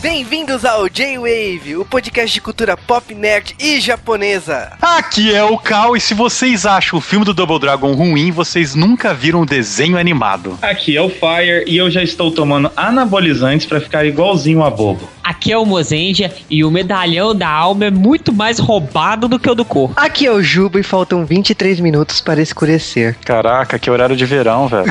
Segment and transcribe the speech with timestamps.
[0.00, 4.72] Bem-vindos ao J-Wave, o podcast de cultura pop, nerd e japonesa.
[4.80, 8.74] Aqui é o Cal e se vocês acham o filme do Double Dragon ruim, vocês
[8.74, 10.58] nunca viram um desenho animado.
[10.62, 15.06] Aqui é o Fire e eu já estou tomando anabolizantes para ficar igualzinho a bobo.
[15.22, 19.50] Aqui é o Mozendia e o medalhão da alma é muito mais roubado do que
[19.50, 19.94] o do corpo.
[19.96, 23.16] Aqui é o Juba e faltam 23 minutos para escurecer.
[23.24, 24.84] Caraca, que horário de verão, velho.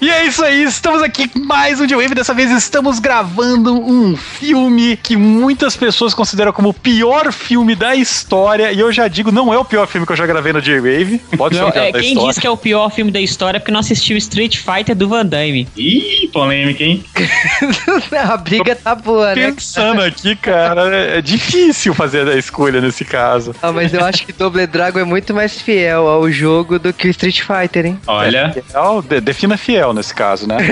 [0.00, 2.14] e é isso aí, estamos aqui com mais um J-Wave.
[2.14, 7.94] Dessa vez estamos gravando um filme que muitas pessoas consideram como o pior filme da
[7.94, 8.72] história.
[8.72, 11.18] E eu já digo, não é o pior filme que eu já gravei no J-Wave.
[11.36, 12.28] Pode ser o pior é, da Quem história.
[12.30, 15.08] diz que é o pior filme da história é porque não assistiu Street Fighter do
[15.08, 15.66] Van Damme.
[15.76, 17.04] Ih, polêmica, hein?
[18.16, 19.52] a briga tá boa, né?
[19.52, 23.54] Pensando aqui, cara, é difícil fazer a escolha nesse caso.
[23.62, 27.08] Ah, mas eu acho que Double Dragon é muito mais fiel ao jogo do que
[27.08, 28.00] o Street Fighter, hein?
[28.06, 28.52] Olha.
[28.56, 30.56] É fiel, defina fiel nesse caso, né?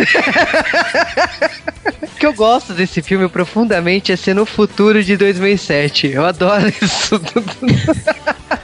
[2.03, 6.09] o que eu gosto desse filme profundamente é ser no futuro de 2007.
[6.09, 7.21] Eu adoro isso.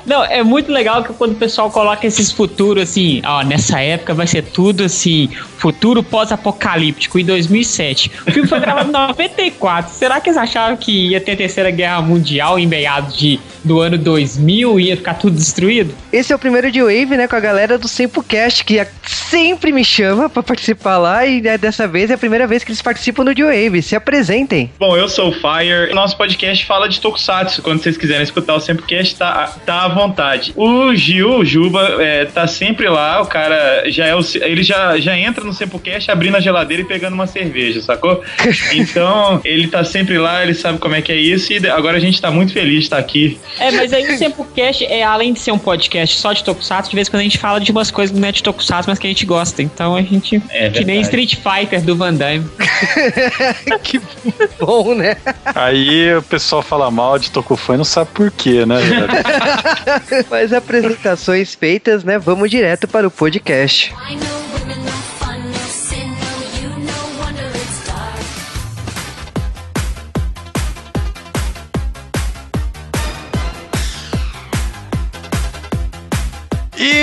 [0.07, 4.13] Não, é muito legal que quando o pessoal coloca esses futuros assim, ó, nessa época
[4.13, 7.80] vai ser tudo assim, futuro pós-apocalíptico em 2007.
[8.27, 9.93] O filme foi gravado em 94.
[9.93, 13.81] Será que eles acharam que ia ter a Terceira Guerra Mundial em meados de, do
[13.81, 15.95] ano 2000 e ia ficar tudo destruído?
[16.13, 19.85] Esse é o primeiro de Wave, né, com a galera do Sempocast, que sempre me
[19.85, 23.25] chama para participar lá e né, dessa vez é a primeira vez que eles participam
[23.25, 23.81] do Wave.
[23.81, 24.71] Se apresentem.
[24.79, 25.95] Bom, eu sou o Fire.
[25.95, 27.63] Nosso podcast fala de Tokusatsu.
[27.63, 30.53] Quando vocês quiserem escutar o Sempocast, tá, tá à vontade.
[30.57, 33.23] O Gil, o Juba, é, tá sempre lá.
[33.23, 36.87] O cara já é o, ele já, já entra no Sempocast abrindo a geladeira e
[36.87, 38.23] pegando uma cerveja, sacou?
[38.73, 42.01] Então, ele tá sempre lá, ele sabe como é que é isso e agora a
[42.01, 43.39] gente tá muito feliz de estar aqui.
[43.59, 46.97] É, mas aí o Sempocast, é, além de ser um podcast só de Tokusatsu, de
[46.97, 48.99] vez em quando a gente fala de umas coisas que não é de Tokusatsu, mas
[48.99, 49.63] que a gente gosta.
[49.63, 50.43] Então a gente.
[50.51, 52.47] É que nem Street Fighter do Van Damme.
[53.83, 54.01] que
[54.59, 55.17] bom, né?
[55.45, 58.77] Aí o pessoal fala mal de Tokufã e não sabe por quê, né?
[60.31, 62.19] Mas apresentações feitas, né?
[62.19, 63.93] Vamos direto para o podcast.
[64.09, 64.50] I know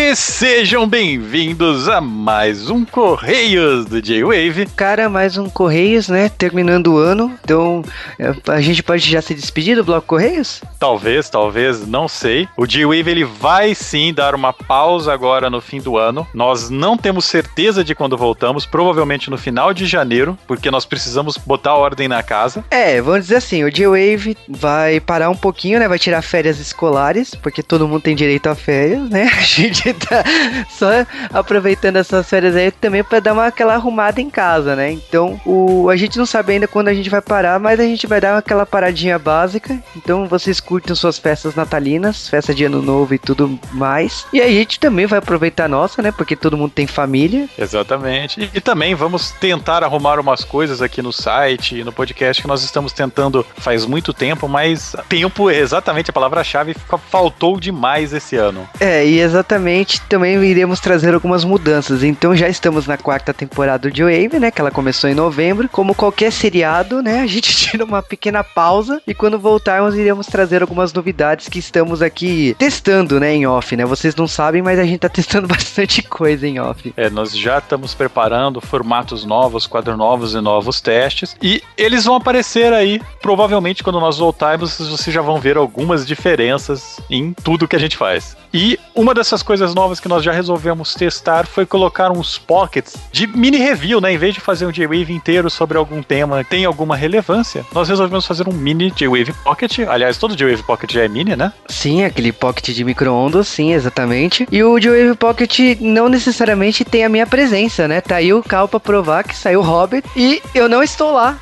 [0.08, 4.68] E sejam bem-vindos a mais um Correios do J-Wave.
[4.68, 6.30] Cara, mais um Correios, né?
[6.30, 7.38] Terminando o ano.
[7.44, 7.84] Então,
[8.18, 10.62] é, a gente pode já se despedir do Bloco Correios?
[10.80, 12.48] Talvez, talvez, não sei.
[12.56, 16.26] O J-Wave ele vai sim dar uma pausa agora no fim do ano.
[16.34, 21.38] Nós não temos certeza de quando voltamos, provavelmente no final de janeiro, porque nós precisamos
[21.38, 22.64] botar ordem na casa.
[22.72, 25.88] É, vamos dizer assim, o J-Wave vai parar um pouquinho, né?
[25.90, 29.30] Vai tirar férias escolares, porque todo mundo tem direito a férias, né?
[29.38, 30.24] A gente tá
[30.70, 30.88] só
[31.34, 34.92] aproveitando essas férias aí também para dar uma, aquela arrumada em casa, né?
[34.92, 38.08] Então, o, a gente não sabe ainda quando a gente vai parar, mas a gente
[38.08, 39.78] vai dar aquela paradinha básica.
[39.96, 44.26] Então, vocês curtem suas festas natalinas, festa de ano novo e tudo mais.
[44.32, 46.12] E a gente também vai aproveitar a nossa, né?
[46.12, 47.48] Porque todo mundo tem família.
[47.58, 48.42] Exatamente.
[48.42, 52.48] E, e também vamos tentar arrumar umas coisas aqui no site e no podcast que
[52.48, 56.76] nós estamos tentando faz muito tempo, mas tempo é exatamente a palavra-chave,
[57.10, 58.68] faltou demais esse ano.
[58.80, 62.04] É, e exatamente também iremos trazer algumas mudanças.
[62.04, 64.52] Então já estamos na quarta temporada de Wave, né?
[64.52, 65.70] Que ela começou em novembro.
[65.70, 67.22] Como qualquer seriado, né?
[67.22, 72.02] A gente tira uma pequena pausa e quando voltarmos iremos trazer algumas novidades que estamos
[72.02, 73.34] aqui testando, né?
[73.34, 73.86] Em off, né?
[73.86, 76.94] Vocês não sabem, mas a gente tá testando bastante coisa em off.
[76.98, 81.36] É, nós já estamos preparando formatos novos, quadros novos e novos testes.
[81.42, 87.00] E eles vão aparecer aí, provavelmente quando nós voltarmos, vocês já vão ver algumas diferenças
[87.10, 88.36] em tudo que a gente faz.
[88.54, 93.28] E uma dessas coisas novas que nós já resolvemos testar foi colocar uns pockets de
[93.28, 94.12] mini review, né?
[94.12, 97.88] Em vez de fazer um J-Wave inteiro sobre algum tema que tem alguma relevância, nós
[97.88, 99.80] resolvemos fazer um mini J-Wave Pocket.
[99.88, 101.54] Aliás, todo J-Wave Pocket já é mini, né?
[101.70, 104.48] Sim, aquele pocket de micro-ondas, sim, exatamente.
[104.52, 108.02] E o J-Wave Pocket não necessariamente tem a minha presença, né?
[108.02, 111.38] Tá aí o Cal pra provar que saiu Hobbit e eu não estou lá.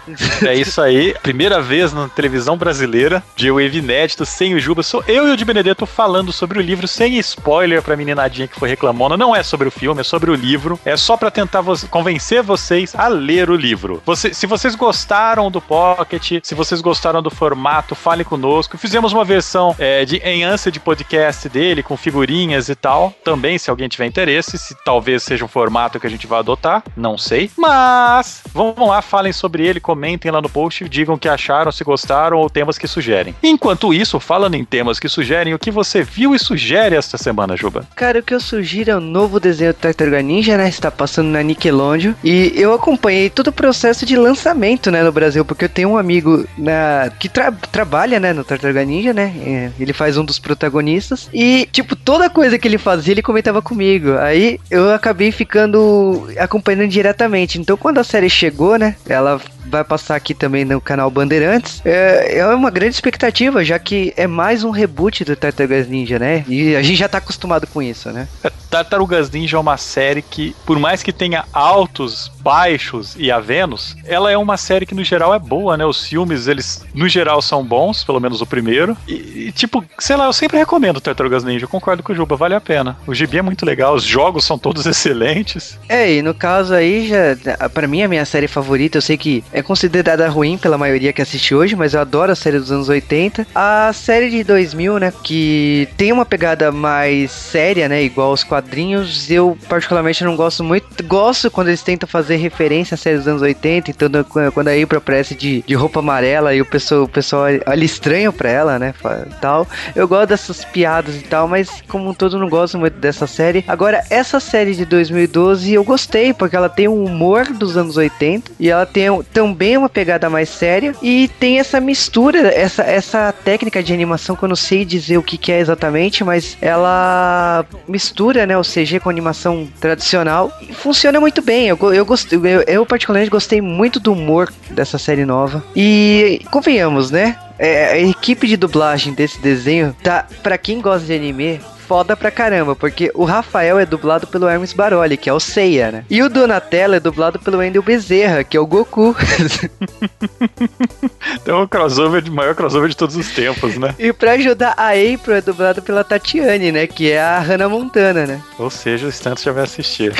[0.45, 1.15] É isso aí.
[1.23, 4.83] Primeira vez na televisão brasileira, J-Wave inédito, sem o Juba.
[4.83, 7.95] Sou eu e o de Benedetto falando sobre o livro sem spoiler pra
[8.25, 9.17] meninadinha que foi reclamando.
[9.17, 10.79] Não é sobre o filme, é sobre o livro.
[10.83, 14.01] É só para tentar vo convencer vocês a ler o livro.
[14.05, 18.77] Você, se vocês gostaram do Pocket, se vocês gostaram do formato, fale conosco.
[18.77, 23.13] Fizemos uma versão é, de em ânsia de podcast dele, com figurinhas e tal.
[23.23, 26.83] Também, se alguém tiver interesse, se talvez seja um formato que a gente vai adotar,
[26.95, 27.51] não sei.
[27.57, 31.83] Mas vamos lá, falem sobre ele, comentem lá no post, digam o que acharam, se
[31.83, 33.35] gostaram ou temas que sugerem.
[33.43, 37.57] Enquanto isso, falando em temas que sugerem, o que você viu e sugere esta semana?
[37.57, 37.85] Juba?
[37.95, 40.67] Cara, o que eu sugiro é o novo desenho do Tartaruga Ninja, né?
[40.67, 42.13] Está passando na Nickelodeon.
[42.23, 45.97] E eu acompanhei todo o processo de lançamento, né, no Brasil, porque eu tenho um
[45.97, 49.33] amigo na, que tra trabalha, né, no Tartaruga Ninja, né?
[49.45, 51.29] É, ele faz um dos protagonistas.
[51.33, 54.17] E, tipo, toda coisa que ele fazia, ele comentava comigo.
[54.17, 57.59] Aí eu acabei ficando acompanhando diretamente.
[57.59, 58.95] Então, quando a série chegou, né?
[59.07, 61.81] Ela vai passar aqui também no canal Bandeirantes.
[61.83, 66.45] É, é uma grande expectativa, já que é mais um reboot do Tartarugas Ninja, né?
[66.47, 68.27] E a gente já tá acostumado com isso, né?
[68.43, 73.95] É, Tartarugas Ninja é uma série que, por mais que tenha altos, baixos e avenos,
[74.05, 75.85] ela é uma série que no geral é boa, né?
[75.85, 78.97] Os filmes, eles no geral são bons, pelo menos o primeiro.
[79.07, 82.35] E, e tipo, sei lá, eu sempre recomendo Tartarugas Ninja, eu concordo com o Juba,
[82.35, 82.97] vale a pena.
[83.07, 85.79] O gibi é muito legal, os jogos são todos excelentes.
[85.87, 89.43] É, e no caso aí, já, pra mim, a minha série favorita, eu sei que
[89.51, 92.89] é considerada ruim pela maioria que assiste hoje, mas eu adoro a série dos anos
[92.89, 93.47] 80.
[93.55, 99.29] A série de 2000, né, que tem uma pegada mais séria, né, igual os quadrinhos,
[99.29, 101.03] eu particularmente não gosto muito.
[101.03, 104.09] Gosto quando eles tentam fazer referência à série dos anos 80, então
[104.53, 108.31] quando a April aparece de, de roupa amarela e o pessoal, o pessoal olha estranho
[108.31, 108.93] pra ela, né,
[109.41, 109.67] tal.
[109.95, 113.63] Eu gosto dessas piadas e tal, mas como um todo não gosto muito dessa série.
[113.67, 118.51] Agora, essa série de 2012 eu gostei, porque ela tem um humor dos anos 80
[118.59, 123.83] e ela tem também uma pegada mais séria e tem essa mistura, essa, essa técnica
[123.83, 128.45] de animação que eu não sei dizer o que, que é exatamente, mas ela mistura,
[128.45, 131.67] né, o CG com animação tradicional e funciona muito bem.
[131.67, 135.63] Eu, eu, gostei, eu, eu particularmente gostei muito do humor dessa série nova.
[135.75, 137.37] E convenhamos, né?
[137.57, 142.31] É, a equipe de dublagem desse desenho tá, para quem gosta de anime, foda pra
[142.31, 146.05] caramba, porque o Rafael é dublado pelo Hermes Baroli, que é o Seiya, né?
[146.09, 149.15] E o Donatello é dublado pelo Wendel Bezerra, que é o Goku.
[151.41, 153.93] então o crossover de maior crossover de todos os tempos, né?
[153.99, 156.87] E pra ajudar a April é dublado pela Tatiane, né?
[156.87, 158.41] Que é a Hannah Montana, né?
[158.57, 160.13] Ou seja, o Stanton já vai assistir.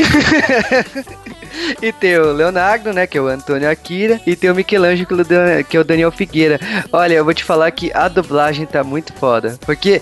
[1.82, 3.08] e tem o Leonardo, né?
[3.08, 4.22] Que é o Antônio Akira.
[4.26, 5.26] E tem o Michelangelo,
[5.68, 6.60] que é o Daniel Figueira.
[6.92, 9.58] Olha, eu vou te falar que a dublagem tá muito foda.
[9.66, 10.02] Porque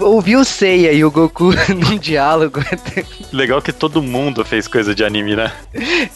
[0.00, 2.60] ouvir o Seiya e o Goku num diálogo.
[3.32, 5.52] Legal que todo mundo fez coisa de anime, né?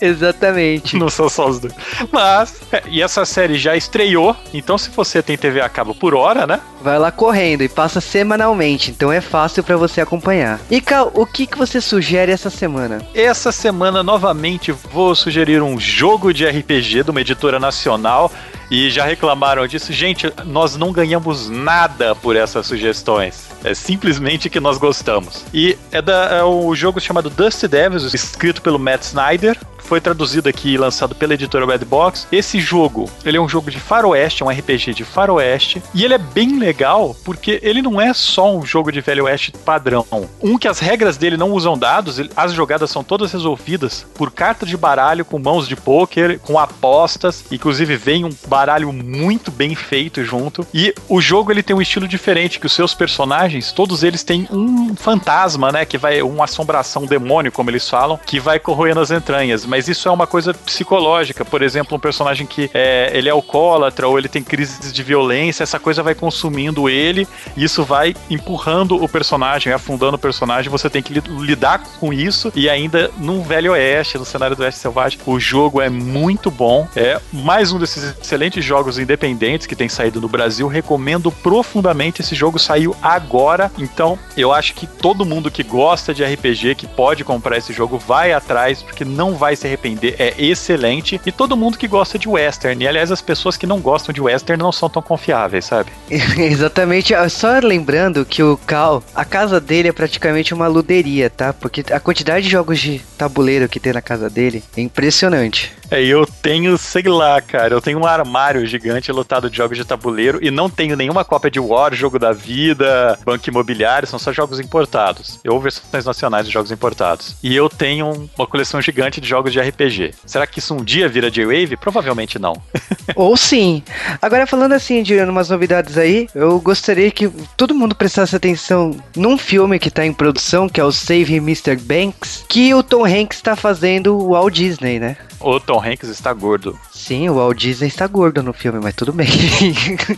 [0.01, 0.97] Exatamente.
[0.97, 1.75] Não são só os dois.
[2.11, 6.15] Mas, é, e essa série já estreou, então se você tem TV a cabo por
[6.15, 6.61] hora, né?
[6.83, 10.59] Vai lá correndo e passa semanalmente, então é fácil para você acompanhar.
[10.69, 13.01] E Cal, o que, que você sugere essa semana?
[13.15, 18.33] Essa semana, novamente, vou sugerir um jogo de RPG de uma editora nacional
[18.69, 19.93] e já reclamaram disso.
[19.93, 23.49] Gente, nós não ganhamos nada por essas sugestões.
[23.63, 25.45] É simplesmente que nós gostamos.
[25.53, 29.57] E é, da, é o jogo chamado Dust Devils, escrito pelo Matt Snyder
[29.93, 32.27] foi traduzido aqui e lançado pela editora Red Box.
[32.33, 36.15] Esse jogo, ele é um jogo de faroeste, é um RPG de faroeste, e ele
[36.15, 40.07] é bem legal porque ele não é só um jogo de velho oeste padrão.
[40.43, 44.65] Um que as regras dele não usam dados, as jogadas são todas resolvidas por carta
[44.65, 50.25] de baralho com mãos de pôquer, com apostas, inclusive vem um baralho muito bem feito
[50.25, 50.67] junto.
[50.73, 54.49] E o jogo ele tem um estilo diferente que os seus personagens, todos eles têm
[54.51, 58.99] um fantasma, né, que vai uma assombração, um demônio, como eles falam, que vai corroendo
[58.99, 61.45] as entranhas mas isso é uma coisa psicológica.
[61.45, 65.63] Por exemplo, um personagem que é, ele é alcoólatra ou ele tem crises de violência,
[65.63, 67.27] essa coisa vai consumindo ele
[67.57, 70.71] e isso vai empurrando o personagem, afundando o personagem.
[70.71, 74.81] Você tem que lidar com isso e ainda num velho oeste, no cenário do oeste
[74.81, 76.89] selvagem, o jogo é muito bom.
[76.95, 80.67] É mais um desses excelentes jogos independentes que tem saído no Brasil.
[80.69, 82.23] Recomendo profundamente.
[82.23, 86.87] Esse jogo saiu agora, então eu acho que todo mundo que gosta de RPG, que
[86.87, 91.21] pode comprar esse jogo, vai atrás, porque não vai se arrepender, é excelente.
[91.25, 94.21] E todo mundo que gosta de western, e aliás, as pessoas que não gostam de
[94.21, 95.91] western não são tão confiáveis, sabe?
[96.39, 97.15] Exatamente.
[97.15, 101.53] Ah, só lembrando que o Cal, a casa dele é praticamente uma luderia, tá?
[101.53, 105.73] Porque a quantidade de jogos de tabuleiro que tem na casa dele é impressionante.
[105.93, 109.85] É, eu tenho, sei lá, cara, eu tenho um armário gigante lotado de jogos de
[109.85, 114.33] tabuleiro e não tenho nenhuma cópia de War, Jogo da Vida, Banco Imobiliário, são só
[114.33, 115.39] jogos importados.
[115.45, 117.37] Eu versões nacionais de jogos importados.
[117.43, 120.15] E eu tenho uma coleção gigante de jogos de RPG.
[120.25, 121.77] Será que isso um dia vira J-Wave?
[121.77, 122.55] Provavelmente não.
[123.15, 123.83] Ou sim.
[124.23, 129.37] Agora, falando assim de umas novidades aí, eu gostaria que todo mundo prestasse atenção num
[129.37, 131.77] filme que tá em produção, que é o Save Mr.
[131.77, 135.19] Banks, que o Tom Hanks está fazendo o Walt Disney, né?
[135.43, 136.79] O Tom Hanks está gordo.
[137.03, 139.27] Sim, o Walt Disney está gordo no filme, mas tudo bem.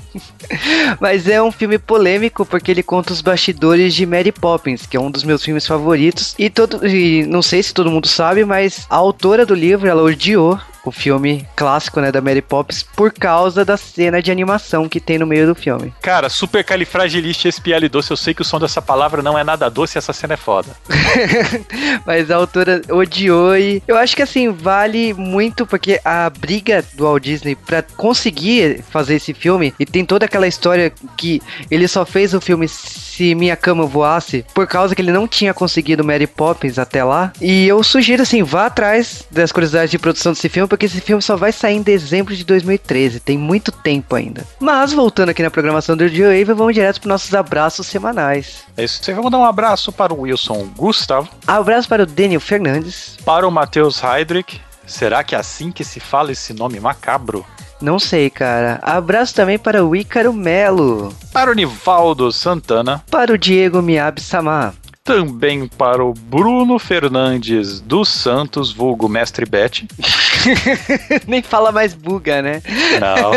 [1.00, 5.00] mas é um filme polêmico porque ele conta os bastidores de Mary Poppins, que é
[5.00, 6.34] um dos meus filmes favoritos.
[6.38, 10.02] E todo, e não sei se todo mundo sabe, mas a autora do livro ela
[10.02, 15.00] odiou o filme clássico, né, da Mary Poppins, por causa da cena de animação que
[15.00, 15.92] tem no meio do filme.
[16.02, 20.12] Cara, supercalifragilisticexpialidocious, eu sei que o som dessa palavra não é nada doce e essa
[20.12, 20.76] cena é foda.
[22.04, 27.04] Mas a autora odiou e eu acho que assim, vale muito porque a briga do
[27.04, 31.40] Walt Disney pra conseguir fazer esse filme e tem toda aquela história que
[31.70, 35.54] ele só fez o filme se Minha Cama Voasse por causa que ele não tinha
[35.54, 37.32] conseguido Mary Poppins até lá.
[37.40, 41.22] E eu sugiro assim, vá atrás das curiosidades de produção desse filme porque esse filme
[41.22, 44.46] só vai sair em dezembro de 2013, tem muito tempo ainda.
[44.58, 48.64] Mas voltando aqui na programação do Joe Wave, vamos direto para nossos abraços semanais.
[48.76, 49.00] É isso.
[49.14, 51.28] Vamos dar um abraço para o Wilson Gustavo.
[51.46, 53.16] Abraço para o Daniel Fernandes.
[53.24, 54.60] Para o Matheus Heidrich.
[54.86, 57.44] Será que é assim que se fala esse nome macabro?
[57.80, 58.78] Não sei, cara.
[58.82, 61.14] Abraço também para o Ícaro Melo.
[61.32, 63.04] Para o Nivaldo Santana.
[63.10, 64.74] Para o Diego Miab Samar.
[65.02, 69.86] Também para o Bruno Fernandes dos Santos, vulgo Mestre Bet.
[71.28, 72.62] Nem fala mais buga, né?
[72.98, 73.32] Não.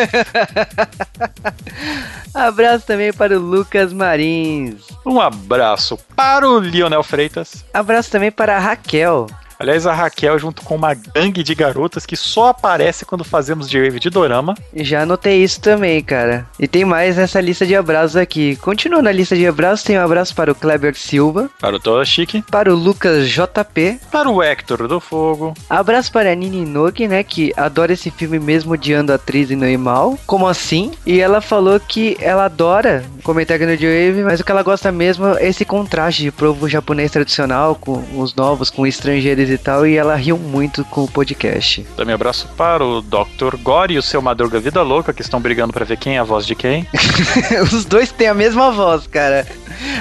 [2.34, 4.76] abraço também para o Lucas Marins.
[5.06, 7.66] Um abraço para o Lionel Freitas.
[7.74, 9.28] Abraço também para a Raquel.
[9.60, 13.82] Aliás, a Raquel, junto com uma gangue de garotas que só aparece quando fazemos de
[13.82, 14.56] wave de dorama.
[14.76, 16.46] Já anotei isso também, cara.
[16.60, 18.56] E tem mais nessa lista de abraços aqui.
[18.58, 21.50] Continuando na lista de abraços, tem um abraço para o Kleber Silva.
[21.60, 22.44] Para o Toshiki.
[22.44, 24.00] Para o Lucas JP.
[24.12, 25.54] Para o Hector do Fogo.
[25.70, 27.24] Abraço para a Nini Nogue, né?
[27.24, 30.18] Que adora esse filme mesmo odiando a atriz e não é mal.
[30.26, 30.92] Como assim?
[31.06, 34.92] E ela falou que ela adora comentar aqui no Wave, mas o que ela gosta
[34.92, 39.86] mesmo é esse contraste de provo japonês tradicional com os novos, com estrangeiros e tal,
[39.86, 41.86] e ela riu muito com o podcast.
[41.96, 43.56] Também abraço para o Dr.
[43.62, 46.24] Gore e o seu Madruga Vida Louca, que estão brigando para ver quem é a
[46.24, 46.88] voz de quem.
[47.72, 49.46] Os dois têm a mesma voz, cara.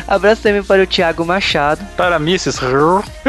[0.06, 1.84] Abraço também para o Thiago Machado.
[1.96, 2.58] Para Mrs.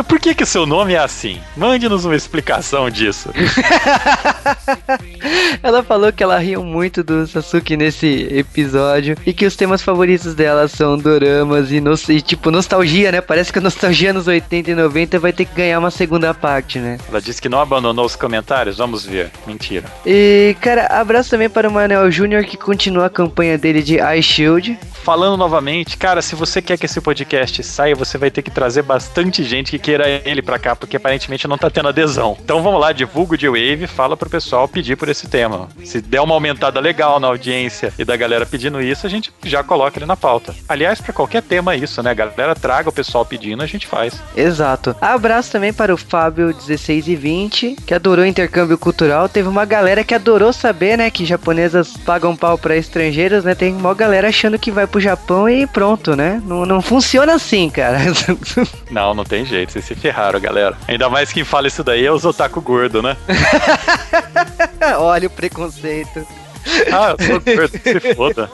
[0.07, 1.39] Por que que seu nome é assim?
[1.55, 3.29] Mande-nos uma explicação disso.
[5.61, 10.33] ela falou que ela riu muito do Sasuke nesse episódio e que os temas favoritos
[10.33, 13.21] dela são doramas e, no, e tipo nostalgia, né?
[13.21, 16.79] Parece que a nostalgia nos 80 e 90 vai ter que ganhar uma segunda parte,
[16.79, 16.97] né?
[17.09, 19.31] Ela disse que não abandonou os comentários, vamos ver.
[19.45, 19.85] Mentira.
[20.05, 24.77] E, cara, abraço também para o Manuel Júnior que continua a campanha dele de iShield.
[25.07, 28.81] Falando novamente, cara, se você quer que esse podcast saia, você vai ter que trazer
[28.81, 32.35] bastante gente que queira ele pra cá, porque aparentemente não tá tendo adesão.
[32.43, 35.69] Então vamos lá, divulga o G-Wave, fala pro pessoal pedir por esse tema.
[35.85, 39.63] Se der uma aumentada legal na audiência e da galera pedindo isso, a gente já
[39.63, 40.53] coloca ele na pauta.
[40.67, 42.11] Aliás, para qualquer tema é isso, né?
[42.11, 44.21] A galera traga o pessoal pedindo, a gente faz.
[44.35, 44.93] Exato.
[44.99, 49.29] Abraço também para o Fábio 16 e 20, que adorou o intercâmbio cultural.
[49.29, 53.55] Teve uma galera que adorou saber, né, que japonesas pagam pau para estrangeiros, né?
[53.55, 56.41] Tem uma galera achando que vai pro Japão e pronto, né?
[56.45, 57.97] Não, não funciona assim, cara.
[58.89, 59.71] Não, não tem jeito.
[59.71, 60.77] Vocês se ferraram, galera.
[60.87, 63.17] Ainda mais quem fala isso daí é os otaku gordo, né?
[64.99, 66.25] Olha o preconceito.
[66.91, 68.49] Ah, eu sou gordo, se foda.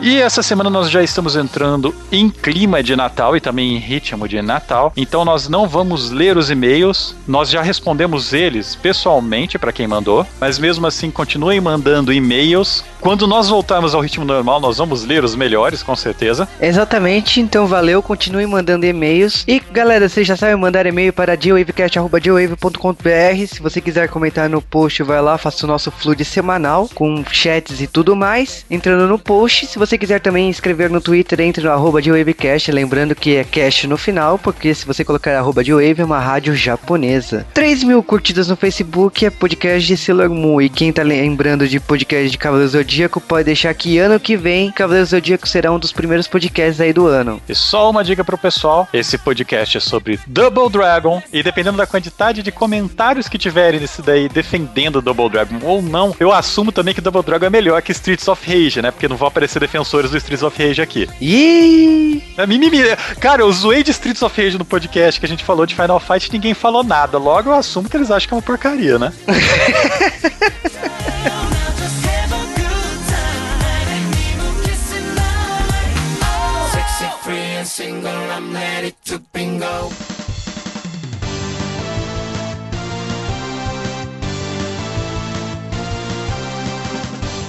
[0.00, 4.26] E essa semana nós já estamos entrando em clima de Natal e também em ritmo
[4.26, 4.92] de Natal.
[4.96, 7.14] Então nós não vamos ler os e-mails.
[7.26, 12.84] Nós já respondemos eles pessoalmente para quem mandou, mas mesmo assim continuem mandando e-mails.
[13.00, 16.48] Quando nós voltarmos ao ritmo normal, nós vamos ler os melhores, com certeza.
[16.60, 19.44] Exatamente, então valeu, continuem mandando e-mails.
[19.46, 23.46] E galera, vocês já sabem mandar e-mail para geowavecast.geowave.com.br.
[23.48, 27.80] Se você quiser comentar no post, vai lá, faça o nosso fluid semanal com chats
[27.80, 28.64] e tudo mais.
[28.70, 33.14] Entrando no post, se você quiser também escrever no Twitter, entre no arroba Wavecast, lembrando
[33.14, 37.46] que é cast no final, porque se você colocar arroba Wave é uma rádio japonesa.
[37.54, 40.60] 3 mil curtidas no Facebook é podcast de Sailor Moon.
[40.60, 44.70] E quem tá lembrando de podcast de Cavaleiro Zodíaco, pode deixar que ano que vem
[44.72, 47.40] Cavaleiro Zodíaco será um dos primeiros podcasts aí do ano.
[47.48, 51.22] E só uma dica pro pessoal: esse podcast é sobre Double Dragon.
[51.32, 56.14] E dependendo da quantidade de comentários que tiverem nesse daí defendendo Double Dragon ou não,
[56.18, 58.90] eu assumo também que Double Dragon é melhor que Streets of Rage, né?
[58.90, 61.08] Porque não vão aparecer defensores do Streets of Rage aqui.
[61.20, 62.22] Ih!
[62.36, 62.80] A mimimi.
[63.20, 66.00] Cara, eu zoei de Streets of Rage no podcast que a gente falou de Final
[66.00, 67.18] Fight e ninguém falou nada.
[67.18, 69.12] Logo eu assumo que eles acham que é uma porcaria, né?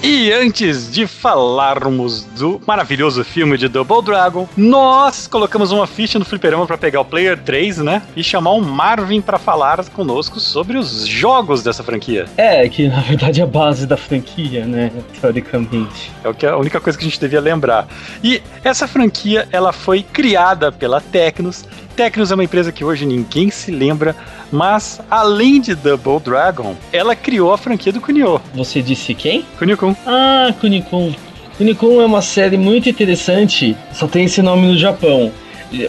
[0.05, 6.25] E antes de falarmos do maravilhoso filme de Double Dragon, nós colocamos uma ficha no
[6.25, 8.01] fliperama para pegar o Player 3, né?
[8.13, 12.25] E chamar o Marvin para falar conosco sobre os jogos dessa franquia.
[12.35, 14.91] É, que na verdade é a base da franquia, né?
[15.21, 16.11] Teoricamente.
[16.21, 17.87] É o que é a única coisa que a gente devia lembrar.
[18.21, 21.63] E essa franquia, ela foi criada pela Tecnos
[21.95, 24.15] Tecnos é uma empresa que hoje ninguém se lembra,
[24.51, 28.41] mas além de Double Dragon, ela criou a franquia do Kunio.
[28.55, 29.45] Você disse quem?
[29.59, 29.95] Kunio-kun.
[30.05, 31.13] Ah, Kunikun.
[31.57, 35.31] Kunikun é uma série muito interessante, só tem esse nome no Japão.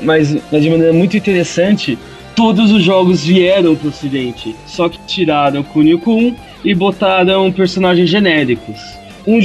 [0.02, 1.98] Mas, mas de maneira muito interessante,
[2.36, 4.54] todos os jogos vieram pro ocidente.
[4.66, 8.78] Só que tiraram Kunio-kun e botaram personagens genéricos.
[9.26, 9.38] Um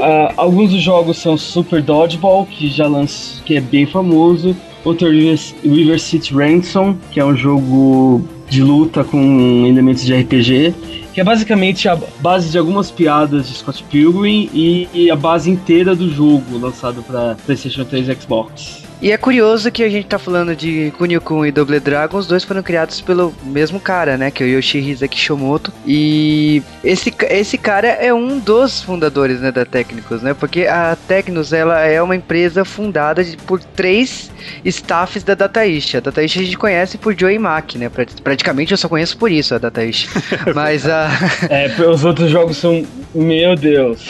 [0.00, 4.56] ah, alguns dos jogos são Super Dodgeball, que já lançou, que é bem famoso.
[4.84, 10.74] Outro River, River City Ransom, que é um jogo de luta com elementos de RPG,
[11.14, 15.50] que é basicamente a base de algumas piadas de Scott Pilgrim e, e a base
[15.50, 18.84] inteira do jogo lançado para PlayStation 3 e Xbox.
[19.04, 22.42] E é curioso que a gente tá falando de Kunio-kun e Double Dragon, os dois
[22.42, 24.30] foram criados pelo mesmo cara, né?
[24.30, 25.70] Que é o Yoshihisa Kishimoto.
[25.86, 30.32] E esse, esse cara é um dos fundadores, né, da Technicus, né?
[30.32, 34.30] Porque a Technos, ela é uma empresa fundada de- por três
[34.64, 35.98] staffs da Dataishi.
[35.98, 37.90] A Dataishi a gente conhece por Joey Mack, né?
[37.90, 40.08] Pra- Praticamente eu só conheço por isso a Dataishi.
[40.54, 41.10] Mas a...
[41.50, 42.82] É, os outros jogos são.
[43.14, 44.08] Meu Deus.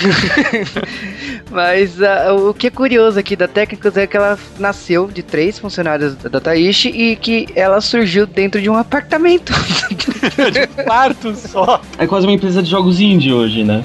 [1.50, 5.58] Mas ah, o que é curioso aqui da Technicus é que ela nasceu de três
[5.58, 9.52] funcionários da Dataishi e que ela surgiu dentro de um apartamento.
[10.84, 11.80] Quarto só.
[11.98, 13.84] É quase uma empresa de jogos indie hoje, né?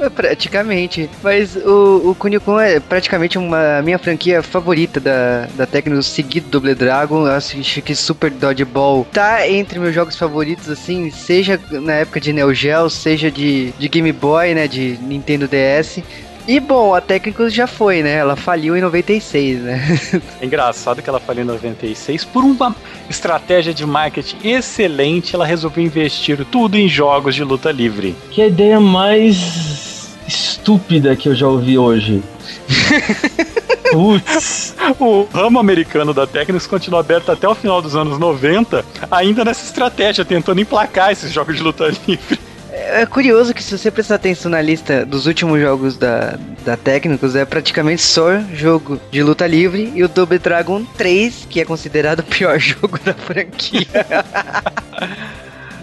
[0.00, 1.08] É, Praticamente.
[1.22, 6.46] Mas o, o Kunio-kun é praticamente uma a minha franquia favorita da, da Technicus, seguido
[6.46, 7.26] do Double Dragon.
[7.26, 12.32] Eu acho que Super Dodgeball tá entre meus jogos favoritos, assim, seja na época de
[12.32, 16.02] Neo Geo, seja de, de Game Boy, né, de Nintendo DS.
[16.50, 18.14] E bom, a Technicus já foi, né?
[18.14, 19.98] Ela faliu em 96, né?
[20.42, 22.24] É engraçado que ela falou em 96.
[22.24, 22.74] Por uma
[23.08, 28.16] estratégia de marketing excelente, ela resolveu investir tudo em jogos de luta livre.
[28.32, 32.20] Que é ideia mais estúpida que eu já ouvi hoje.
[33.92, 34.74] Putz.
[34.98, 39.64] O ramo americano da Technics continua aberto até o final dos anos 90, ainda nessa
[39.64, 42.49] estratégia, tentando emplacar esses jogos de luta livre.
[42.92, 47.36] É curioso que se você prestar atenção na lista dos últimos jogos da, da Technicus,
[47.36, 52.20] é praticamente só jogo de luta livre e o Double Dragon 3, que é considerado
[52.20, 53.86] o pior jogo da franquia.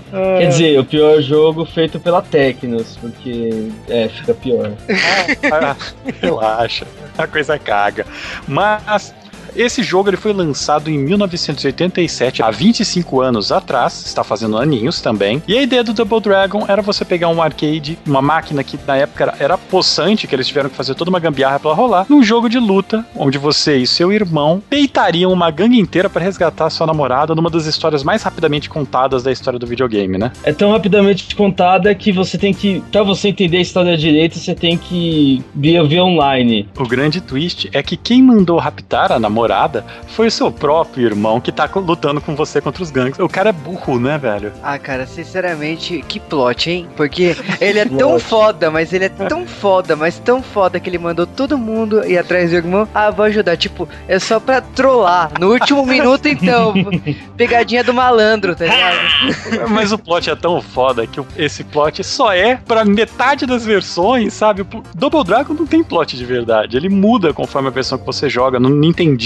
[0.10, 4.72] Quer dizer, o pior jogo feito pela Tecnos, porque é, fica pior.
[5.52, 5.76] Ah,
[6.22, 8.06] relaxa, a coisa caga.
[8.48, 9.14] Mas
[9.56, 15.42] esse jogo ele foi lançado em 1987, há 25 anos atrás, está fazendo aninhos também.
[15.48, 18.98] E a ideia do Double Dragon era você pegar um arcade, uma máquina que na
[18.98, 22.24] época era, era possante, que eles tiveram que fazer toda uma gambiarra pra rolar, num
[22.24, 26.88] jogo de luta, onde você e seu irmão peitariam uma gangue inteira para resgatar sua
[26.88, 30.32] namorada numa das histórias mais rapidamente contadas da história do videogame, né?
[30.44, 32.84] É tão rapidamente contada que você tem que.
[32.92, 36.68] Pra você entender a história direito, você tem que ver online.
[36.78, 39.47] O grande twist é que quem mandou raptar a namorada
[40.08, 43.20] foi o seu próprio irmão que tá lutando com você contra os gangues.
[43.20, 44.52] O cara é burro, né, velho?
[44.64, 46.88] ah, cara, sinceramente, que plot, hein?
[46.96, 50.98] Porque ele é tão foda, mas ele é tão foda, mas tão foda que ele
[50.98, 52.88] mandou todo mundo ir atrás do irmão.
[52.94, 53.58] Ah, vou ajudar.
[53.58, 55.32] Tipo, é só pra trollar.
[55.40, 56.74] No último minuto, então.
[57.36, 59.70] Pegadinha do malandro, tá ligado?
[59.70, 64.34] Mas o plot é tão foda que esse plot só é pra metade das versões,
[64.34, 64.66] sabe?
[64.96, 66.78] Double Dragon não tem plot de verdade.
[66.78, 68.60] Ele muda conforme a versão que você joga.
[68.60, 68.70] No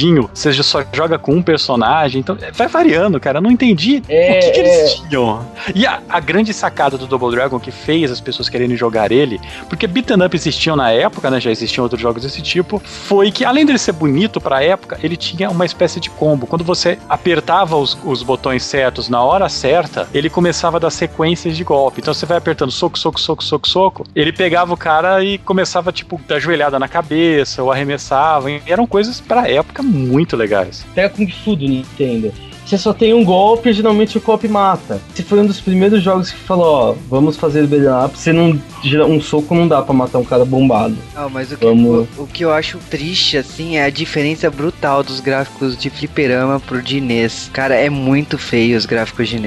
[0.01, 2.19] Nintendinho, você já só joga com um personagem.
[2.21, 3.37] Então, é, vai variando, cara.
[3.37, 4.79] Eu não entendi É, o que, que é.
[4.79, 5.45] eles tinham.
[5.75, 9.39] E a, a grande sacada do Double Dragon que fez as pessoas quererem jogar ele,
[9.69, 11.39] porque beat'em up existiam na época, né?
[11.39, 15.15] Já existiam outros jogos desse tipo, foi que além dele ser bonito pra época, ele
[15.15, 16.47] tinha uma espécie de combo.
[16.47, 21.55] Quando você apertava os, os botões certos na hora certa, ele começava a dar sequências
[21.55, 22.01] de golpe.
[22.01, 24.05] Então você vai apertando soco, soco, soco, soco, soco.
[24.15, 28.49] Ele pegava o cara e começava, tipo, dar joelhada na cabeça ou arremessava.
[28.51, 30.85] E eram coisas pra época muito legais.
[30.95, 32.31] Pega Kung Fu do Nintendo.
[32.65, 35.01] Você só tem um golpe e geralmente o golpe mata.
[35.13, 38.57] Se foi um dos primeiros jogos que falou, ó, vamos fazer beat'em up, você não.
[39.09, 40.95] Um soco não dá pra matar um cara bombado.
[41.13, 44.49] Não, mas o que, Vamos- o, o que eu acho triste, assim, é a diferença
[44.49, 47.49] brutal dos gráficos de fliperama pro de NES.
[47.51, 49.39] Cara, é muito feio os gráficos de.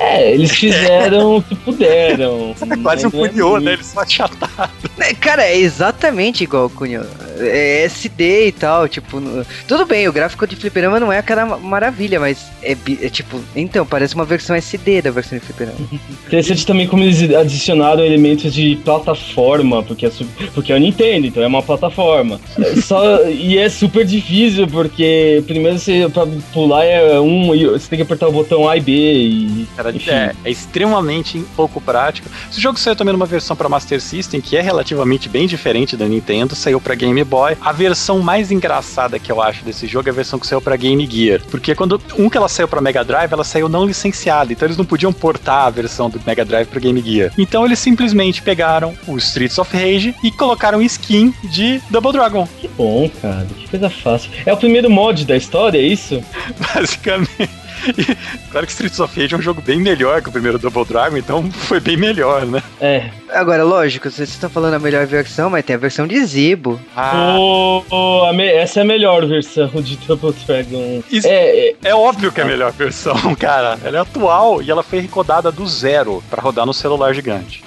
[0.00, 2.54] É, eles fizeram o que puderam.
[2.82, 3.72] Quase um não é né?
[3.74, 4.70] Ele só achataram.
[4.98, 7.04] É, Cara, é exatamente igual o Cunho.
[7.38, 9.20] É SD e tal, tipo.
[9.20, 13.08] no- Tudo bem, o gráfico de fliperama não é aquela ma- maravilha, mas é, é
[13.08, 13.40] tipo.
[13.54, 15.76] Então, parece uma versão SD da versão de fliperama.
[16.26, 21.26] Interessante também como eles adicionaram elementos de plataforma, porque é, su- porque é o Nintendo,
[21.26, 22.40] então é uma plataforma.
[22.58, 27.54] É Só, e é super difícil, porque primeiro você pra pular é um.
[27.54, 28.92] e Você tem que apertar o botão A e B.
[28.92, 30.36] E Era cara.
[30.44, 32.28] É, é extremamente pouco prático.
[32.50, 36.06] Esse jogo saiu também numa versão para Master System, que é relativamente bem diferente da
[36.06, 37.56] Nintendo, saiu para Game Boy.
[37.60, 40.76] A versão mais engraçada que eu acho desse jogo é a versão que saiu para
[40.76, 44.52] Game Gear, porque quando um que ela saiu para Mega Drive, ela saiu não licenciada,
[44.52, 47.32] então eles não podiam portar a versão do Mega Drive para Game Gear.
[47.38, 52.48] Então eles simplesmente pegaram o Streets of Rage e colocaram skin de Double Dragon.
[52.60, 53.46] Que bom, cara.
[53.56, 54.30] Que coisa fácil.
[54.44, 56.22] É o primeiro mod da história, é isso?
[56.74, 57.59] Basicamente.
[57.96, 58.16] E,
[58.50, 61.16] claro que Streets of Rage é um jogo bem melhor que o primeiro Double Dragon,
[61.16, 62.62] então foi bem melhor, né?
[62.80, 63.10] É.
[63.32, 66.80] Agora, lógico, vocês estão falando a melhor versão, mas tem a versão de Zibo.
[66.96, 71.02] Ah, Oh, oh, me- essa é a melhor versão de Double Dragon.
[71.10, 73.78] Isso- É, é, é óbvio que é a melhor versão, cara.
[73.84, 77.62] Ela é atual e ela foi recodada do zero pra rodar no celular gigante.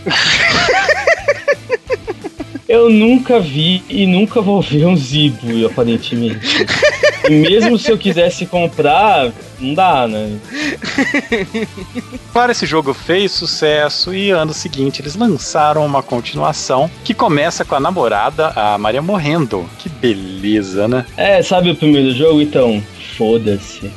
[2.67, 6.65] eu nunca vi e nunca vou ver um Zibo, aparentemente.
[7.25, 10.37] e mesmo se eu quisesse comprar, não dá, né?
[12.31, 17.75] Claro, esse jogo fez sucesso e ano seguinte eles lançaram uma continuação que começa com
[17.75, 19.69] a namorada, a Maria morrendo.
[19.79, 21.05] Que beleza, né?
[21.15, 22.41] É, sabe o primeiro jogo?
[22.41, 22.83] Então,
[23.17, 23.91] foda-se.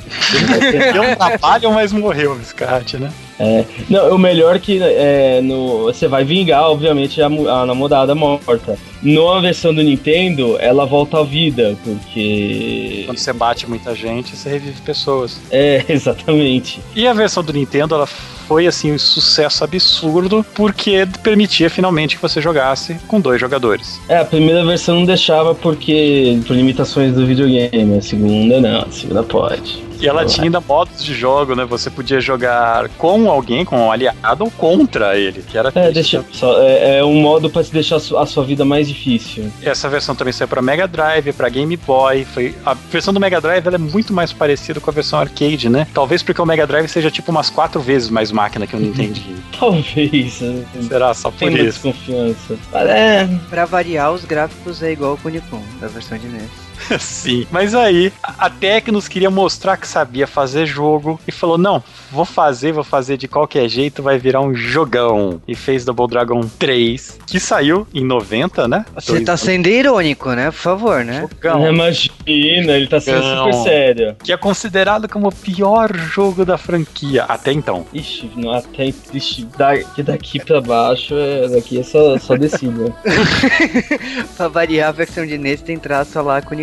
[0.92, 3.12] Deu trabalho, mas morreu o Viscate, né?
[3.38, 8.78] É, não, o melhor que é, no, você vai vingar, obviamente, a, a namorada morta.
[9.02, 13.04] Na versão do Nintendo, ela volta à vida, porque.
[13.06, 15.40] Quando você bate muita gente, você revive pessoas.
[15.50, 16.80] É, exatamente.
[16.94, 22.22] E a versão do Nintendo, ela foi assim um sucesso absurdo porque permitia finalmente que
[22.22, 24.00] você jogasse com dois jogadores.
[24.08, 26.38] É, a primeira versão não deixava porque.
[26.46, 27.98] por limitações do videogame.
[27.98, 29.86] A segunda não, a segunda pode.
[30.00, 31.64] E ela tinha ainda modos de jogo, né?
[31.64, 36.24] Você podia jogar com alguém, com um aliado ou contra ele, que era É, deixa,
[36.32, 39.50] só, é, é um modo pra se deixar a sua vida mais difícil.
[39.62, 42.24] Essa versão também saiu para Mega Drive, para Game Boy.
[42.24, 45.68] Foi a versão do Mega Drive ela é muito mais parecida com a versão arcade,
[45.68, 45.86] né?
[45.92, 49.42] Talvez porque o Mega Drive seja tipo umas quatro vezes mais máquina que o Nintendinho.
[49.58, 50.40] Talvez.
[50.40, 50.64] né?
[50.88, 51.64] Será só por Tem isso?
[51.64, 52.56] desconfiança.
[52.72, 53.28] Mas é.
[53.48, 56.65] Pra variar, os gráficos é igual o Unicom, da versão de NES.
[56.98, 57.46] Sim.
[57.50, 62.72] Mas aí a Tecnos queria mostrar que sabia fazer jogo e falou: "Não, vou fazer,
[62.72, 65.40] vou fazer de qualquer jeito, vai virar um jogão".
[65.46, 68.84] E fez Double Dragon 3, que saiu em 90, né?
[68.94, 70.46] Você tá sendo irônico, né?
[70.50, 71.28] Por favor, né?
[71.42, 71.66] jogão.
[71.68, 73.52] Imagina, ele tá sendo Não.
[73.52, 74.16] super sério.
[74.22, 77.86] Que é considerado como o pior jogo da franquia até então.
[77.92, 82.94] Ixi, não, até ixi, daqui, daqui pra baixo, é, daqui é só, só descida.
[84.36, 86.54] pra variar, a versão de NES tem traço lá com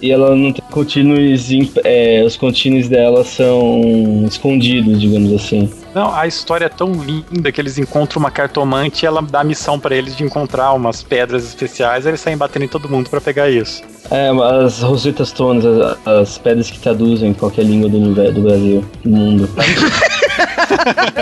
[0.00, 5.70] e ela não tem continues, imp- é, os continues dela são escondidos, digamos assim.
[5.94, 9.44] Não, a história é tão linda que eles encontram uma cartomante e ela dá a
[9.44, 13.20] missão pra eles de encontrar umas pedras especiais, eles saem batendo em todo mundo pra
[13.20, 13.82] pegar isso.
[14.10, 14.30] É,
[14.64, 19.10] as Rosetas Stones, as, as pedras que traduzem qualquer língua do, universo, do Brasil, do
[19.10, 19.48] mundo.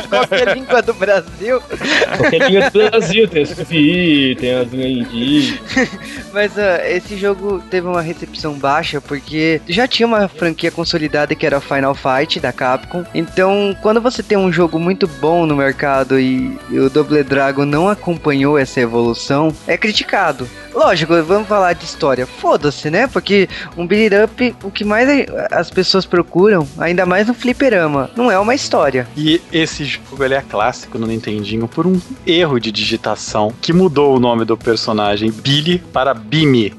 [0.09, 1.61] Qual que é língua do Brasil?
[2.17, 5.61] Qualquer língua do Brasil, tem as Tupi, tem as Indi.
[6.33, 11.47] Mas ó, esse jogo teve uma recepção baixa porque já tinha uma franquia consolidada que
[11.47, 13.05] era Final Fight da Capcom.
[13.15, 17.65] Então, quando você tem um jogo muito bom no mercado e, e o Double Dragon
[17.65, 20.49] não acompanhou essa evolução, é criticado.
[20.75, 22.27] Lógico, vamos falar de história.
[22.27, 23.07] Foda-se, né?
[23.07, 25.09] Porque um beat up, o que mais
[25.51, 29.07] as pessoas procuram, ainda mais no fliperama, não é uma história.
[29.17, 34.17] E esse jogo ele é clássico no Nintendinho por um erro de digitação que mudou
[34.17, 36.75] o nome do personagem Billy para Bimi.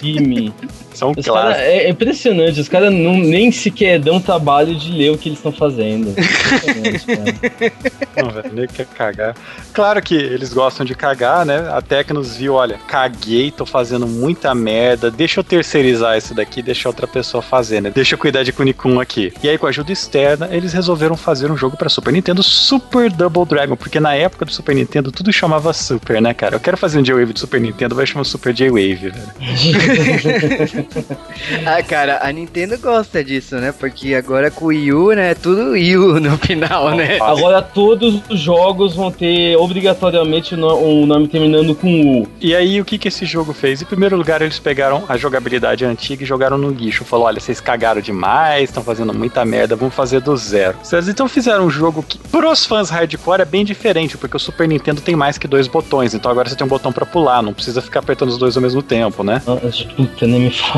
[0.00, 0.52] Time.
[0.94, 1.62] São Os cara, clássicos.
[1.68, 5.38] é, é impressionante, os caras não- nem sequer dão trabalho de ler o que eles
[5.38, 6.14] estão fazendo.
[6.16, 7.72] Impressionante, cara.
[8.16, 9.34] Não, velho, nem quer cagar.
[9.72, 11.68] Claro que eles gostam de cagar, né?
[11.72, 16.88] A Tecnos viu, olha, caguei, tô fazendo muita merda, deixa eu terceirizar isso daqui, deixa
[16.88, 17.90] outra pessoa fazer, né?
[17.94, 19.32] Deixa eu cuidar de Kunikun aqui.
[19.42, 23.10] E aí, com a ajuda externa, eles resolveram fazer um jogo pra Super Nintendo Super
[23.10, 26.54] Double Dragon, porque na época do Super Nintendo tudo chamava Super, né, cara?
[26.56, 29.14] Eu quero fazer um J-Wave de Super Nintendo, vai chamar Super J-Wave, velho.
[31.66, 33.72] Ah, cara, a Nintendo gosta disso, né?
[33.72, 35.30] Porque agora com o Wii U, né?
[35.32, 37.18] É tudo Wii U no final, né?
[37.20, 42.28] Agora todos os jogos vão ter obrigatoriamente um nome terminando com U.
[42.40, 43.82] E aí, o que que esse jogo fez?
[43.82, 47.04] Em primeiro lugar, eles pegaram a jogabilidade antiga e jogaram no lixo.
[47.04, 50.76] Falou, olha, vocês cagaram demais, estão fazendo muita merda, vamos fazer do zero.
[50.82, 54.68] Vocês então fizeram um jogo que, pros fãs hardcore, é bem diferente, porque o Super
[54.68, 56.14] Nintendo tem mais que dois botões.
[56.14, 58.62] Então agora você tem um botão pra pular, não precisa ficar apertando os dois ao
[58.62, 59.42] mesmo tempo, né?
[59.46, 60.73] Nossa, puta, nem me fala.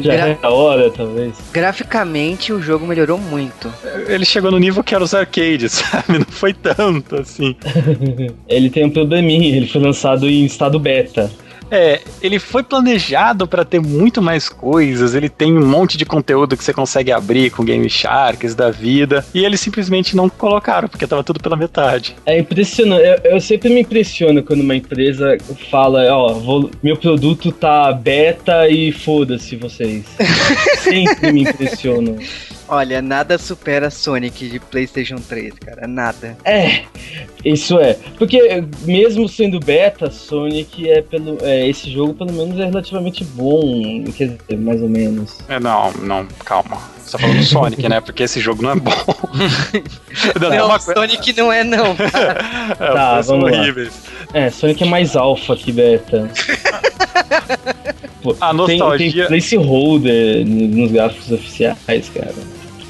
[0.00, 1.34] Já Gra- é a hora, talvez.
[1.52, 3.72] Graficamente, o jogo melhorou muito.
[4.08, 6.18] Ele chegou no nível que era os arcades, sabe?
[6.18, 7.54] Não foi tanto assim.
[8.48, 11.30] Ele tem um probleminha, ele foi lançado em estado beta.
[11.74, 16.54] É, ele foi planejado para ter muito mais coisas, ele tem um monte de conteúdo
[16.54, 21.06] que você consegue abrir com Game Sharks da vida, e eles simplesmente não colocaram, porque
[21.06, 22.14] tava tudo pela metade.
[22.26, 23.02] É impressionante.
[23.24, 25.38] Eu, eu sempre me impressiono quando uma empresa
[25.70, 30.04] fala, ó, vou- meu produto tá beta e foda-se vocês.
[30.82, 32.16] sempre me impressionam.
[32.74, 35.86] Olha, nada supera Sonic de PlayStation 3, cara.
[35.86, 36.38] Nada.
[36.42, 36.84] É,
[37.44, 37.98] isso é.
[38.16, 41.36] Porque mesmo sendo beta, Sonic é pelo.
[41.42, 44.02] É, esse jogo pelo menos é relativamente bom.
[44.16, 45.38] Quer dizer, mais ou menos.
[45.50, 46.78] É, não, não, calma.
[47.04, 48.00] Você tá falando do Sonic, né?
[48.00, 48.90] Porque esse jogo não é bom.
[50.40, 50.78] não, é uma.
[50.80, 51.94] Sonic não é não.
[52.80, 53.58] É, Tá, vamos lá.
[53.60, 53.92] horríveis.
[54.32, 56.30] É, Sonic é mais alfa que beta.
[58.22, 62.32] Pô, A tem, nostalgia- tem placeholder nos gráficos oficiais, cara.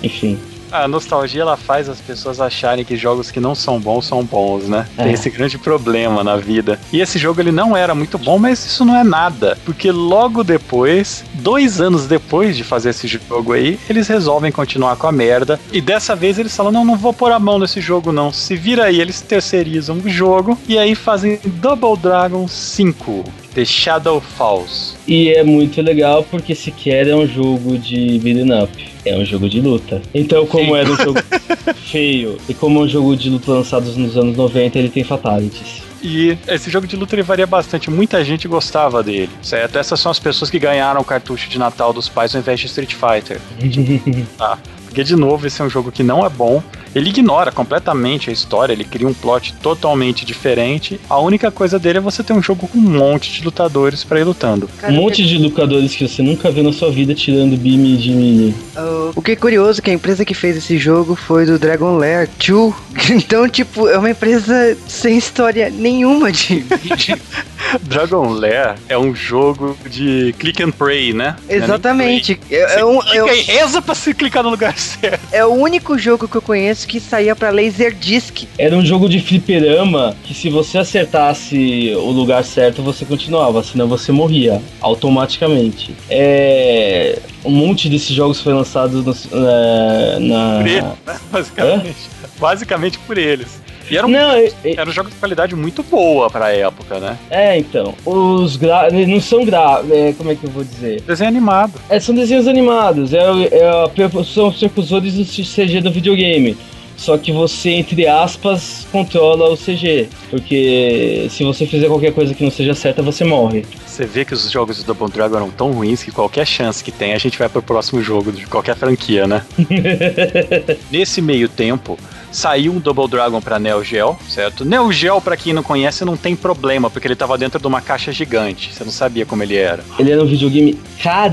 [0.02, 0.38] Enfim.
[0.72, 4.64] A nostalgia ela faz as pessoas acharem que jogos que não são bons são bons,
[4.64, 4.88] né?
[4.96, 5.04] É.
[5.04, 6.80] Tem esse grande problema na vida.
[6.90, 10.42] E esse jogo ele não era muito bom, mas isso não é nada, porque logo
[10.42, 15.60] depois, dois anos depois de fazer esse jogo aí, eles resolvem continuar com a merda.
[15.70, 18.32] E dessa vez eles falam: não, não vou pôr a mão nesse jogo não.
[18.32, 23.41] Se vira aí, eles terceirizam o jogo e aí fazem Double Dragon 5.
[23.54, 24.96] The Shadow Falls.
[25.06, 28.92] E é muito legal porque sequer é um jogo de beat'em up.
[29.04, 30.00] É um jogo de luta.
[30.14, 31.20] Então, como era um jogo
[31.90, 35.82] feio e como é um jogo de luta lançado nos anos 90, ele tem fatalities.
[36.02, 37.88] E esse jogo de luta ele varia bastante.
[37.90, 39.78] Muita gente gostava dele, certo?
[39.78, 42.66] Essas são as pessoas que ganharam o cartucho de Natal dos pais ao invés de
[42.66, 43.40] Street Fighter.
[44.36, 44.58] Tá.
[44.92, 46.62] Porque, de novo, esse é um jogo que não é bom.
[46.94, 51.00] Ele ignora completamente a história, ele cria um plot totalmente diferente.
[51.08, 54.20] A única coisa dele é você ter um jogo com um monte de lutadores pra
[54.20, 54.68] ir lutando.
[54.86, 58.54] um monte de lutadores que você nunca viu na sua vida tirando Bimi de Mini.
[58.76, 61.58] O- O que é curioso é que a empresa que fez esse jogo foi do
[61.58, 62.74] Dragon Lair 2.
[63.10, 66.64] Então, tipo, é uma empresa sem história nenhuma de.
[67.82, 71.36] Dragon Lair é um jogo de click and pray, né?
[71.48, 72.38] Exatamente.
[72.50, 75.20] É, é um- Clica um- e reza pra se clicar no lugar certo.
[75.32, 78.44] é o único jogo que eu conheço que saía pra Laserdisc.
[78.58, 83.86] Era um jogo de fliperama que se você acertasse o lugar certo, você continuava, senão
[83.88, 85.94] você morria automaticamente.
[86.10, 87.18] É...
[87.44, 89.16] Um monte desses jogos foi lançado no-
[89.48, 90.58] é, na...
[90.58, 90.94] Por ele, né?
[91.32, 91.96] basicamente.
[92.38, 93.60] Basicamente por eles.
[93.90, 96.98] E era um, Não, é, é- era um jogo de qualidade muito boa pra época,
[96.98, 97.18] né?
[97.30, 97.94] é, então.
[98.06, 98.88] Os gra...
[98.90, 99.82] não são gra...
[99.90, 101.00] é, como é que eu vou dizer?
[101.02, 101.72] Desenho animado.
[101.90, 106.56] É, são desenhos animados, é, é per- são os precursores do CG do videogame.
[106.94, 110.08] Só que você, entre aspas, controla o CG.
[110.30, 113.64] Porque se você fizer qualquer coisa que não seja certa, você morre.
[113.84, 116.92] Você vê que os jogos do Double Dragon eram tão ruins que qualquer chance que
[116.92, 119.42] tem, a gente vai pro próximo jogo de qualquer franquia, né?
[120.90, 121.98] Nesse meio tempo,
[122.32, 124.64] saiu um Double Dragon pra Neo Geo, certo?
[124.64, 127.80] Neo Geo, pra quem não conhece, não tem problema, porque ele tava dentro de uma
[127.80, 128.72] caixa gigante.
[128.74, 129.84] Você não sabia como ele era.
[129.98, 130.78] Ele era um videogame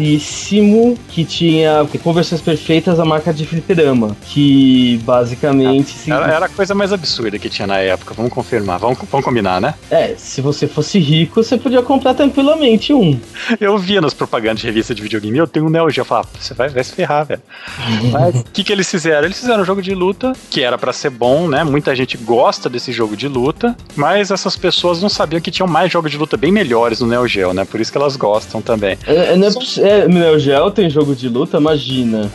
[0.03, 4.15] caríssimo que tinha conversões perfeitas da marca de fliperama.
[4.25, 5.91] Que basicamente.
[5.91, 9.25] se- Era, era a coisa mais absurda que tinha na época, vamos confirmar, vamos, vamos
[9.25, 9.73] combinar, né?
[9.91, 13.19] É, se você fosse rico, você podia comprar tranquilamente um.
[13.59, 16.27] Eu via nas propagandas de revista de videogame, eu tenho um Neo Geo, eu falava,
[16.39, 17.41] você vai, vai se ferrar, velho.
[18.11, 19.25] Mas o que, que eles fizeram?
[19.25, 21.63] Eles fizeram um jogo de luta, que era pra ser bom, né?
[21.63, 25.91] Muita gente gosta desse jogo de luta, mas essas pessoas não sabiam que tinham mais
[25.91, 27.65] jogos de luta bem melhores no Neo Geo, né?
[27.65, 28.97] Por isso que elas gostam também.
[29.05, 32.31] É, é, não é, é, Neo Geo tem jogo de luta, imagina.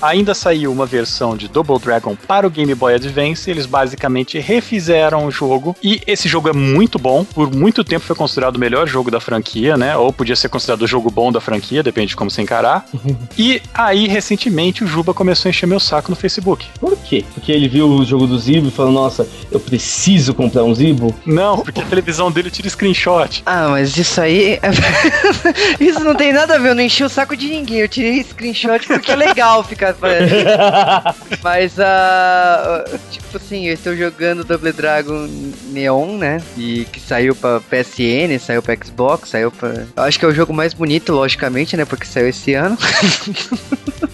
[0.00, 3.50] Ainda saiu uma versão de Double Dragon para o Game Boy Advance.
[3.50, 5.76] Eles basicamente refizeram o jogo.
[5.82, 7.24] E esse jogo é muito bom.
[7.24, 9.96] Por muito tempo foi considerado o melhor jogo da franquia, né?
[9.96, 12.86] Ou podia ser considerado o jogo bom da franquia, depende de como você encarar.
[13.36, 16.66] e aí, recentemente, o Juba começou a encher meu saco no Facebook.
[16.80, 17.24] Por quê?
[17.34, 21.14] Porque ele viu o jogo do Zibo e falou: Nossa, eu preciso comprar um Zibo.
[21.24, 23.42] Não, porque a televisão dele tira screenshot.
[23.46, 24.58] Ah, mas isso aí.
[25.80, 27.78] isso não tem nada a ver, eu não enchi o saco de ninguém.
[27.78, 29.94] Eu tirei screenshot porque é legal ficar.
[31.42, 35.28] Mas ah, tipo assim, eu estou jogando Double Dragon
[35.70, 36.42] Neon, né?
[36.56, 39.86] E que saiu pra PSN, saiu pra Xbox, saiu pra.
[39.96, 41.84] Eu acho que é o jogo mais bonito, logicamente, né?
[41.84, 42.76] Porque saiu esse ano.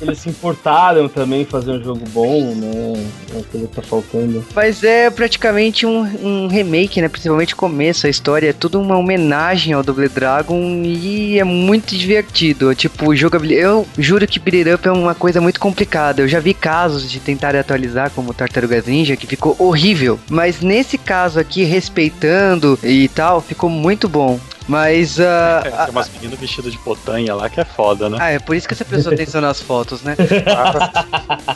[0.01, 3.07] Eles se importaram também em fazer um jogo bom, né?
[3.31, 4.45] É uma coisa tá faltando.
[4.55, 7.09] Mas é praticamente um, um remake, né?
[7.09, 11.97] Principalmente o começo, a história é tudo uma homenagem ao Double Dragon e é muito
[11.97, 12.75] divertido.
[12.75, 13.65] Tipo, jogabilidade.
[13.65, 16.23] Eu juro que Beat Up é uma coisa muito complicada.
[16.23, 20.19] Eu já vi casos de tentar atualizar, como Tartarugas Ninja, que ficou horrível.
[20.29, 24.39] Mas nesse caso aqui, respeitando e tal, ficou muito bom.
[24.67, 25.21] Mas.
[25.21, 28.17] ah, É, tem umas meninas vestidas de potanha lá que é foda, né?
[28.21, 30.17] ah, é por isso que você prestou atenção nas fotos, né?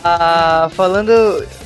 [0.05, 1.13] Ah, falando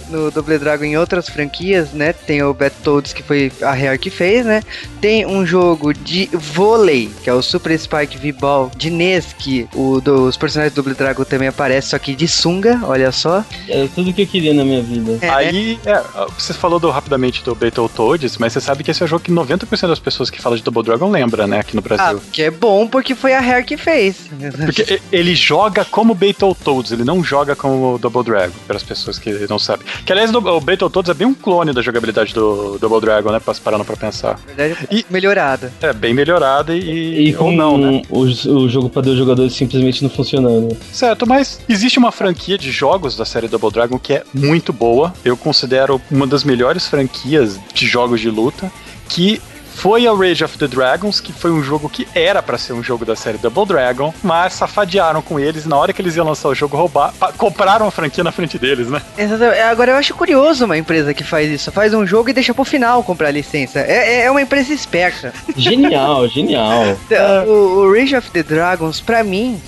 [0.09, 2.13] no Double Dragon em outras franquias, né?
[2.13, 4.63] Tem o Battletoads que foi a Rare que fez, né?
[5.01, 10.01] Tem um jogo de vôlei, que é o Super Spike V-Ball de NES, que o
[10.01, 13.45] dos personagens do Double Dragon também aparece, só que de sunga, olha só.
[13.69, 15.19] É tudo que eu queria na minha vida.
[15.21, 16.03] É, Aí, é,
[16.39, 19.33] você falou do, rapidamente do Battletoads, mas você sabe que esse é o jogo que
[19.33, 22.23] 90% das pessoas que falam de Double Dragon lembra, né, aqui no Ah, Brasil.
[22.33, 24.17] que é bom porque foi a Rare que fez.
[24.63, 29.47] Porque ele joga como Battletoads, ele não joga como Double Dragon, para as pessoas que
[29.49, 29.87] não sabem.
[30.05, 33.55] Que aliás, o Battletoads é bem um clone da jogabilidade do Double Dragon, né, pra-
[33.63, 34.39] parando pra pensar.
[34.47, 35.73] Verdade, E- melhorada.
[35.81, 38.03] É bem melhorada e, E com ou não, né?
[38.11, 40.77] o, o jogo para dois jogadores simplesmente não funcionando.
[40.93, 45.15] Certo, mas existe uma franquia de jogos da série Double Dragon que é muito boa.
[45.25, 48.73] Eu considero uma das melhores franquias de jogos de luta,
[49.09, 49.41] que
[49.75, 52.83] foi a Rage of the Dragons, que foi um jogo que era pra ser um
[52.83, 56.27] jogo da série Double Dragon, mas safadearam com eles e na hora que eles iam
[56.27, 59.03] lançar o jogo, roubar, compraram a franquia na frente deles, né?
[59.19, 59.61] Exatamente.
[59.61, 61.73] Agora eu acho curioso uma empresa que faz isso.
[61.73, 63.81] Faz um jogo e deixa pro final comprar a licença.
[63.81, 65.33] É, é uma empresa esperta.
[65.57, 66.97] Genial, genial.
[67.07, 69.61] Então, O, o Rage of the Dragons, pra mim,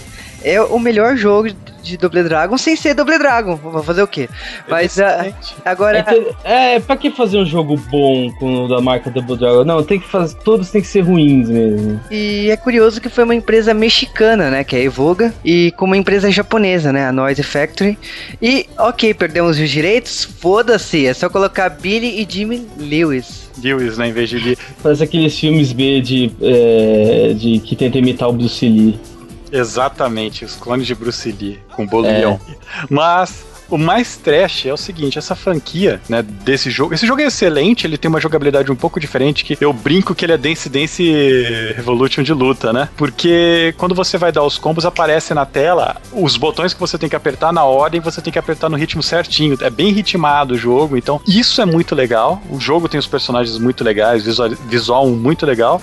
[0.45, 1.49] é o melhor jogo
[1.83, 3.57] de Double Dragon sem ser Double Dragon.
[3.57, 4.29] Vou fazer o quê?
[4.69, 5.55] Mas ah, Excelente.
[5.65, 5.99] agora.
[5.99, 9.65] É, ter- é, pra que fazer um jogo bom com o da marca Double Dragon?
[9.65, 10.35] Não, tem que fazer.
[10.39, 12.01] Todos tem que ser ruins mesmo.
[12.11, 14.65] E é curioso que foi uma empresa mexicana, né?
[14.65, 15.35] Que é a Evoga.
[15.45, 17.07] E com uma empresa japonesa, né?
[17.07, 17.99] A Noise Factory.
[18.41, 20.25] E, ok, perdemos os direitos.
[20.25, 21.07] Foda-se.
[21.07, 23.45] É só colocar Billy e Jimmy Lewis.
[23.63, 24.59] Lewis, né, em vez de Lee.
[24.83, 28.99] Parece aqueles filmes B de, é, de que tenta imitar o Bruce Lee.
[29.55, 32.41] Exatamente, os clones de Bruce Lee com Bolião.
[32.91, 37.27] Mas o mais trash é o seguinte, essa franquia, né, desse jogo, esse jogo é
[37.27, 40.69] excelente, ele tem uma jogabilidade um pouco diferente, que eu brinco que ele é Dance
[40.69, 41.03] Dance
[41.75, 42.89] Revolution de luta, né?
[42.97, 47.09] Porque quando você vai dar os combos, aparece na tela os botões que você tem
[47.09, 49.57] que apertar na ordem, você tem que apertar no ritmo certinho.
[49.61, 52.43] É bem ritmado o jogo, então isso é muito legal.
[52.51, 55.81] O jogo tem os personagens muito legais, visual, visual muito legal.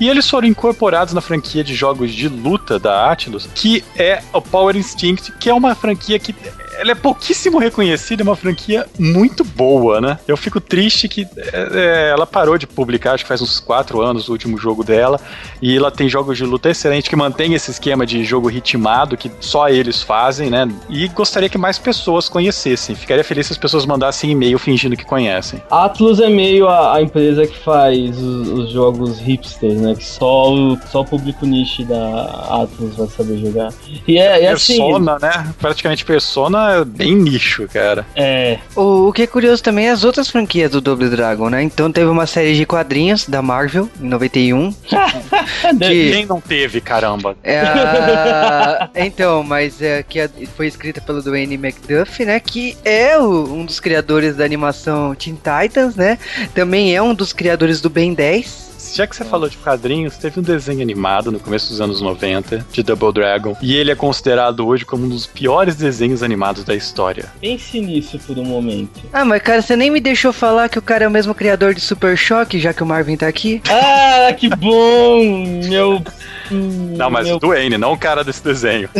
[0.00, 4.40] E eles foram incorporados na franquia de jogos de luta da Atlus, que é o
[4.40, 6.34] Power Instinct, que é uma franquia que
[6.80, 10.18] ela é pouquíssimo reconhecida, é uma franquia muito boa, né?
[10.26, 14.00] Eu fico triste que é, é, ela parou de publicar, acho que faz uns 4
[14.00, 15.20] anos o último jogo dela,
[15.60, 19.30] e ela tem jogos de luta excelente que mantém esse esquema de jogo ritmado que
[19.40, 20.66] só eles fazem, né?
[20.88, 22.96] E gostaria que mais pessoas conhecessem.
[22.96, 25.62] Ficaria feliz se as pessoas mandassem e-mail fingindo que conhecem.
[25.70, 29.94] Atlus é meio a, a empresa que faz os, os jogos hipsters, né?
[29.94, 32.24] Que só o, só o público niche da
[32.62, 33.70] Atlus vai saber jogar.
[34.08, 34.78] E é, é assim.
[34.78, 35.54] Persona, né?
[35.58, 38.06] Praticamente Persona é bem nicho, cara.
[38.14, 38.58] É.
[38.76, 41.62] O, o que é curioso também é as outras franquias do Double Dragon, né?
[41.62, 44.72] Então teve uma série de quadrinhos da Marvel, em 91.
[45.78, 47.36] que Quem não teve, caramba?
[47.42, 50.20] é a- Então, mas é, que
[50.56, 52.38] foi escrita pelo Dwayne McDuff, né?
[52.40, 56.18] Que é o- um dos criadores da animação Teen Titans, né?
[56.54, 58.69] Também é um dos criadores do Ben 10.
[58.94, 62.66] Já que você falou de quadrinhos, teve um desenho animado no começo dos anos 90
[62.72, 66.74] de Double Dragon, e ele é considerado hoje como um dos piores desenhos animados da
[66.74, 67.26] história.
[67.40, 69.00] Pense nisso por um momento.
[69.12, 71.74] Ah, mas cara, você nem me deixou falar que o cara é o mesmo criador
[71.74, 73.62] de Super Choque, já que o Marvin tá aqui.
[73.68, 75.22] Ah, que bom!
[75.68, 76.02] Meu.
[76.50, 78.88] Não, mas meu- o Dwayne, não o cara desse desenho.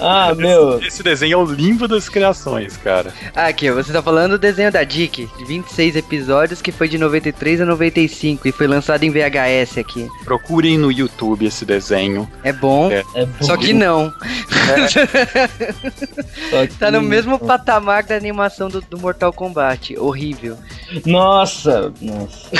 [0.00, 0.80] Ah, meu.
[0.82, 3.12] Esse desenho é o limbo das criações, cara.
[3.34, 6.98] Ah, aqui, você tá falando do desenho da Dick, de 26 episódios, que foi de
[6.98, 10.08] 93 a 95 e foi lançado em VHS aqui.
[10.24, 12.28] Procurem no YouTube esse desenho.
[12.42, 13.02] É bom, É.
[13.14, 13.44] É bom.
[13.46, 14.12] só que não.
[16.66, 19.96] Que- Tá no mesmo patamar da animação do, do Mortal Kombat.
[19.98, 20.56] Horrível.
[21.04, 22.50] Nossa, nossa.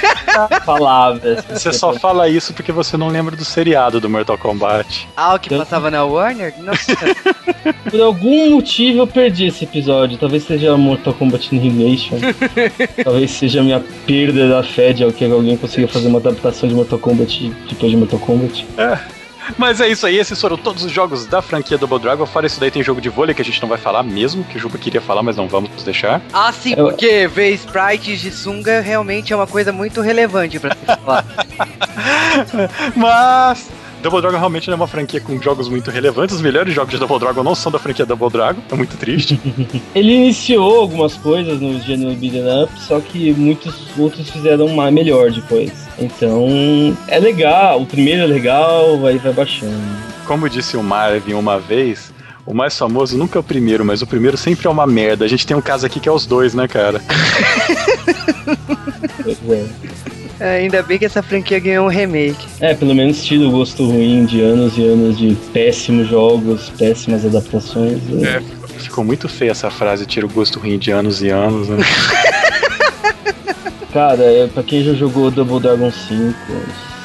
[0.64, 1.44] Palavras.
[1.50, 5.08] Você só fala isso porque você não lembra do seriado do Mortal Kombat.
[5.16, 6.52] Ah, o que Eu- passava na Warner?
[6.58, 6.94] Nossa.
[7.90, 10.18] Por algum motivo eu perdi esse episódio.
[10.18, 12.18] Talvez seja Mortal Kombat Annihilation.
[13.02, 16.74] Talvez seja a minha perda da fé de que alguém consiga fazer uma adaptação de
[16.74, 18.66] Mortal Kombat depois de Mortal Kombat.
[19.58, 22.24] Mas é isso aí, esses foram todos os jogos da franquia Double Dragon.
[22.26, 24.56] Fora isso daí, tem jogo de vôlei que a gente não vai falar mesmo, que
[24.56, 26.20] o Juba queria falar, mas não vamos deixar.
[26.32, 30.74] ah, sim, Eu- porque ver sprites de sunga realmente é uma coisa muito relevante pra
[30.74, 31.24] se falar.
[32.96, 33.68] Mas
[34.02, 36.34] Double Dragon realmente é uma franquia com jogos muito relevantes.
[36.36, 39.38] Os melhores jogos de Double Dragon não são da franquia Double Dragon, é muito triste.
[39.94, 45.30] Ele iniciou algumas coisas no gênero beat'em up, só que muitos outros fizeram uma melhor
[45.30, 45.70] depois.
[46.00, 47.82] Então, é legal.
[47.82, 49.76] O primeiro é legal, aí vai baixando.
[50.26, 52.12] Como disse o Marvin uma vez,
[52.46, 55.24] o mais famoso nunca é o primeiro, mas o primeiro sempre é uma merda.
[55.24, 57.00] A gente tem um caso aqui que é os dois, né, cara?
[59.22, 59.38] Pois
[60.40, 60.60] é.
[60.60, 62.46] Ainda bem que essa franquia ganhou um remake.
[62.60, 67.26] É, pelo menos tira o gosto ruim de anos e anos de péssimos jogos, péssimas
[67.26, 67.98] adaptações.
[68.22, 68.40] É,
[68.78, 71.76] ficou muito feia essa frase, tira o gosto ruim de anos e anos, né?
[73.92, 76.34] Cara, é, pra quem já jogou Double Dragon 5,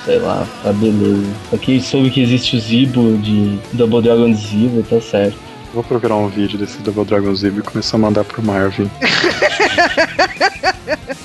[0.05, 1.25] sei lá, tá beleza.
[1.49, 5.37] Pra quem soube que existe o Zibo de Double Dragon Zibo, tá certo.
[5.73, 8.89] Vou procurar um vídeo desse Double Dragon Zibo e começar a mandar pro Marvin.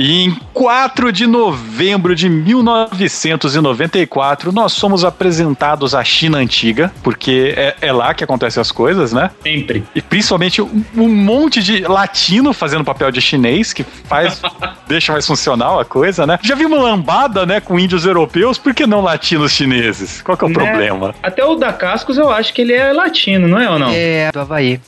[0.00, 7.92] E 4 de novembro de 1994, nós somos apresentados à China antiga, porque é, é
[7.92, 9.30] lá que acontecem as coisas, né?
[9.40, 9.84] Sempre.
[9.94, 14.42] E principalmente um, um monte de latino fazendo papel de chinês, que faz.
[14.88, 16.38] deixa mais funcional a coisa, né?
[16.42, 20.20] Já vimos lambada, né, com índios europeus, por que não latinos chineses?
[20.22, 20.54] Qual que é o Né?
[20.54, 21.14] problema?
[21.22, 23.90] Até o da Cascos eu acho que ele é latino, não é ou não?
[23.92, 24.80] É, do Havaí.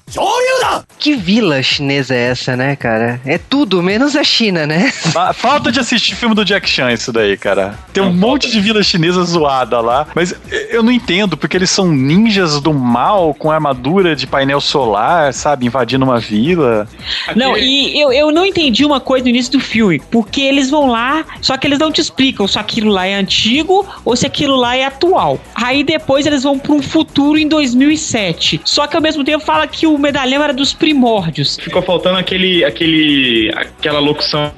[0.98, 3.20] Que vila chinesa é essa, né, cara?
[3.24, 4.90] É tudo, menos a China, né?
[4.90, 7.78] Fa- Falta de assistir filme do Jack Chan isso daí, cara.
[7.92, 8.56] Tem um Não, monte falta.
[8.56, 10.34] de vila chinesa zoada lá, mas
[10.70, 15.66] eu não entendo, porque eles são ninjas do mal com armadura de painel solar, sabe,
[15.66, 16.88] invadindo uma vila.
[17.36, 20.00] Não, e eu, eu não entendi uma coisa no início do filme.
[20.10, 23.86] Porque eles vão lá, só que eles não te explicam se aquilo lá é antigo
[24.02, 25.38] ou se aquilo lá é atual.
[25.54, 28.62] Aí depois eles vão para um futuro em 2007.
[28.64, 31.58] Só que ao mesmo tempo fala que o medalhão era dos primórdios.
[31.60, 34.50] Ficou faltando aquele, aquele, aquela locução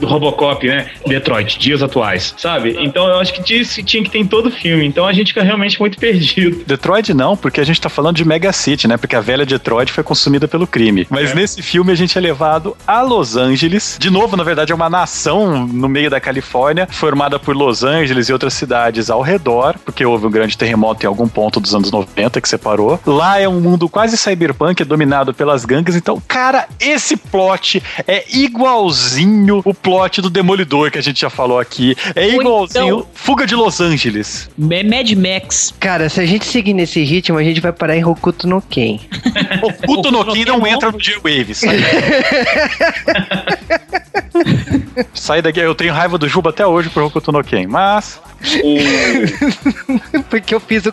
[0.00, 0.90] do Robocop, né?
[1.06, 2.76] Detroit, dias atuais, sabe?
[2.80, 4.86] Então eu acho que tinha, tinha que ter em todo filme.
[4.86, 6.64] Então a gente fica realmente muito perdido.
[6.66, 8.96] Detroit não, porque a gente tá falando de Mega City, né?
[8.96, 11.06] Porque a velha Detroit foi consumida pelo crime.
[11.10, 11.34] Mas É.
[11.34, 13.96] nesse filme a gente é levado a Los Angeles.
[13.98, 18.28] De novo, na verdade, é uma nação no meio da Califórnia, formada por Los Angeles
[18.28, 21.90] e outras cidades ao redor, porque houve um grande terremoto em algum ponto dos anos
[21.90, 23.00] 90 que separou.
[23.06, 25.94] Lá é um mundo quase cyberpunk, é dominado pelas gangues.
[25.96, 31.58] Então, cara, esse plot é igualzinho o plot do Demolidor que a gente já falou
[31.58, 31.96] aqui.
[32.14, 34.48] É Ou igualzinho então- Fuga de Los Angeles.
[34.70, 35.74] É Mad Max.
[35.80, 39.00] Cara, se a gente seguir nesse ritmo, a gente vai parar em Hokuto no Ken.
[39.60, 41.54] O Kuto no Ken não entra no J-Wave.
[41.54, 41.96] Sai daqui.
[45.12, 45.58] sai daqui.
[45.58, 48.20] Eu tenho raiva do Juba até hoje por Hokuto no Ken, mas...
[48.62, 50.92] O, Porque eu fiz o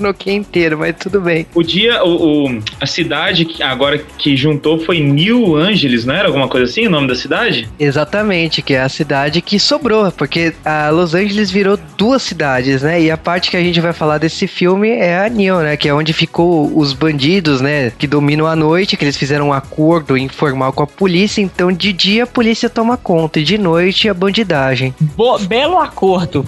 [0.00, 1.46] no Ken inteiro, mas tudo bem.
[1.54, 6.26] o dia, o, o- a cidade que agora que juntou foi New Angeles, não era
[6.28, 7.68] alguma coisa assim o nome da cidade?
[7.78, 13.00] Exatamente, que é a cidade que sobrou, porque a Los Angeles virou duas cidades, né?
[13.00, 15.76] E a parte que a gente vai falar desse filme é a Neon, né?
[15.76, 17.92] Que é onde ficou os bandidos, né?
[17.98, 21.40] Que dominam a noite, que eles fizeram um acordo informal com a polícia.
[21.40, 24.94] Então, de dia a polícia toma conta e de noite a bandidagem.
[25.00, 26.46] Bo- belo acordo.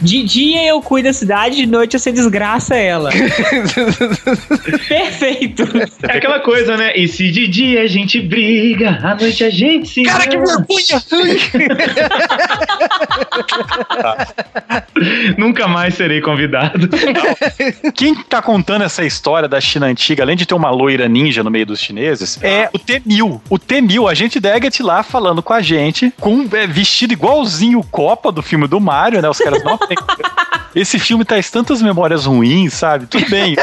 [0.00, 3.10] De dia eu cuido da cidade, de noite você desgraça ela.
[4.88, 5.62] Perfeito.
[6.02, 6.96] É aquela coisa, né?
[6.96, 10.02] E se de dia a gente briga, à noite a gente se.
[10.02, 11.02] Cara, que vergonha!
[15.36, 16.88] Nunca mais serei convidado.
[17.94, 21.50] Quem tá contando essa história da China antiga, além de ter uma loira ninja no
[21.50, 23.40] meio dos chineses, é o T-1000.
[23.48, 27.84] O T-1000, a gente Daggett lá falando com a gente, com é, vestido igualzinho o
[27.84, 29.28] Copa do filme do Mario, né?
[29.28, 29.78] Os caras não.
[30.74, 33.06] Esse filme traz tantas memórias ruins, sabe?
[33.06, 33.56] Tudo bem.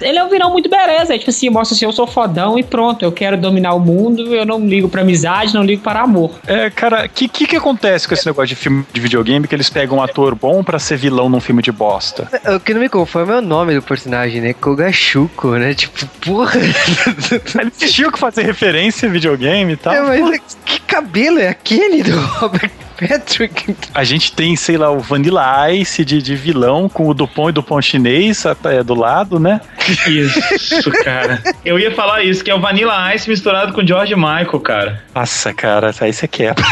[0.00, 1.14] Ele é um vilão muito beleza.
[1.14, 4.34] É tipo assim, mostra assim, eu sou fodão e pronto, eu quero dominar o mundo,
[4.34, 6.32] eu não ligo pra amizade, não ligo para amor.
[6.46, 9.54] É, cara, o que, que que acontece com esse negócio de filme de videogame que
[9.54, 12.28] eles pegam um ator bom pra ser vilão num filme de bosta?
[12.54, 14.52] O que não me conforma é o nome do personagem, né?
[14.52, 15.74] Kogashuko, né?
[15.74, 16.60] Tipo, porra.
[17.60, 19.92] Eles tinham que fazer referência a videogame e tal.
[19.92, 23.76] É, mas que cabelo é aquele do Robert Patrick?
[23.94, 27.52] A gente tem, sei lá, o Vanilla Ice de, de vilão com o Dupont e
[27.52, 29.60] Dupont chinês é, do lado, né?
[30.06, 31.42] Isso, cara.
[31.64, 35.02] Eu ia falar isso, que é o Vanilla Ice misturado com George Michael, cara.
[35.14, 36.64] Nossa, cara, aí você quebra.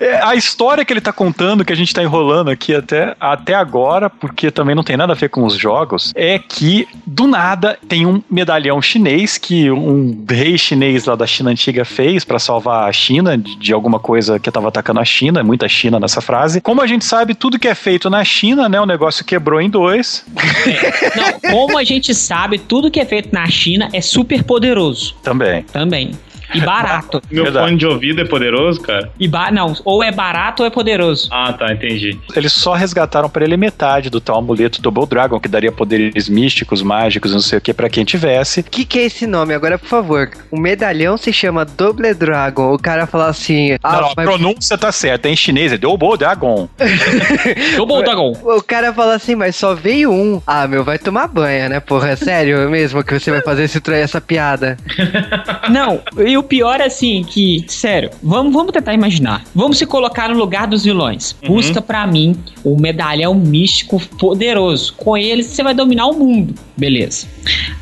[0.00, 3.54] É, a história que ele tá contando, que a gente tá enrolando aqui até, até
[3.54, 7.78] agora, porque também não tem nada a ver com os jogos, é que do nada
[7.88, 12.88] tem um medalhão chinês que um rei chinês lá da China antiga fez pra salvar
[12.88, 16.20] a China de, de alguma coisa que tava atacando a China, é muita China nessa
[16.20, 16.60] frase.
[16.60, 19.68] Como a gente sabe, tudo que é feito na China, né, o negócio quebrou em
[19.68, 20.24] dois.
[21.16, 25.14] Não, como a gente sabe, tudo que é feito na China é super poderoso.
[25.22, 25.62] Também.
[25.64, 26.12] Também.
[26.54, 27.22] E barato.
[27.30, 27.66] Meu Verdade.
[27.66, 29.10] fone de ouvido é poderoso, cara?
[29.18, 31.28] E ba não, ou é barato ou é poderoso.
[31.30, 32.18] Ah, tá, entendi.
[32.34, 36.82] Eles só resgataram pra ele metade do tal amuleto Double Dragon, que daria poderes místicos,
[36.82, 38.60] mágicos, não sei o que, pra quem tivesse.
[38.60, 39.54] O que, que é esse nome?
[39.54, 40.30] Agora, por favor.
[40.50, 42.72] O medalhão se chama Double Dragon.
[42.74, 43.76] O cara fala assim.
[43.82, 45.28] Ah, não, não, a mas- pronúncia tá certa.
[45.28, 46.68] É em chinês, é Double Dragon.
[47.76, 48.32] Double Dragon.
[48.42, 50.40] O cara fala assim, mas só veio um.
[50.46, 52.10] Ah, meu, vai tomar banha, né, porra?
[52.10, 54.76] É sério mesmo que você vai fazer esse, essa piada?
[55.70, 59.44] Não, e o pior é assim, que, sério, vamos, vamos tentar imaginar.
[59.54, 61.36] Vamos se colocar no lugar dos vilões.
[61.42, 61.54] Uhum.
[61.54, 64.92] Busca pra mim o medalhão místico poderoso.
[64.94, 66.54] Com ele você vai dominar o mundo.
[66.76, 67.26] Beleza.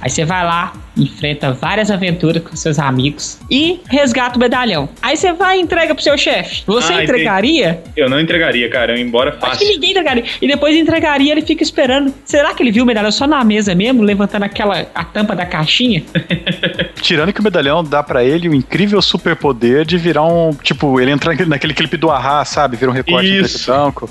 [0.00, 4.88] Aí você vai lá, enfrenta várias aventuras com seus amigos e resgata o medalhão.
[5.01, 6.62] Aí você vai e entrega pro seu chefe.
[6.66, 7.82] Você Ah, entregaria?
[7.97, 8.93] Eu não entregaria, cara.
[8.93, 9.68] Eu ia embora Acho que fácil.
[9.68, 10.24] ninguém entregaria.
[10.43, 12.12] E depois entregaria, ele fica esperando.
[12.24, 15.47] Será que ele viu o medalhão só na mesa mesmo, levantando aquela a tampa da
[15.47, 16.03] caixinha?
[17.01, 20.53] Tirando que o medalhão dá pra ele o incrível superpoder de virar um.
[20.53, 22.76] Tipo, ele entra naquele clipe do Ahá, sabe?
[22.76, 23.66] Vira um recorte Isso.
[23.70, 24.11] branco.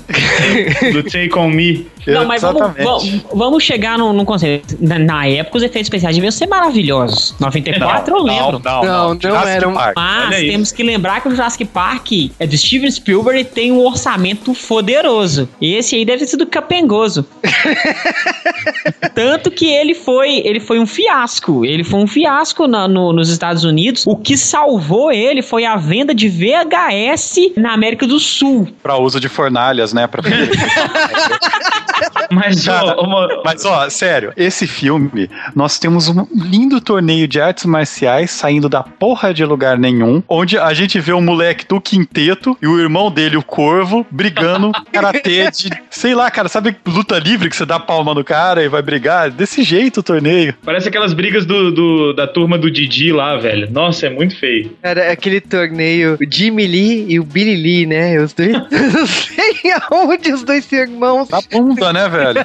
[0.92, 1.86] Do Take On Me.
[2.06, 2.84] Não, mas vamos, Exatamente.
[2.84, 4.76] vamos, vamos chegar num, num conceito.
[4.80, 6.69] Na, na época, os efeitos especiais deviam ser maravilhosos.
[7.38, 8.60] 94 eu lembro.
[8.64, 9.94] Não, não, Não, não eram- Park.
[9.96, 10.50] Mas Olha isso.
[10.52, 14.52] temos que lembrar que o Jurassic Park é do Steven Spielberg e tem um orçamento
[14.68, 15.48] poderoso.
[15.60, 17.26] Esse aí deve ter sido capengoso.
[19.14, 21.64] Tanto que ele foi, ele foi um fiasco.
[21.64, 24.06] Ele foi um fiasco na- no- nos Estados Unidos.
[24.06, 28.68] O que salvou ele foi a venda de VHS na América do Sul.
[28.82, 30.06] Pra uso de fornalhas, né?
[30.06, 30.22] Pra...
[32.30, 37.40] Mas, Cara, ó, uma- Mas, ó, sério, esse filme, nós temos um lindo torneio de
[37.40, 41.80] artes marciais saindo da porra de lugar nenhum, onde a gente vê o moleque do
[41.80, 47.18] quinteto e o irmão dele, o corvo, brigando karatê de, sei lá, cara, sabe luta
[47.18, 49.30] livre que você dá palma no cara e vai brigar?
[49.30, 50.54] Desse jeito o torneio.
[50.64, 53.70] parece aquelas brigas do, do- da turma do Didi lá, velho.
[53.70, 54.76] Nossa, é muito feio.
[54.82, 58.20] Era aquele torneio, o Jimmy Lee e o Billy Lee, né?
[58.20, 58.52] Os dois.
[58.52, 58.60] Eu
[58.92, 61.28] não sei aonde os dois irmãos.
[61.28, 62.44] Na bunda, né, velho?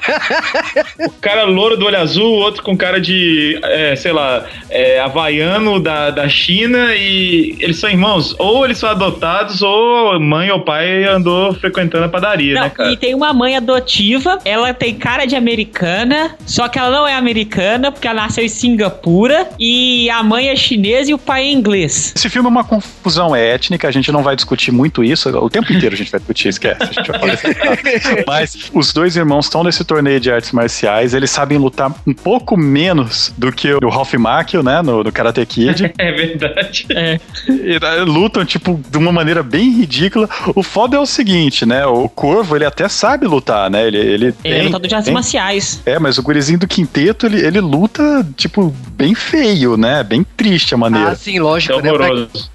[1.07, 4.99] O cara louro do olho azul, o outro com cara de, é, sei lá, é,
[4.99, 8.35] havaiano da, da China e eles são irmãos.
[8.37, 12.91] Ou eles são adotados, ou mãe ou pai andou frequentando a padaria, Não, né, cara?
[12.91, 17.15] e tem uma mãe adotiva, ela tem cara de americana, só que ela não é
[17.15, 21.51] americana, porque ela nasceu em Singapura, e a mãe é chinesa e o pai é
[21.51, 22.13] inglês.
[22.15, 25.73] Esse filme é uma confusão étnica, a gente não vai discutir muito isso, o tempo
[25.73, 26.83] inteiro a gente vai discutir, esquece.
[26.83, 27.77] A gente vai falar.
[28.27, 32.55] Mas os dois irmãos estão nesse torneio de artes marciais, eles sabem lutar um pouco
[32.55, 35.93] menos do que o Ralph Macchio, né, no, no Karate Kid.
[35.97, 36.85] É verdade.
[36.89, 37.19] É.
[37.49, 40.29] E, eh, lutam, tipo, de uma maneira bem ridícula.
[40.55, 44.25] O foda é o seguinte, né, o Corvo, ele até sabe lutar, né, ele, ele
[44.43, 45.81] Ele é tem- lutador de artes tem- marciais.
[45.85, 50.73] É, mas o gurizinho do quinteto, ele, ele luta, tipo, bem feio, né, bem triste
[50.73, 51.11] a maneira.
[51.11, 51.91] Ah, sim, lógico, É né?
[51.93, 52.07] Pra,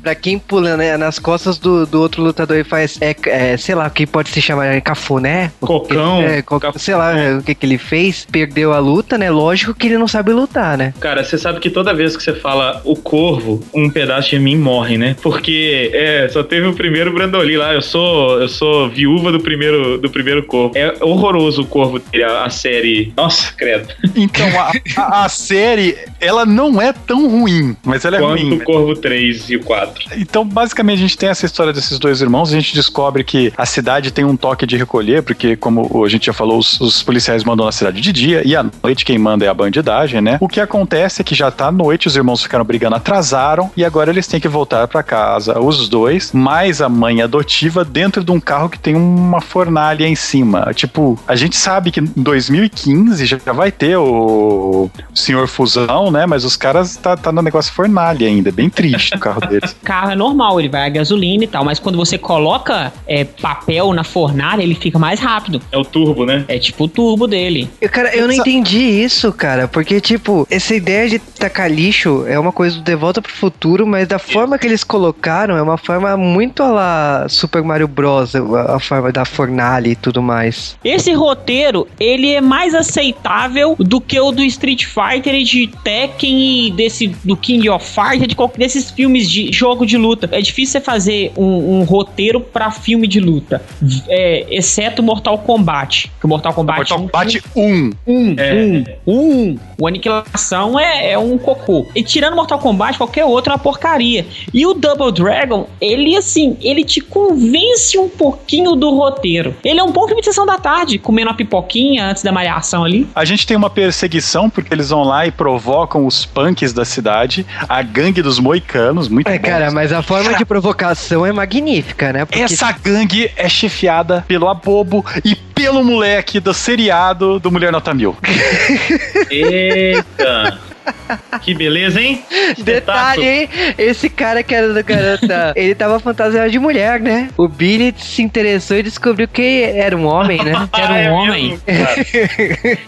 [0.03, 3.74] pra quem pula né, nas costas do, do outro lutador e faz, é, é, sei
[3.74, 5.51] lá, o que pode se chamar é cafuné?
[5.61, 6.20] Cocão.
[6.22, 9.30] É, co- sei lá é, o que, que ele fez, perdeu a luta, né?
[9.30, 10.93] Lógico que ele não sabe lutar, né?
[11.01, 14.57] Cara, você sabe que toda vez que você fala o corvo, um pedaço de mim
[14.57, 15.16] morre, né?
[15.22, 17.72] Porque é, só teve o primeiro Brandoli lá.
[17.74, 20.76] Eu sou, eu sou viúva do primeiro, do primeiro corvo.
[20.76, 23.12] É horroroso o corvo dele, a, a série.
[23.16, 23.89] Nossa, credo.
[24.16, 28.53] Então, a, a- a série, ela não é tão ruim, mas ela é Quanto ruim.
[28.55, 30.05] o corvo 3 e o 4.
[30.18, 32.53] Então, basicamente, a gente tem essa história desses dois irmãos.
[32.53, 36.26] A gente descobre que a cidade tem um toque de recolher, porque, como a gente
[36.26, 39.45] já falou, os, os policiais mandam na cidade de dia e à noite quem manda
[39.45, 40.37] é a bandidagem, né?
[40.41, 43.85] O que acontece é que já tá à noite, os irmãos ficaram brigando, atrasaram e
[43.85, 48.31] agora eles têm que voltar pra casa, os dois, mais a mãe adotiva, dentro de
[48.31, 50.73] um carro que tem uma fornalha em cima.
[50.75, 56.27] Tipo, a gente sabe que em 2015 já vai ter o Senhor Fusão, né?
[56.27, 59.73] Mas os caras tá, tá no negócio fornalha ainda, é bem triste o carro deles.
[59.73, 63.25] O carro é normal, ele vai a gasolina e tal, mas quando você coloca é,
[63.25, 65.61] papel na fornalha, ele fica mais rápido.
[65.71, 66.45] É o turbo, né?
[66.49, 67.68] É tipo o turbo dele.
[67.81, 72.39] Eu, cara, eu não entendi isso, cara, porque, tipo, essa ideia de tacar lixo é
[72.39, 75.77] uma coisa do De Volta pro Futuro, mas da forma que eles colocaram é uma
[75.77, 80.77] forma muito a lá Super Mario Bros, a, a forma da fornalha e tudo mais.
[80.85, 86.67] Esse roteiro, ele é mais aceitável do que o do Street Fighter e de Tekken
[86.67, 90.29] e desse do King of Fighters, de qualquer desses filmes de jogo de luta.
[90.33, 93.63] É difícil você fazer um, um roteiro pra filme de luta,
[94.09, 96.11] é, exceto Mortal Kombat.
[96.21, 97.01] Que o Mortal Kombat Mortal 1.
[97.03, 97.91] Kombat 1.
[98.07, 98.55] Um, É.
[98.55, 99.59] um, um.
[99.79, 101.86] O Aniquilação é, é um cocô.
[101.94, 104.26] E tirando Mortal Kombat, qualquer outro é uma porcaria.
[104.53, 109.55] E o Double Dragon, ele assim, ele te convence um pouquinho do roteiro.
[109.64, 112.84] Ele é um bom filme de sessão da tarde, comendo uma pipoquinha antes da malhação
[112.84, 113.09] ali.
[113.14, 117.46] A gente tem uma perseguição porque eles vão lá e provocam os punks da cidade,
[117.68, 119.44] a gangue dos moicanos, muito É, bom.
[119.48, 122.24] cara, mas a forma de provocação é magnífica, né?
[122.24, 127.92] Porque Essa gangue é chefiada pelo Abobo e pelo moleque do seriado do Mulher Nota
[127.94, 128.16] Mil.
[129.30, 130.59] Eita!
[131.43, 132.22] que beleza, hein?
[132.59, 133.49] Detalhe, hein?
[133.78, 137.28] Esse cara que era do garota, ele tava fantasiado de mulher, né?
[137.37, 140.53] O Billy se interessou e descobriu que era um homem, né?
[140.81, 141.61] Era um é homem.
[141.66, 142.78] mesmo.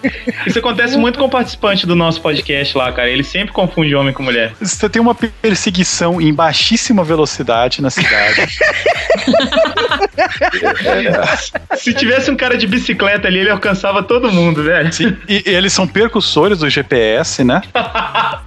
[0.46, 3.08] Isso acontece muito com o participante do nosso podcast lá, cara.
[3.08, 4.52] Ele sempre confunde homem com mulher.
[4.60, 8.58] Você tem uma perseguição em baixíssima velocidade na cidade.
[11.76, 14.92] Se tivesse um cara de bicicleta ali, ele alcançava todo mundo, velho.
[14.92, 17.62] Sim, e, e eles são percussores do GPS, né?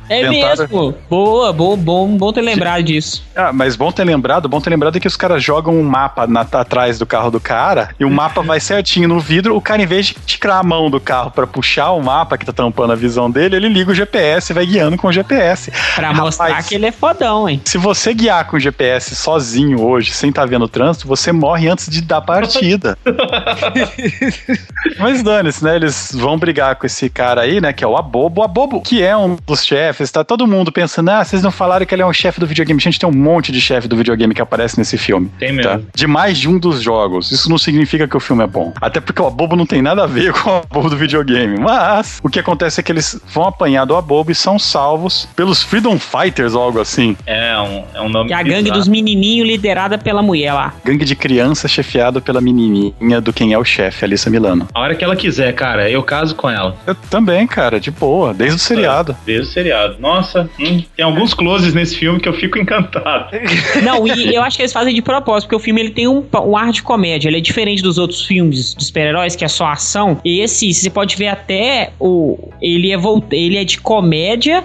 [0.07, 0.95] É Tentaram- mesmo.
[1.09, 3.23] Boa, bom, bom, bom ter lembrado disso.
[3.35, 6.27] Ah, mas bom ter lembrado, bom ter lembrado é que os caras jogam um mapa
[6.27, 9.55] na- atrás do carro do cara e o mapa vai certinho no vidro.
[9.55, 12.45] O cara, em vez de tirar a mão do carro pra puxar o mapa que
[12.45, 15.71] tá tampando a visão dele, ele liga o GPS e vai guiando com o GPS.
[15.95, 16.23] Pra Rapaz.
[16.23, 17.59] mostrar que ele é fodão, hein?
[17.65, 21.67] Se você guiar com o GPS sozinho hoje, sem estar vendo o trânsito, você morre
[21.67, 22.95] antes de dar partida.
[24.99, 25.75] Mas dane-se, né?
[25.75, 27.73] Eles vão brigar com esse cara aí, né?
[27.73, 28.41] Que é o Abobo.
[28.41, 31.85] O Abobo, que é um dos chefes, tá todo mundo pensando, ah, vocês não falaram
[31.85, 32.79] que ele é um chefe do videogame.
[32.79, 35.31] Gente, tem um monte de chefe do videogame que aparece nesse filme.
[35.39, 35.71] Tem mesmo.
[35.71, 35.79] Tá?
[35.93, 37.31] De mais de um dos jogos.
[37.31, 38.73] Isso não significa que o filme é bom.
[38.81, 41.57] Até porque o Abobo não tem nada a ver com o Abobo do videogame.
[41.59, 45.63] Mas o que acontece é que eles vão apanhar do Abobo e são salvos pelos
[45.63, 47.15] Freedom Fighters ou algo assim.
[47.25, 48.79] É um, é um nome Que é a gangue bizarro.
[48.79, 50.73] dos menininhos liderada pela mulher lá.
[50.83, 54.67] Gangue de criança chefiado pela menininha do quem é o chefe, Alissa Milano.
[54.73, 56.75] A hora que ela quiser, cara, eu caso com ela.
[56.85, 59.14] Eu também, cara, de boa, desde o seriado.
[59.25, 59.97] Desde o seriado.
[59.99, 63.29] Nossa, hum, tem alguns closes nesse filme que eu fico encantado.
[63.83, 66.25] Não, e eu acho que eles fazem de propósito, porque o filme ele tem um,
[66.45, 67.29] um ar de comédia.
[67.29, 70.19] Ele é diferente dos outros filmes de super-heróis, que é só ação.
[70.23, 72.49] Esse, você pode ver até o.
[72.61, 72.97] Ele é,
[73.31, 74.63] ele é de comédia.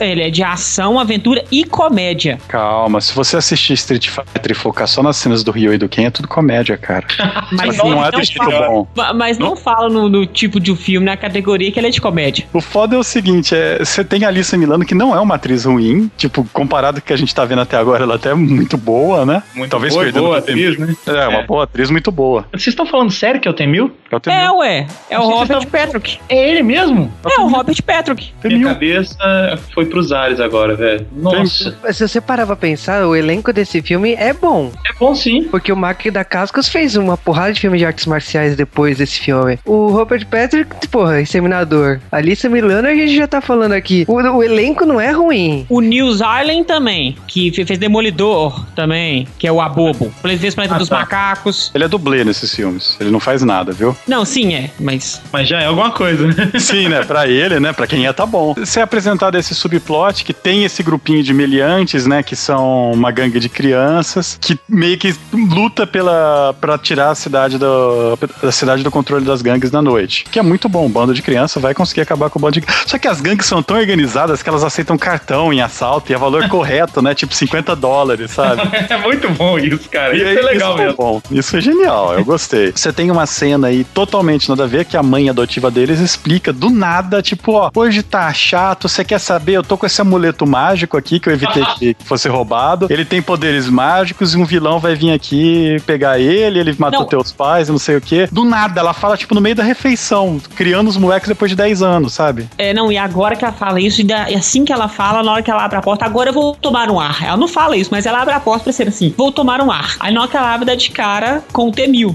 [0.00, 2.38] Ele é de ação, aventura e comédia.
[2.48, 5.88] Calma, se você assistir Street Fighter e focar só nas cenas do Ryu e do
[5.88, 7.06] Ken, é tudo comédia, cara.
[7.52, 8.88] Mas Só que não é não do bom.
[8.96, 12.00] Ma- Mas não fala no, no tipo de filme, na categoria que ele é de
[12.00, 12.46] comédia.
[12.52, 15.34] O foda é o seguinte, é, você tem a Alissa Milano, que não é uma
[15.34, 18.30] atriz ruim, tipo, comparado com o que a gente tá vendo até agora, ela até
[18.30, 19.42] é muito boa, né?
[19.54, 20.94] Muito Talvez boa, perdendo boa atriz, né?
[21.06, 21.46] É, uma É.
[21.46, 22.46] boa atriz muito boa.
[22.52, 23.90] Vocês estão falando sério que é o Temil?
[24.10, 24.56] É o É, Temil.
[24.58, 24.86] ué.
[25.10, 26.18] É o Robert você Patrick.
[26.28, 27.12] É ele mesmo?
[27.30, 28.30] É o Robert Patrick.
[28.44, 28.68] Minha Temil.
[28.68, 31.06] cabeça foi pros ares agora, velho.
[31.12, 34.70] Nossa, se você parar pra pensar, o elenco desse filme é bom.
[34.88, 35.44] é bom sim.
[35.44, 39.20] Porque o Mark da Cascos fez uma porrada de filme de artes marciais depois desse
[39.20, 39.58] filme.
[39.64, 42.00] O Robert Patrick, porra, Exterminador.
[42.10, 44.04] Alissa Milano, a gente já tá falando aqui.
[44.08, 45.66] O, o elenco não é ruim.
[45.68, 50.12] O News Island também, que fe- fez Demolidor também, que é o Abobo.
[50.22, 50.96] Fez Planeta Ah, dos tá.
[51.00, 51.70] Macacos.
[51.74, 53.96] Ele é dublê nesses filmes, ele não faz nada, viu?
[54.06, 55.20] Não, sim, é, mas.
[55.32, 56.50] Mas já é alguma coisa, né?
[56.58, 57.02] Sim, né?
[57.04, 57.72] Pra ele, né?
[57.72, 58.54] Pra quem é, tá bom.
[58.76, 62.22] É apresentado esse subplot que tem esse grupinho de meliantes, né?
[62.22, 67.58] Que são uma gangue de crianças que meio que luta pela para tirar a cidade
[67.58, 70.24] do, da cidade do controle das gangues da noite.
[70.30, 70.86] Que é muito bom.
[70.86, 72.66] Um bando de criança vai conseguir acabar com o bando de.
[72.86, 76.18] Só que as gangues são tão organizadas que elas aceitam cartão em assalto e é
[76.18, 77.14] valor correto, né?
[77.14, 78.62] Tipo 50 dólares, sabe?
[78.88, 80.14] É muito bom isso, cara.
[80.16, 80.96] Isso E é legal isso mesmo.
[80.96, 81.22] bom.
[81.30, 82.72] Isso é genial, eu gostei.
[82.74, 86.52] Você tem uma cena aí totalmente nada a ver que a mãe adotiva deles explica
[86.52, 89.37] do nada, tipo, ó, hoje tá chato, você quer saber?
[89.46, 91.64] Eu tô com esse amuleto mágico aqui que eu evitei
[91.94, 92.86] que fosse roubado.
[92.90, 97.06] Ele tem poderes mágicos e um vilão vai vir aqui pegar ele, ele matou Não.
[97.06, 98.28] teus pais, não sei o quê.
[98.30, 101.82] Do nada, ela fala, tipo, no meio da refeição, criando os moleques depois de 10
[101.82, 102.48] anos, sabe?
[102.58, 105.42] É, não, e agora que ela fala isso, e assim que ela fala, na hora
[105.42, 107.22] que ela abre a porta, agora eu vou tomar um ar.
[107.22, 109.70] Ela não fala isso, mas ela abre a porta pra ser assim, vou tomar um
[109.70, 109.96] ar.
[110.00, 112.14] Aí na hora que ela abre, dá de cara com o T-1000.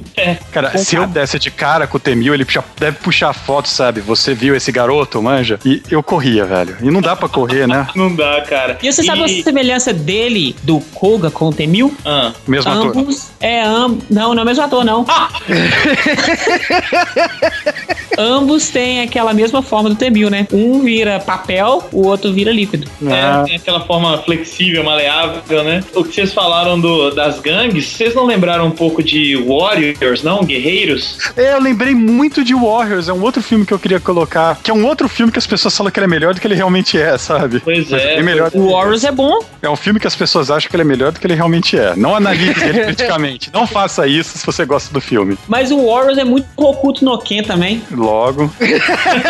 [0.52, 1.14] Cara, Com se eu cara.
[1.14, 4.02] desse de cara com o Temil, ele já deve puxar foto, sabe?
[4.02, 5.60] Você viu esse garoto, manja?
[5.66, 6.78] E eu corria, velho.
[6.82, 7.88] E não dá pra correr, né?
[7.96, 8.78] Não dá, cara.
[8.82, 11.92] E você sabe a semelhança dele, do Koga com o T-1000?
[12.06, 12.98] Ah, Mesmo ator.
[12.98, 15.06] Ambos, é, am, não, não é o mesmo ator, não.
[18.18, 20.48] ambos têm aquela mesma forma do T-1000, né?
[20.52, 22.88] Um vira papel, o outro vira líquido.
[23.06, 25.84] É, tem aquela forma flexível, maleável, né?
[25.94, 30.44] O que vocês falaram do, das gangues, vocês não lembraram um pouco de Warriors, não?
[30.44, 31.18] Guerreiros?
[31.36, 34.72] É, eu lembrei muito de Warriors, é um outro filme que eu queria colocar, que
[34.72, 36.56] é um outro filme que as pessoas falam que ele é melhor do que ele
[36.56, 37.60] realmente é, sabe?
[37.60, 38.16] Pois Mas é.
[38.16, 39.40] bem melhor O Warriors é bom.
[39.62, 41.78] É um filme que as pessoas acham que ele é melhor do que ele realmente
[41.78, 41.96] é.
[41.96, 43.50] Não analise ele criticamente.
[43.54, 45.38] Não faça isso se você gosta do filme.
[45.48, 47.82] Mas o Warriors é muito Hokuto no Ken também.
[48.04, 48.52] Logo.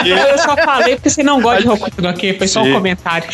[0.05, 3.27] Eu só falei porque você não gosta de Hokuto no Ken, foi só um comentário.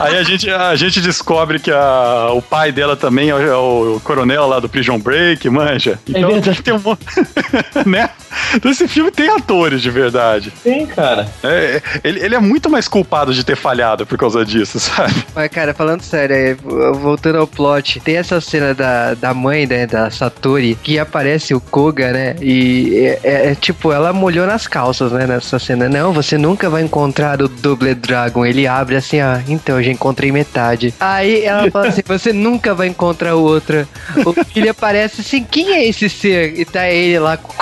[0.00, 3.56] Aí a gente, a gente descobre que a- o pai dela também é o, é
[3.56, 5.98] o coronel lá do Prison Break, manja.
[6.08, 6.62] Então verdade.
[6.62, 6.80] tem um
[7.88, 8.10] né?
[8.54, 10.52] Então esse filme tem atores de verdade.
[10.62, 11.26] Tem, cara.
[11.42, 15.14] É, ele, ele é muito mais culpado de ter falhado por causa disso, sabe?
[15.34, 16.54] Mas, cara, falando sério, aí,
[16.94, 21.60] voltando ao plot, tem essa cena da, da mãe, né, da Satori, que aparece o
[21.60, 25.88] Koga, né, e é, é- é tipo, ela molhou nas calças, né, nessa cena.
[25.88, 28.44] Não, você nunca vai encontrar o Double Dragon.
[28.44, 30.92] Ele abre assim, ó, então, eu já encontrei metade.
[30.98, 33.86] Aí ela fala assim, você nunca vai encontrar o outro.
[34.26, 36.58] O filho aparece assim, quem é esse ser?
[36.58, 37.54] E tá ele lá com,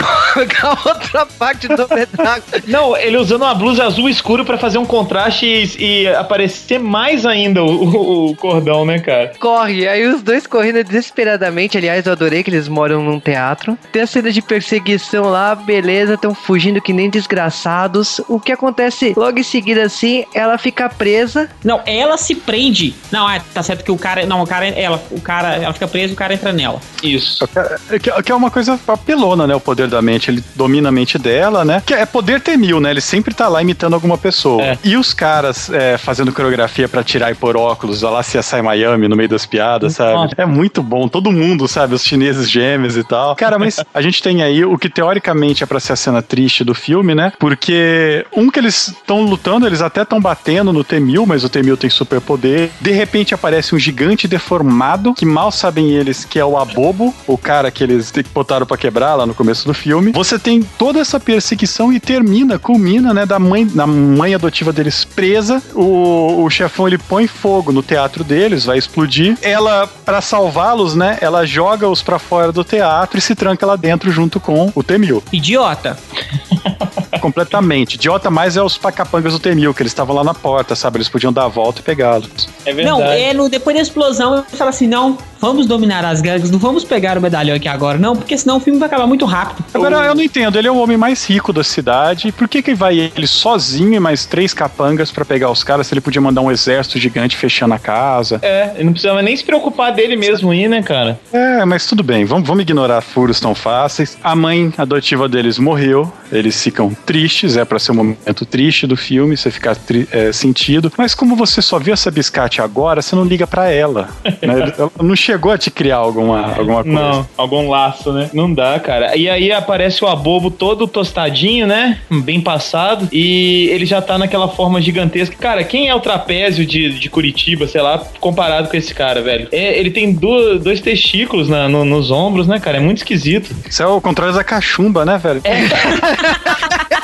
[0.66, 2.42] a outra parte do Double Dragon.
[2.66, 7.26] Não, ele usando uma blusa azul escuro pra fazer um contraste e, e aparecer mais
[7.26, 9.32] ainda o, o- o cordão, né, cara?
[9.38, 9.86] corre.
[9.86, 11.76] Aí os dois correndo desesperadamente.
[11.76, 13.76] Aliás, eu adorei que eles moram num teatro.
[13.92, 18.20] Tem a cena de perseguição lá, beleza, estão fugindo que nem desgraçados.
[18.28, 21.48] O que acontece logo em seguida assim, ela fica presa.
[21.64, 22.94] Não, ela se prende.
[23.10, 24.26] Não, é, tá certo que o cara.
[24.26, 24.66] Não, o cara.
[24.68, 26.80] Ela, o cara, ela fica presa e o cara entra nela.
[27.02, 27.48] Isso.
[27.88, 29.54] É Que, que é uma coisa apelona, né?
[29.54, 30.30] O poder da mente.
[30.30, 31.82] Ele domina a mente dela, né?
[31.84, 32.90] Que é poder ter mil, né?
[32.90, 34.62] Ele sempre tá lá imitando alguma pessoa.
[34.62, 34.78] É.
[34.84, 39.08] E os caras é, fazendo coreografia pra tirar e pôr óculos, olha lá CSI Miami
[39.08, 40.14] no meio das piadas, sabe?
[40.14, 40.34] Nossa.
[40.36, 41.08] É muito bom.
[41.08, 41.94] Todo mundo, sabe?
[41.94, 43.36] Os chineses gêmeos e tal.
[43.36, 46.64] Cara, mas a gente tem aí o que teoricamente é pra ser a cena triste
[46.64, 47.32] do filme, né?
[47.38, 51.76] Porque um que eles estão lutando, eles até estão batendo no T-1000, mas o T-1000
[51.76, 52.70] tem superpoder.
[52.80, 57.38] De repente aparece um gigante deformado, que mal sabem eles que é o Abobo, o
[57.38, 60.12] cara que eles botaram pra quebrar lá no começo do filme.
[60.12, 65.04] Você tem toda essa perseguição e termina, culmina, né, da mãe, da mãe adotiva deles
[65.04, 65.62] presa.
[65.74, 69.36] O, o chefão ele põe fogo no teatro deles, vai explodir.
[69.42, 73.76] Ela, pra salvá-los, né, ela joga os pra fora do teatro e se tranca lá
[73.76, 75.22] dentro junto com o T-1000.
[75.32, 75.98] Idiota.
[77.22, 77.94] Completamente.
[77.94, 80.96] Idiota mais é os pacapangas do T-1000, que eles estavam lá na porta, sabe?
[80.96, 82.48] Eles podiam dar a volta e pegá-los.
[82.66, 83.00] É verdade.
[83.00, 86.58] Não, é no, depois da explosão, eu falo assim: não, vamos dominar as gangues, não
[86.58, 89.64] vamos pegar o medalhão aqui agora, não, porque senão o filme vai acabar muito rápido.
[89.74, 92.74] Agora, eu não entendo, ele é o homem mais rico da cidade, por que que
[92.74, 96.42] vai ele sozinho e mais três capangas pra pegar os caras se ele podia mandar
[96.42, 98.38] um exército gigante fechando a casa?
[98.40, 101.18] É, ele não precisava nem se preocupar dele mesmo ir, né, cara?
[101.32, 104.16] É, mas tudo bem, vamos, vamos ignorar furos tão fáceis.
[104.22, 107.11] A mãe adotiva deles morreu, eles ficam tristes,
[107.58, 109.76] é pra ser um momento triste do filme, você ficar
[110.10, 114.08] é, sentido, mas como você só viu essa biscate agora, você não liga pra ela.
[114.24, 114.72] né?
[114.78, 116.98] Ela não chegou a te criar alguma, alguma coisa.
[116.98, 118.30] Não, algum laço, né?
[118.32, 119.16] Não dá, cara.
[119.16, 121.98] E aí aparece o abobo todo tostadinho, né?
[122.10, 123.08] Bem passado.
[123.12, 125.36] E ele já tá naquela forma gigantesca.
[125.38, 129.48] Cara, quem é o trapézio de, de Curitiba, sei lá, comparado com esse cara, velho?
[129.52, 132.78] É, ele tem du- dois testículos na- no- nos ombros, né, cara?
[132.78, 133.54] É muito esquisito.
[133.68, 135.40] Isso é o contrário da cachumba, né, velho?
[135.44, 135.62] É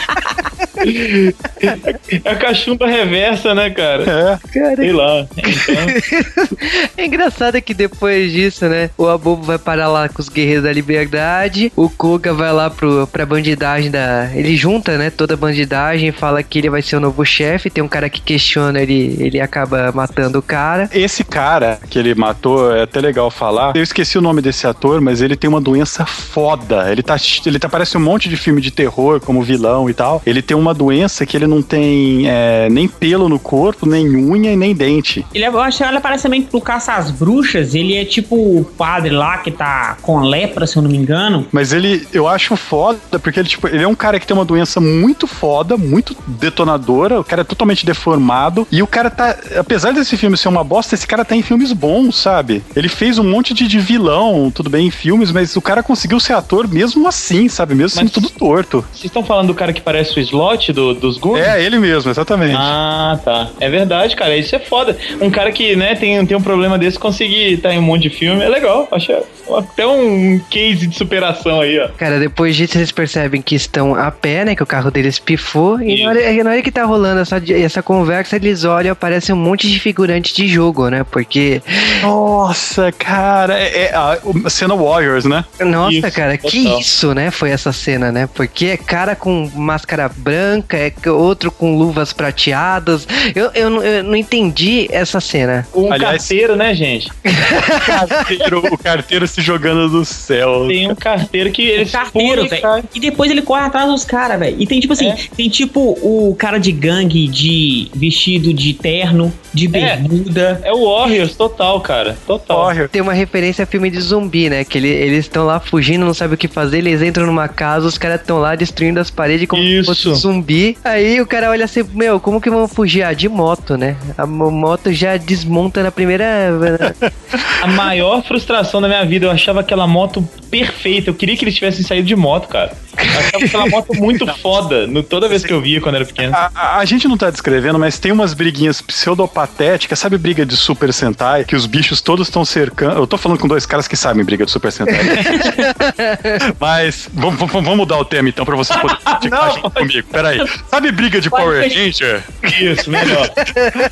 [2.24, 4.02] a cachumba reversa, né, cara?
[4.02, 4.38] É.
[4.52, 5.26] Cara, Sei lá.
[5.36, 6.58] Então,
[6.96, 8.90] é engraçado que depois disso, né?
[8.96, 11.72] O Abobo vai parar lá com os Guerreiros da Liberdade.
[11.76, 14.30] O Koga vai lá pro, pra bandidagem da.
[14.34, 15.10] Ele junta, né?
[15.10, 16.12] Toda a bandidagem.
[16.12, 17.70] Fala que ele vai ser o novo chefe.
[17.70, 20.88] Tem um cara que questiona, ele, ele acaba matando o cara.
[20.92, 23.76] Esse cara que ele matou, é até legal falar.
[23.76, 26.90] Eu esqueci o nome desse ator, mas ele tem uma doença foda.
[26.90, 27.16] Ele tá,
[27.46, 30.22] ele tá parece um monte de filme de terror como vilão e tal.
[30.26, 34.52] Ele tem uma doença que ele não tem é, nem pelo no corpo, nem unha
[34.52, 35.24] e nem dente.
[35.34, 37.74] Ele, é- eu acho que ela parece também pro caça às bruxas.
[37.74, 41.46] Ele é tipo o padre lá que tá com lepra, se eu não me engano.
[41.52, 44.44] Mas ele, eu acho foda, porque ele, tipo, ele é um cara que tem uma
[44.44, 47.20] doença muito foda, muito detonadora.
[47.20, 48.66] O cara é totalmente deformado.
[48.70, 49.36] E o cara tá.
[49.58, 52.62] Apesar desse filme ser uma bosta, esse cara tá em filmes bons, sabe?
[52.74, 56.18] Ele fez um monte de, de vilão, tudo bem, em filmes, mas o cara conseguiu
[56.20, 57.74] ser ator mesmo assim, sabe?
[57.74, 58.84] Mesmo sendo tudo torto.
[58.92, 60.57] vocês estão falando do cara que parece o Slot?
[60.58, 61.46] Mascote do, dos Goonies?
[61.46, 62.54] É, ele mesmo, exatamente.
[62.56, 63.48] Ah, tá.
[63.60, 64.36] É verdade, cara.
[64.36, 64.96] Isso é foda.
[65.20, 68.10] Um cara que, né, tem, tem um problema desse conseguir estar em um monte de
[68.10, 68.88] filme é legal.
[68.90, 69.12] Acho
[69.56, 71.88] até um case de superação aí, ó.
[71.96, 74.54] Cara, depois disso eles percebem que estão a pé, né?
[74.54, 75.80] Que o carro deles pifou.
[75.80, 79.36] E na hora, na hora que tá rolando essa, essa conversa, eles olham, aparece um
[79.36, 81.04] monte de figurante de jogo, né?
[81.10, 81.62] Porque.
[82.02, 83.58] Nossa, cara.
[83.58, 84.18] É, é a,
[84.50, 85.44] cena Warriors, né?
[85.60, 86.80] Nossa, Isso, cara, que total.
[86.80, 87.30] isso, né?
[87.30, 88.28] Foi essa cena, né?
[88.34, 93.06] Porque é cara com máscara branca, é outro com luvas prateadas.
[93.34, 95.66] Eu, eu, não- eu não entendi essa cena.
[95.74, 97.08] Um Aliás- carteiro, né, gente?
[97.86, 100.66] Carteiro- o carteiro se jogando do céu.
[100.68, 102.84] Tem um carteiro que ele O carteiro, e velho.
[102.94, 104.56] E depois ele corre atrás dos caras, velho.
[104.58, 105.16] E tem tipo assim, É.
[105.36, 110.60] tem tipo o cara de gangue de vestido de terno, de bermuda.
[110.64, 112.16] É o Warriors total, cara.
[112.26, 112.58] Total.
[112.64, 112.88] Warrior.
[112.88, 114.64] Tem uma referência a filme de zumbi, né?
[114.64, 117.86] Que ele- eles estão lá fugindo, não sabem o que fazer, eles entram numa casa,
[117.86, 120.10] os caras estão lá destruindo as paredes como se Isso.
[120.10, 120.78] fosse um zumbi.
[120.84, 123.02] Aí o cara olha assim, meu, como que vão fugir?
[123.02, 123.96] Ah, de moto, né?
[124.16, 126.24] A mo- moto já desmonta na primeira.
[127.62, 131.10] A maior frustração da minha vida, eu achava aquela moto perfeita.
[131.10, 132.72] Eu queria que eles tivessem saído de moto, cara.
[132.96, 134.86] Eu achava aquela moto muito foda.
[134.86, 136.34] No, toda vez que eu via quando era pequeno.
[136.34, 140.56] A, a- a gente não tá descrevendo, mas tem umas briguinhas pseudopatéticas, sabe briga de
[140.56, 142.96] Super Sentai, que os bichos todos estão cercando.
[142.98, 144.98] Eu tô falando com dois caras que sabem briga de Super Sentai.
[146.58, 150.08] mas vamos, vamos- vamos mudar o tema então pra você poder praticar Não, junto comigo.
[150.36, 150.50] Peraí.
[150.68, 151.62] Sabe briga de Pode Power.
[151.62, 152.22] Ranger?
[152.60, 153.30] Isso, melhor.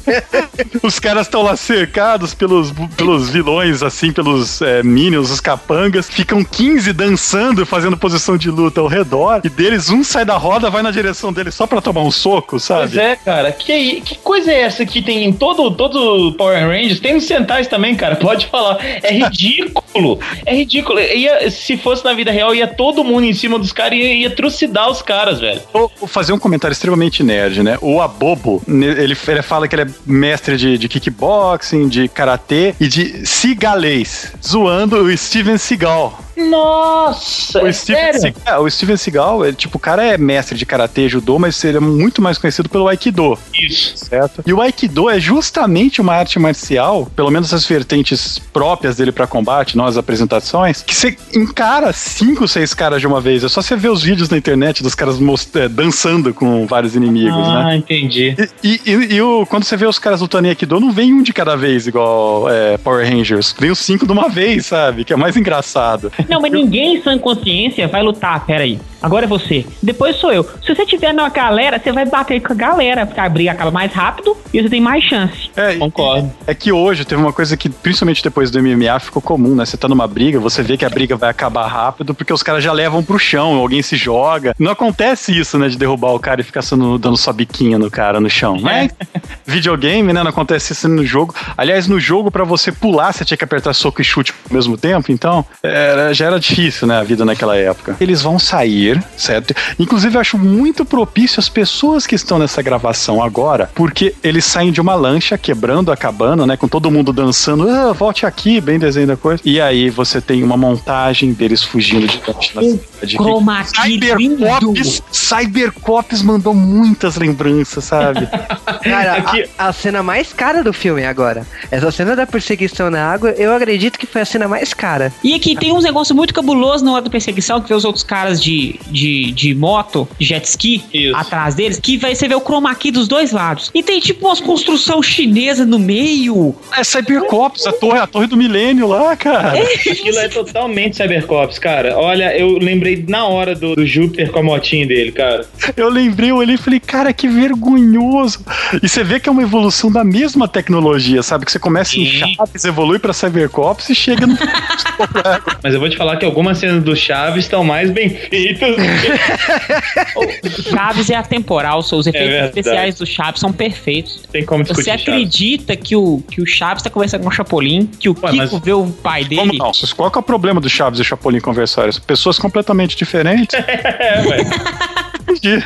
[0.82, 6.08] Os caras estão lá cercados pelos, pelos vilões, assim, pelos é, minions, os capangas.
[6.08, 9.40] Ficam 15 dançando, fazendo posição de luta ao redor.
[9.44, 12.50] E deles, um sai da roda, vai na direção dele só pra tomar um soco,
[12.50, 12.98] Pois sabe?
[12.98, 13.52] é, cara.
[13.52, 17.00] Que, que coisa é essa que tem em todo, todo Power Rangers?
[17.00, 18.16] Tem nos Sentais também, cara.
[18.16, 18.78] Pode falar.
[19.02, 20.18] É ridículo.
[20.44, 21.00] É ridículo.
[21.00, 24.14] Ia, se fosse na vida real, ia todo mundo em cima dos caras e ia,
[24.14, 25.60] ia trucidar os caras, velho.
[25.72, 27.78] Vou vou fazer um comentário extremamente nerd, né?
[27.80, 32.88] O Abobo, ele, ele fala que ele é mestre de, de kickboxing, de karatê e
[32.88, 36.25] de cigalês, zoando o Steven Seagal.
[36.36, 38.20] Nossa, O é Steven, sério?
[38.20, 41.76] Seagal, o Steven Seagal, ele, tipo, o cara é mestre de karatê, judô, mas ele
[41.78, 43.96] é muito mais conhecido pelo Aikido, Isso.
[44.06, 44.42] certo?
[44.46, 49.26] E o Aikido é justamente uma arte marcial, pelo menos as vertentes próprias dele pra
[49.26, 53.42] combate, não as apresentações, que você encara cinco, seis caras de uma vez.
[53.44, 55.16] É só você ver os vídeos na internet dos caras
[55.54, 57.64] é, dançando com vários inimigos, né?
[57.66, 58.36] Ah, entendi.
[58.62, 61.22] E, e- e o- quando você vê os caras lutando em Aikido, não vem um
[61.22, 63.54] de cada vez, igual é, Power Rangers.
[63.58, 65.04] Vem os cinco de uma vez, sabe?
[65.04, 66.10] Que é mais engraçado.
[66.28, 68.78] Não, mas ninguém em sã consciência vai lutar, peraí.
[69.02, 69.64] Agora é você.
[69.82, 70.44] Depois sou eu.
[70.64, 73.70] Se você tiver na galera, você vai bater com a galera, porque a briga acaba
[73.70, 75.50] mais rápido e você tem mais chance.
[75.56, 76.32] É, Concordo.
[76.46, 79.64] É que hoje teve uma coisa que, principalmente depois do MMA, ficou comum, né?
[79.64, 82.62] Você tá numa briga, você vê que a briga vai acabar rápido, porque os caras
[82.64, 84.54] já levam pro chão, alguém se joga.
[84.58, 85.68] Não acontece isso, né?
[85.68, 88.58] De derrubar o cara e ficar sendo, dando só biquinha no cara no chão.
[88.60, 88.90] Mas
[89.46, 90.22] videogame, né?
[90.22, 91.34] Não acontece isso no jogo.
[91.56, 94.76] Aliás, no jogo, pra você pular, você tinha que apertar soco e chute ao mesmo
[94.76, 96.98] tempo, então era- já era difícil, né?
[96.98, 97.96] A vida naquela época.
[98.00, 98.85] Eles vão sair,
[99.16, 99.54] certo?
[99.78, 104.70] Inclusive, eu acho muito propício as pessoas que estão nessa gravação agora, porque eles saem
[104.72, 106.56] de uma lancha quebrando a cabana, né?
[106.56, 109.40] Com todo mundo dançando, ah, volte aqui, bem desenho da coisa.
[109.44, 113.16] E aí você tem uma montagem deles fugindo de lancha na cidade.
[113.16, 113.64] chroma.
[113.64, 118.26] Cybercops, Cybercops mandou muitas lembranças, sabe?
[118.82, 121.46] Cara, Aqui- a, a cena mais cara do filme agora.
[121.70, 125.12] Essa cena da perseguição na água, eu acredito que foi a cena mais cara.
[125.24, 128.04] E aqui tem uns negócios muito cabulosos na hora da perseguição, que vê os outros
[128.04, 131.16] caras de, de, de moto, de jet ski, Isso.
[131.16, 133.70] atrás deles, que vai você vê o chroma key dos dois lados.
[133.74, 136.54] E tem tipo umas construção chinesa no meio.
[136.76, 139.54] É Cybercops, a torre, a torre do milênio lá, cara.
[139.60, 141.96] Aquilo é totalmente Cybercops, cara.
[141.96, 145.46] Olha, eu lembrei na hora do, do Júpiter com a motinha dele, cara.
[145.76, 148.44] Eu lembrei, eu olhei e falei, cara, que vergonhoso.
[148.82, 151.44] E você vê que é uma evolução da mesma tecnologia, sabe?
[151.44, 152.06] Que você começa em.
[152.06, 154.36] Chaves, evolui pra Cybercops e chega no.
[155.62, 158.65] Mas eu vou te falar que algumas cenas do Chaves estão mais bem feitas.
[160.70, 162.48] Chaves é atemporal, só os efeitos verdade.
[162.58, 164.22] especiais do Chaves são perfeitos.
[164.32, 165.08] Tem como discutir Você Chaves.
[165.08, 168.36] acredita que o, que o Chaves tá conversando com o Chapolin, que o Ué, Kiko
[168.54, 169.36] mas- vê o pai dele.
[169.40, 169.72] Como não?
[169.96, 171.92] Qual que é o problema do Chaves e o Chapolin conversarem?
[171.92, 173.56] São Pessoas completamente diferentes.
[173.66, 174.46] É, velho.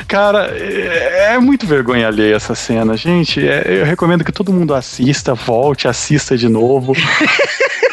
[0.08, 3.46] Cara, é, é muito vergonha alheia essa cena, gente.
[3.46, 6.94] é- eu recomendo que todo mundo assista, volte, assista de novo.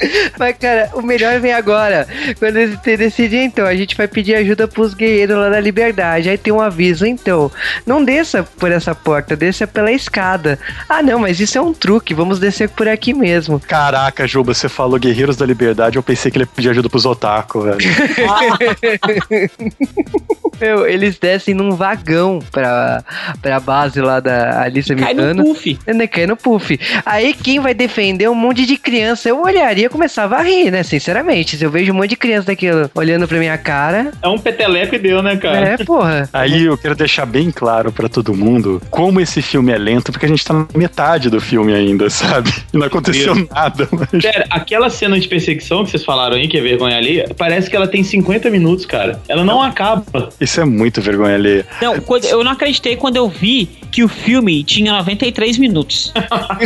[0.38, 2.06] Mas, cara, o melhor vem agora.
[2.38, 6.28] Quando eles decidem, então, a gente vai pedir ajuda pros guerreiros lá da liberdade.
[6.28, 7.50] Aí tem um aviso, então,
[7.84, 10.58] não desça por essa porta, desça pela escada.
[10.88, 13.60] Ah, não, mas isso é um truque, vamos descer por aqui mesmo.
[13.60, 17.06] Caraca, Juba, você falou Guerreiros da Liberdade, eu pensei que ele ia pedir ajuda pros
[17.06, 17.78] otaku, velho.
[20.60, 23.04] Meu, eles descem num vagão pra,
[23.42, 25.78] pra base lá da Alice Cai no puff.
[25.86, 26.80] Né, Cai no puff.
[27.04, 29.28] Aí quem vai defender um monte de criança?
[29.28, 30.82] Eu olharia e começava a rir, né?
[30.82, 31.56] Sinceramente.
[31.56, 34.94] Se eu vejo um monte de criança daquilo olhando pra minha cara, É um peteleco
[34.94, 35.56] e deu, né, cara?
[35.68, 36.28] é, porra.
[36.32, 40.26] Aí eu quero deixar bem claro pra todo mundo como esse filme é lento, porque
[40.26, 42.52] a gente tá na metade do filme ainda, sabe?
[42.72, 43.48] E não aconteceu Deus.
[43.50, 43.88] nada.
[43.92, 44.22] Mas...
[44.22, 47.76] Sério, aquela cena de perseguição que vocês falaram aí, que é vergonha ali, parece que
[47.76, 49.20] ela tem 50 minutos, cara.
[49.28, 50.04] Ela não acaba.
[50.40, 51.66] Isso é muito vergonha alheia.
[51.80, 56.12] Não, quando- eu não acreditei quando eu vi que o filme tinha 93 minutos.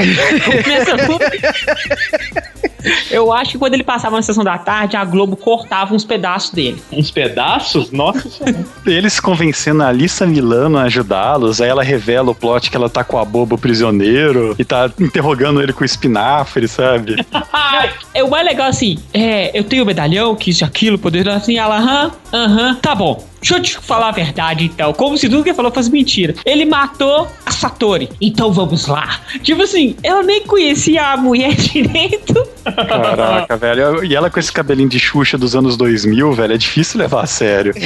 [0.67, 0.97] Nessa-
[3.11, 6.51] eu acho que quando ele passava na sessão da tarde, a Globo cortava uns pedaços
[6.51, 6.83] dele.
[6.93, 7.91] Uns pedaços?
[7.91, 8.65] Nossa senhora.
[8.87, 13.05] Eles convencendo a Alissa Milano a ajudá-los, aí ela revela o plot que ela tá
[13.05, 17.25] com a boba prisioneiro e tá interrogando ele com o espinafre, sabe?
[18.13, 21.59] É o mais legal assim, é, eu tenho medalhão, que isso e aquilo, poder assim,
[21.59, 23.30] ela, aham, aham, tá bom.
[23.41, 24.93] Deixa eu te falar a verdade, então.
[24.93, 26.35] Como se tudo que ele falou fosse mentira.
[26.45, 28.09] Ele matou a Satori.
[28.21, 29.21] Então vamos lá.
[29.43, 32.35] Tipo assim, ela nem conhecia a mulher direito.
[32.65, 34.05] Caraca, velho.
[34.05, 37.27] E ela com esse cabelinho de Xuxa dos anos 2000, velho, é difícil levar a
[37.27, 37.73] sério.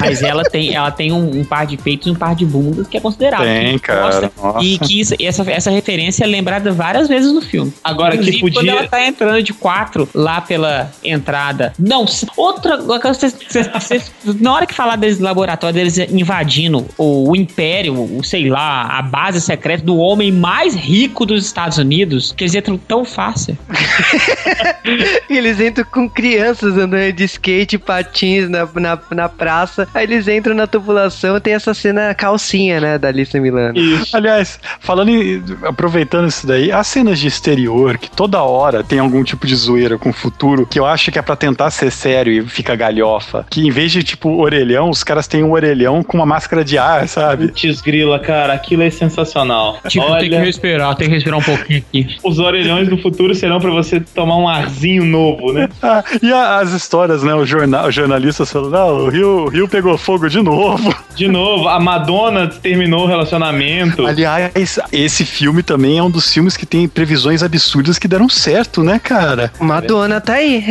[0.00, 2.88] Mas ela tem, ela tem um, um par de peitos e um par de bundas
[2.88, 3.46] que é considerável.
[3.46, 4.32] Tem, Que cara.
[4.42, 4.64] Nossa.
[4.64, 7.72] E que isso- essa, essa referência é lembrada várias vezes no filme.
[7.84, 11.72] Agora, que Inclusive, podia- Quando ela tá entrando de quatro lá pela entrada.
[11.78, 12.04] Não,
[12.36, 12.78] outra.
[12.78, 18.22] vocês- vocês- vocês- na hora que falar deles laboratório, deles invadindo o, o império, o
[18.24, 22.76] sei lá, a base secreta do homem mais rico dos Estados Unidos, que eles entram
[22.78, 23.56] tão fácil.
[25.28, 29.88] Eles entram com crianças andando de skate, patins na, na, na praça.
[29.94, 33.78] Aí eles entram na tubulação tem essa cena calcinha, né, da Alice Milano.
[33.78, 34.16] Isso.
[34.16, 39.22] Aliás, falando em, aproveitando isso daí, as cenas de exterior, que toda hora tem algum
[39.24, 42.32] tipo de zoeira com o futuro, que eu acho que é pra tentar ser sério
[42.32, 43.44] e fica galhofa.
[43.50, 46.78] Que em vez de, tipo, orelhão, os caras têm um orelhão com uma máscara de
[46.78, 47.48] ar, sabe?
[47.48, 49.78] Putz, grila, cara, aquilo é sensacional.
[49.88, 52.16] Tipo, tem que Olha, respirar, tem que respirar um pouquinho aqui.
[52.22, 55.68] os orelhões do futuro serão pra você tomar um arzinho novo, né?
[55.82, 57.34] Ah, e a- as histórias, né?
[57.34, 60.94] O, jornal, o jornalista falando, não, o Rio, o Rio pegou fogo de novo.
[61.12, 64.06] De novo, a Madonna terminou o relacionamento.
[64.06, 68.82] Aliás, esse filme também é um dos filmes que tem previsões absurdas que deram certo,
[68.82, 69.52] né, cara?
[69.60, 70.64] Madonna tá aí.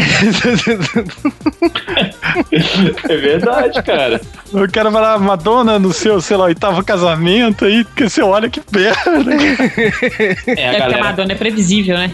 [3.09, 4.21] É verdade, cara.
[4.51, 8.49] O cara vai lá, Madonna, no seu, sei lá, oitavo casamento, aí que você olha
[8.49, 9.33] que perna.
[10.47, 11.03] É, a É porque a.
[11.03, 12.11] Madonna é previsível, né?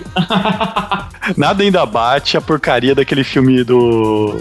[1.36, 4.40] Nada ainda bate a porcaria daquele filme do,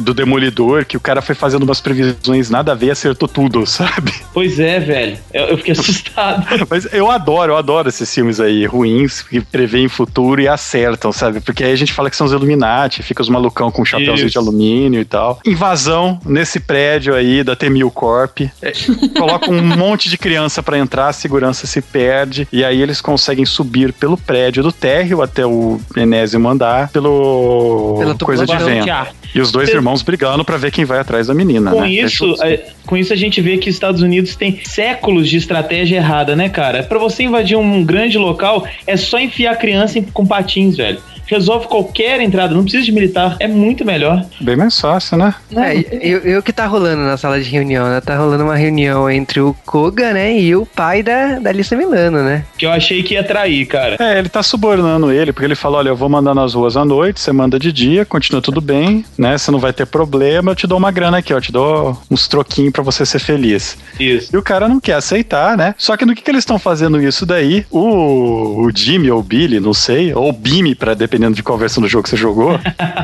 [0.00, 3.64] do Demolidor, que o cara foi fazendo umas previsões nada a ver e acertou tudo,
[3.66, 4.12] sabe?
[4.32, 5.18] Pois é, velho.
[5.32, 6.46] Eu, eu fiquei assustado.
[6.68, 11.40] Mas eu adoro, eu adoro esses filmes aí ruins que preveem futuro e acertam, sabe?
[11.40, 14.38] Porque aí a gente fala que são os Illuminati, fica os malucão com chapéuzinho de
[14.38, 15.40] alumínio e tal.
[15.44, 18.40] Invasão nesse prédio aí da T-1000 Corp.
[18.62, 18.72] É,
[19.18, 23.44] coloca um monte de criança pra entrar, a segurança se perde e aí eles conseguem
[23.44, 28.88] subir pelo prédio do térreo até o enésimo andar pelo Pela coisa de vento.
[29.34, 31.88] E os dois Cê- irmãos brigando pra ver quem vai atrás da menina, Com né?
[31.88, 35.36] É isso, é, com isso a gente vê que os Estados Unidos tem séculos de
[35.36, 36.82] estratégia errada, né, cara?
[36.82, 40.98] Pra você invadir um grande local, é só enfiar a criança em- com patins, velho.
[41.28, 43.36] Resolve qualquer entrada, não precisa de militar.
[43.38, 44.24] É muito melhor.
[44.40, 45.34] Bem mais fácil, né?
[45.54, 48.00] É, eu, eu que tá rolando na sala de reunião, né?
[48.00, 50.38] Tá rolando uma reunião entre o Koga, né?
[50.38, 52.44] E o pai da, da Alice Milano, né?
[52.56, 53.96] Que eu achei que ia trair, cara.
[54.00, 56.84] É, ele tá subornando ele, porque ele falou: olha, eu vou mandar nas ruas à
[56.84, 59.36] noite, você manda de dia, continua tudo bem, né?
[59.36, 62.26] Você não vai ter problema, eu te dou uma grana aqui, ó, te dou uns
[62.26, 63.76] troquinhos pra você ser feliz.
[64.00, 64.34] Isso.
[64.34, 65.74] E o cara não quer aceitar, né?
[65.76, 67.66] Só que no que, que eles estão fazendo isso daí?
[67.70, 71.58] O, o Jimmy ou o Billy, não sei, ou o Bimi, pra, dependendo de qual
[71.58, 72.52] versão do jogo que você jogou,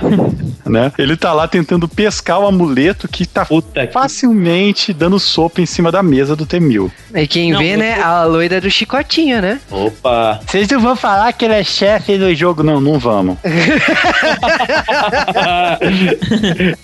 [0.64, 0.92] né?
[0.96, 3.92] Ele tá lá tentando pescar o amuleto que tá Puta que.
[3.92, 6.90] facilmente dando sopa em cima da mesa do T-1000.
[7.14, 8.00] E quem Não, vê, né?
[8.00, 9.60] A loira do chicotinho, né?
[9.70, 10.40] Opa.
[10.46, 12.62] Vocês não vão falar que ele é chefe do jogo?
[12.62, 13.36] Não, não vamos.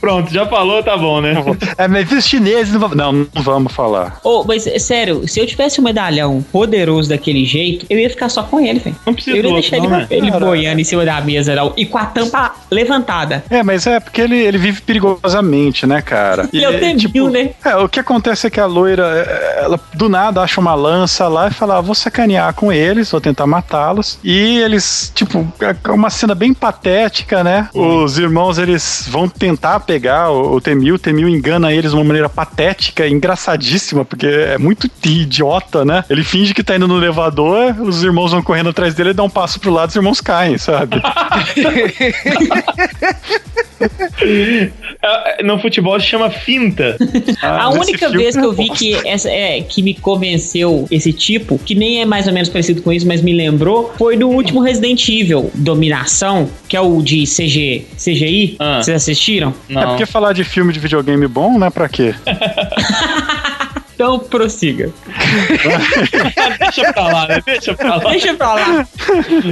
[0.01, 1.35] Pronto, já falou, tá bom, né?
[1.79, 2.91] É, mas os chineses não vão.
[2.91, 4.19] Não, não vamos falar.
[4.25, 8.29] Ô, mas é sério, se eu tivesse um medalhão poderoso daquele jeito, eu ia ficar
[8.29, 8.97] só com ele, velho.
[9.07, 10.07] Não precisa Eu ia deixar ele, não, né?
[10.11, 13.45] ele Cara, boiando em cima da mesa e com a tampa levantada.
[13.51, 16.49] É, mas é porque ele, ele vive perigosamente, né, cara?
[16.53, 17.51] E eu temil, tipo, né?
[17.65, 21.29] É, o que acontece é que a loira, é, ela do nada acha uma lança
[21.29, 24.19] lá e fala: ah, vou sacanear com eles, vou tentar matá-los.
[24.23, 27.69] E eles, tipo, é uma cena bem patética, né?
[27.75, 32.05] Os irmãos, eles vão tentar pegar o, o Temil, o Temil engana eles de uma
[32.05, 36.05] maneira patética, engraçadíssima, porque é muito idiota, né?
[36.09, 39.23] Ele finge que tá indo no elevador, os irmãos vão correndo atrás dele, ele dá
[39.23, 41.01] um passo pro lado, os irmãos caem, sabe?
[45.03, 46.97] É, No futebol se chama finta.
[47.43, 51.59] Ah, a única vez que eu vi que, essa, é, que me convenceu esse tipo,
[51.59, 54.61] que nem é mais ou menos parecido com isso, mas me lembrou, foi no último
[54.61, 58.57] Resident Evil, Dominação, que é o de CG, CGI.
[58.59, 58.83] Ah.
[58.83, 59.55] Vocês assistiram?
[59.69, 59.89] É Não.
[59.89, 61.71] porque falar de filme de videogame bom, né?
[61.71, 62.15] Pra quê?
[64.01, 64.91] Então prossiga.
[66.61, 67.43] Deixa pra lá, né?
[67.45, 68.11] Deixa pra lá.
[68.11, 68.87] Deixa pra lá.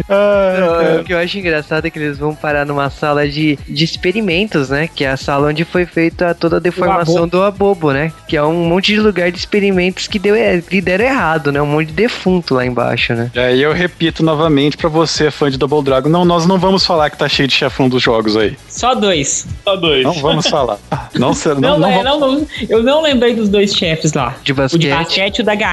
[0.09, 3.85] Ah, O que eu acho engraçado é que eles vão parar numa sala de, de
[3.85, 4.89] experimentos, né?
[4.93, 7.27] Que é a sala onde foi feita toda a deformação abobo.
[7.31, 8.13] do abobo, né?
[8.27, 11.61] Que é um monte de lugar de experimentos que, deu, é, que deram errado, né?
[11.61, 13.31] Um monte de defunto lá embaixo, né?
[13.35, 16.85] E aí eu repito novamente pra você, fã de Double Dragon, não, nós não vamos
[16.85, 18.57] falar que tá cheio de chefão dos jogos aí.
[18.69, 19.47] Só dois.
[19.65, 20.05] Só dois.
[20.05, 20.79] Não vamos falar.
[21.15, 24.35] Não, não, Não, não é, vamos- não, eu não lembrei dos dois chefes lá.
[24.43, 24.89] De O de basquete.
[24.91, 25.68] basquete e o da garrinho.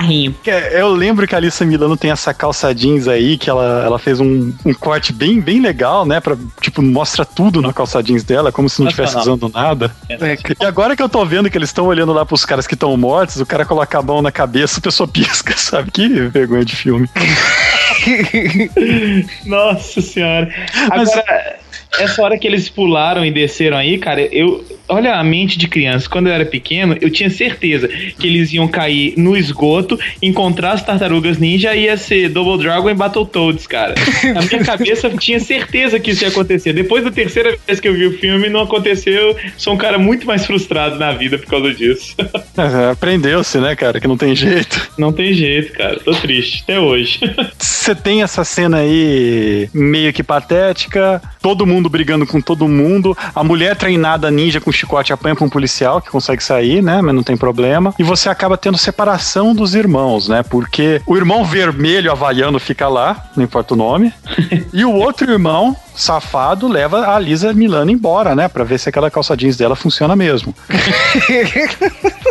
[0.45, 3.99] É, Eu lembro que a Alissa Milano tem essa calça jeans aí, que ela, ela
[3.99, 6.19] fez um, um corte bem, bem legal, né?
[6.19, 9.91] Pra, tipo, mostra tudo na calça jeans dela, como se não estivesse usando nada.
[10.09, 10.15] É,
[10.61, 12.95] E agora que eu tô vendo que eles estão olhando lá pros caras que estão
[12.97, 15.91] mortos, o cara coloca a mão na cabeça, a pessoa pisca, sabe?
[15.91, 17.09] Que vergonha de filme.
[19.45, 20.49] Nossa senhora.
[20.89, 21.55] Mas- Agora,
[21.99, 24.63] essa hora que eles pularam e desceram aí, cara, eu.
[24.87, 26.07] Olha a mente de criança.
[26.07, 30.83] Quando eu era pequeno, eu tinha certeza que eles iam cair no esgoto, encontrar as
[30.83, 33.95] tartarugas ninja e ia ser Double Dragon e Battletoads, cara.
[34.31, 36.71] Na minha cabeça, tinha certeza que isso ia acontecer.
[36.71, 39.35] Depois da terceira vez que eu vi o filme, não aconteceu.
[39.57, 42.15] Sou um cara muito mais frustrado na vida por causa disso.
[42.57, 43.99] É, Aprendeu-se, né, cara?
[43.99, 44.89] Que não tem jeito.
[44.97, 45.99] Não tem jeito, cara.
[45.99, 47.19] Tô triste, até hoje.
[47.59, 53.43] Você tem essa cena aí meio que patética, todo mundo brigando com todo mundo, a
[53.43, 57.01] mulher treinada ninja com chicote apanha pra um policial que consegue sair, né?
[57.01, 57.93] Mas não tem problema.
[57.97, 60.43] E você acaba tendo separação dos irmãos, né?
[60.43, 64.13] Porque o irmão vermelho havaiano fica lá, não importa o nome,
[64.73, 68.47] e o outro irmão safado leva a Lisa Milano embora, né?
[68.47, 70.53] Pra ver se aquela calça jeans dela funciona mesmo.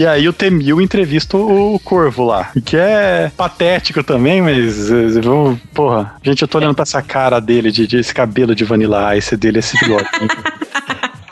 [0.00, 5.60] E aí o Temil entrevista o Corvo lá, que é patético também, mas eh, vou-
[5.74, 9.14] porra, gente, eu tô olhando pra essa cara dele, de, de esse cabelo de Vanilla
[9.18, 10.08] Ice dele, esse bigode.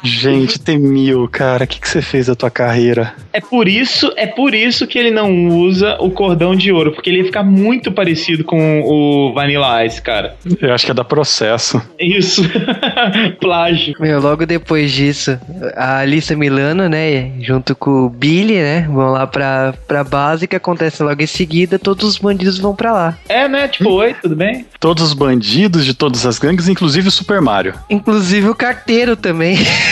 [0.03, 3.15] gente, Temil, cara, o que, que você fez da tua carreira?
[3.33, 7.11] É por isso, é por isso que ele não usa o cordão de ouro, porque
[7.11, 10.37] ele ia ficar muito parecido com o Vanilla Ice, cara.
[10.61, 11.81] Eu acho que é da processo.
[11.99, 12.43] Isso.
[13.41, 13.95] Plágio.
[13.99, 15.39] Meu, logo depois disso,
[15.75, 20.57] a Alissa Milano, né, junto com o Billy, né, vão lá pra, pra base, que
[20.57, 23.19] acontece logo em seguida, todos os bandidos vão pra lá.
[23.29, 23.69] É, né?
[23.69, 24.67] Tipo, oi, tudo bem?
[24.81, 27.75] Todos os bandidos de todas as gangues, inclusive o Super Mario.
[27.89, 29.57] Inclusive o carteiro também.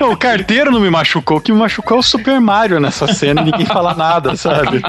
[0.00, 3.06] Não, o carteiro não me machucou, o que me machucou é o Super Mario nessa
[3.12, 4.82] cena e ninguém fala nada, sabe?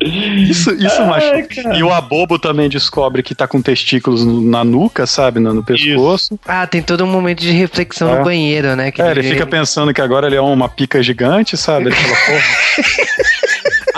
[0.00, 1.76] Isso, isso machuca.
[1.76, 5.38] E o Abobo também descobre que tá com testículos na nuca, sabe?
[5.40, 6.38] No, no pescoço.
[6.46, 8.18] Ah, tem todo um momento de reflexão É.
[8.18, 8.90] no banheiro, né?
[8.90, 11.86] que É, ele fica pensando que agora ele é uma pica gigante, sabe?
[11.86, 12.42] Ele fala, porra,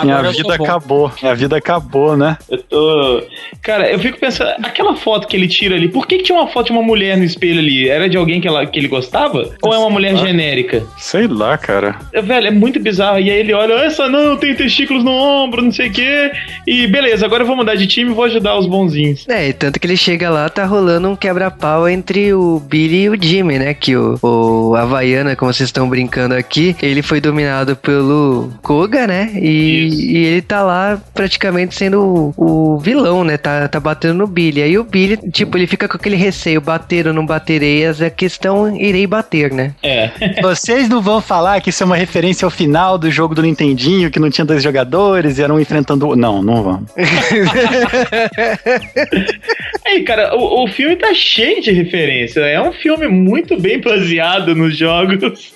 [0.01, 1.11] Agora sou vida acabou.
[1.21, 2.37] Minha vida acabou, né?
[2.49, 3.23] Eu tô.
[3.61, 6.47] Cara, eu fico pensando, aquela foto que ele tira ali, por que, que tinha uma
[6.47, 7.87] foto de uma mulher no espelho ali?
[7.87, 9.49] Era de alguém que, ela, que ele gostava?
[9.61, 10.83] Ou é uma mulher genérica?
[10.97, 11.95] Sei lá, cara.
[12.13, 13.19] É, Velho, é muito bizarro.
[13.19, 16.31] E aí ele olha, essa não, tem testículos no ombro, não sei o quê.
[16.65, 19.27] E beleza, agora eu vou mudar de time e vou ajudar os bonzinhos.
[19.27, 23.09] É, e tanto que ele chega lá, tá rolando um quebra-pau entre o Billy e
[23.09, 23.73] o Jimmy, né?
[23.73, 29.31] Que o, o Havaiana, como vocês estão brincando aqui, ele foi dominado pelo Koga, né?
[29.35, 29.90] E, Isso.
[29.93, 33.37] E ele tá lá praticamente sendo o, o vilão, né?
[33.37, 34.61] Tá, tá batendo no Billy.
[34.61, 38.75] Aí o Billy, tipo, ele fica com aquele receio, bater ou não baterei, a questão
[38.75, 39.73] irei bater, né?
[39.83, 40.11] É.
[40.41, 44.11] Vocês não vão falar que isso é uma referência ao final do jogo do Nintendinho,
[44.11, 46.15] que não tinha dois jogadores e eram enfrentando.
[46.15, 46.85] Não, não vão.
[49.85, 52.39] Aí, cara, o, o filme tá cheio de referência.
[52.41, 55.53] É um filme muito bem baseado nos jogos.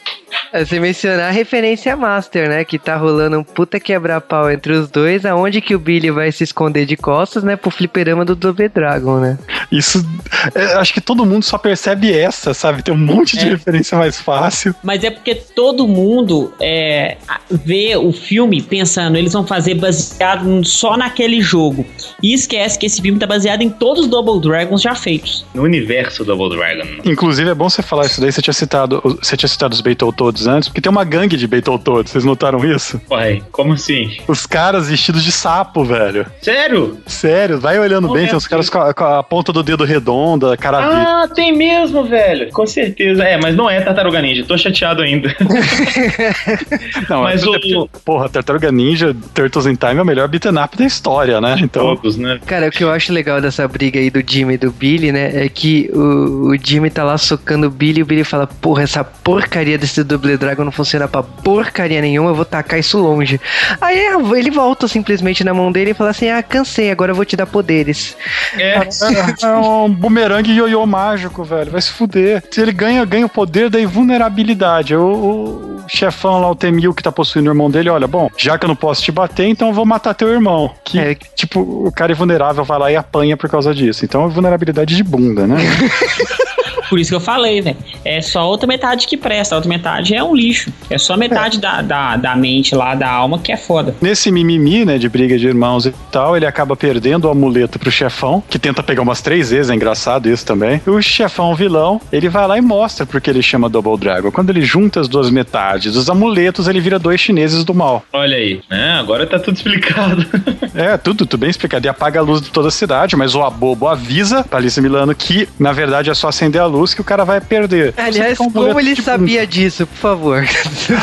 [0.54, 2.64] É, Você mencionar a referência Master, né?
[2.64, 6.44] Que tá rolando um puta quebra-pau entre os dois, aonde que o Billy vai se
[6.44, 7.56] esconder de costas, né?
[7.56, 9.38] Pro fliperama do Double Dragon, né?
[9.72, 10.06] Isso.
[10.54, 12.84] é, acho que todo mundo só percebe essa, sabe?
[12.84, 13.50] Tem um monte de É.
[13.50, 14.76] referência mais fácil.
[14.84, 17.18] Mas é porque todo mundo é,
[17.50, 21.86] vê o filme pensando, eles vão fazer baseado só naquele jogo.
[22.22, 25.46] E esquece que esse filme tá baseado em todos os Double Dragons já feitos.
[25.54, 27.02] No universo Double Dragon.
[27.06, 28.32] Inclusive, é bom você falar isso daí.
[28.32, 29.82] Você tinha citado, você tinha citado os
[30.26, 32.12] Battletoads antes, porque tem uma gangue de Battletoads.
[32.12, 33.00] Vocês notaram isso?
[33.12, 34.18] Ué, como assim?
[34.28, 36.26] Os caras vestidos de sapo, velho.
[36.42, 36.98] Sério?
[37.06, 38.26] Sério, vai olhando Não bem.
[38.26, 40.80] é Tem uns caras com a, com a ponta do dedo redonda, cara.
[41.24, 42.52] Ah, tem mesmo, velho.
[42.52, 43.24] Com certeza.
[43.24, 44.44] É, mas não é Tartaruga Ninja.
[44.46, 45.36] Tô chateado ainda.
[47.10, 50.58] Não, mas é o- porque, Porra, Tartaruga Ninja, Turtles in Time é o melhor beat'em
[50.64, 51.56] up da história, né?
[51.60, 51.96] Então.
[51.96, 52.40] Todos, né?
[52.46, 55.46] Cara, o que eu acho legal dessa briga aí do Jimmy e do Billy, né?
[55.46, 58.84] É que o, o Jimmy tá lá socando o Billy e o Billy fala: Porra,
[58.84, 63.40] essa porcaria desse Double Dragon não funciona pra porcaria nenhuma, eu vou tacar isso longe.
[63.82, 63.98] Aí
[64.38, 67.36] ele volta simplesmente na mão dele e fala assim: Ah, cansei, agora eu vou te
[67.36, 68.16] dar poderes.
[68.58, 68.76] É.
[68.78, 71.72] É, é um bumerangue ioiô mágico, velho.
[71.72, 72.44] Vai se fuder.
[72.52, 74.96] Se ele ganha, ganha o poder da invulnerabilidade.
[74.96, 78.58] O, o chefão lá, o Temil, que tá possuindo o irmão dele, olha, bom, já
[78.58, 80.72] que eu não posso te bater, então eu vou matar teu irmão.
[80.84, 81.16] Que, É.
[81.36, 84.04] tipo, o cara invulnerável vai lá e apanha por causa disso.
[84.06, 85.58] Então é vulnerabilidade de bunda, né?
[86.90, 87.78] Por isso que eu falei, velho.
[88.04, 90.72] É só a outra metade que presta, a outra metade é um lixo.
[90.90, 93.96] É só metade da, da, da mente lá, da alma, que é foda.
[94.02, 97.92] Nesse mimimi, né, de briga de irmãos e tal, ele acaba perdendo o amuleto pro
[97.92, 100.82] chefão, que tenta pegar umas três vezes, é engraçado isso também.
[100.86, 104.32] O chefão vilão, ele vai lá e mostra porque ele chama Double Dragon.
[104.32, 108.04] Quando ele junta as duas metades dos amuletos, ele vira dois chineses do mal.
[108.14, 108.62] Olha aí.
[108.70, 110.26] É, agora tá tudo explicado.
[110.76, 111.86] É, tudo, tudo bem explicado.
[111.88, 115.16] E apaga a luz de toda a cidade, mas o abobo avisa pra Alice Milano
[115.16, 117.94] que, na verdade, é só acender a luz que o cara vai perder.
[117.96, 120.46] Aliás, é um como ele sabia disso, por favor?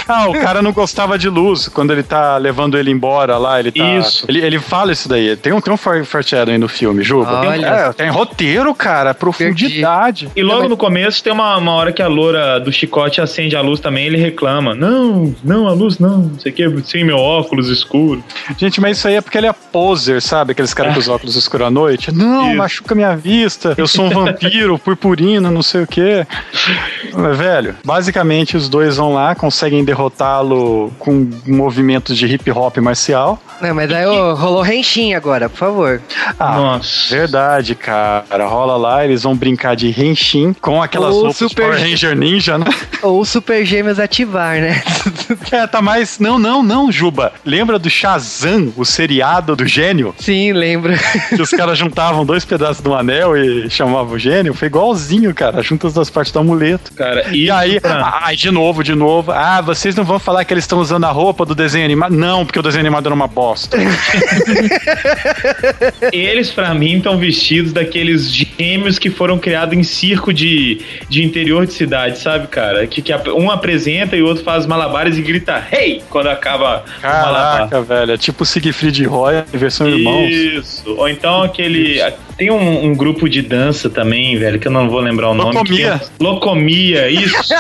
[0.09, 3.73] Ah, o cara não gostava de luz quando ele tá levando ele embora lá, ele
[3.73, 3.85] tá...
[3.99, 4.25] Isso.
[4.29, 5.37] Ele, ele fala isso daí.
[5.37, 7.41] Tem um, tem um for- foreshadowing no filme, Juba.
[7.41, 7.67] Olha.
[7.67, 10.31] É, tem roteiro, cara, profundidade.
[10.37, 13.61] E logo no começo tem uma, uma hora que a loura do chicote acende a
[13.61, 14.75] luz também ele reclama.
[14.75, 18.23] Não, não, a luz não, não sei o que, sem meu óculos escuro.
[18.59, 20.53] Gente, mas isso aí é porque ele é poser, sabe?
[20.53, 22.13] Aqueles caras com os óculos escuros à noite.
[22.13, 22.57] Não, Isso.
[22.57, 23.75] machuca minha vista.
[23.77, 26.27] Eu sou um vampiro, purpurina, não sei o quê.
[27.15, 33.39] Mas, velho, basicamente os dois vão lá, conseguem derrotá-lo com movimentos de hip hop marcial.
[33.61, 36.01] Não, mas aí ô, rolou Henshin agora, por favor.
[36.39, 37.15] Ah, Nossa.
[37.15, 38.25] Verdade, cara.
[38.47, 42.59] Rola lá, eles vão brincar de Henshin com aquelas Ou roupas Super Power Ranger Ninja,
[42.59, 42.65] né?
[43.03, 44.83] Ou Super Gêmeos ativar, né?
[45.53, 46.19] É, tá mais.
[46.19, 47.33] Não, não, não, Juba.
[47.45, 50.15] Lembra do Shazam, o seriado do gênio?
[50.19, 50.95] Sim, lembro.
[51.29, 54.55] Que os caras juntavam dois pedaços do anel e chamavam o gênio?
[54.55, 55.63] Foi igualzinho, cara.
[55.63, 56.93] Junta as duas partes do amuleto.
[56.95, 59.33] Cara, E isso aí, pra- ai, de novo, de novo.
[59.33, 62.15] Ah, vocês não vão falar que eles estão usando a roupa do desenho animado?
[62.15, 63.77] Não, porque o desenho animado era uma bosta.
[66.13, 71.67] eles pra mim estão vestidos daqueles gêmeos que foram criados em circo de, de interior
[71.67, 72.87] de cidade, sabe, cara?
[72.87, 76.03] Que, que um apresenta e o outro faz malabares e grita hey!
[76.09, 77.69] quando acaba o malabar.
[77.69, 78.13] Caraca, velho.
[78.13, 80.31] É tipo Siegfried e Roy, versão irmãos.
[80.31, 80.95] Isso.
[80.97, 82.01] Ou então aquele.
[82.43, 85.53] Tem um, um grupo de dança também, velho, que eu não vou lembrar o nome.
[85.53, 85.99] que Locomia.
[86.01, 87.55] tem- Locomia, isso.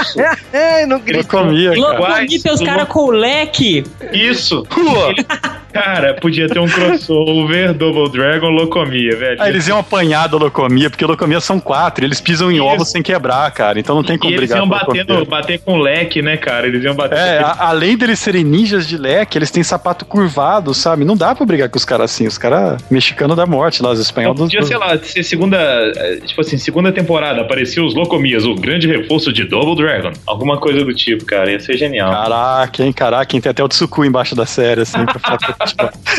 [0.52, 1.28] É, não grito.
[1.28, 2.26] Comia, cara.
[2.26, 3.84] Tem os caras com o leque.
[4.12, 4.66] Isso.
[4.76, 5.24] Ele-
[5.72, 9.36] Cara, podia ter um crossover Double Dragon Locomia, velho.
[9.40, 12.90] Ah, eles iam apanhar da locomia, porque locomia são quatro, e eles pisam em ovos
[12.90, 13.78] sem quebrar, cara.
[13.80, 16.36] Então não tem e como eles brigar iam com a batendo, bater com leque, né,
[16.36, 16.66] cara?
[16.66, 17.16] Eles iam bater.
[17.18, 21.04] É, a- além deles serem ninjas de leque, eles têm sapato curvado, sabe?
[21.04, 22.26] Não dá pra brigar com os caras assim.
[22.26, 24.44] Os caras mexicanos da morte lá, os Então, espanhóis dos.
[24.52, 25.56] podia, sei lá, ser segunda.
[25.96, 30.12] eh, Tipo assim, segunda temporada, apareceu os Locomias, o grande reforço de Double Dragon.
[30.26, 31.50] Alguma coisa do tipo, cara.
[31.50, 32.10] Ia ser genial.
[32.12, 35.38] Caraca, hein, caraca, tem até o Tsuku embaixo da série, assim, pra falar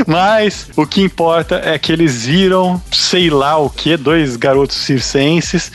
[0.08, 5.72] Mas o que importa é que eles viram, sei lá o que, dois garotos circenses,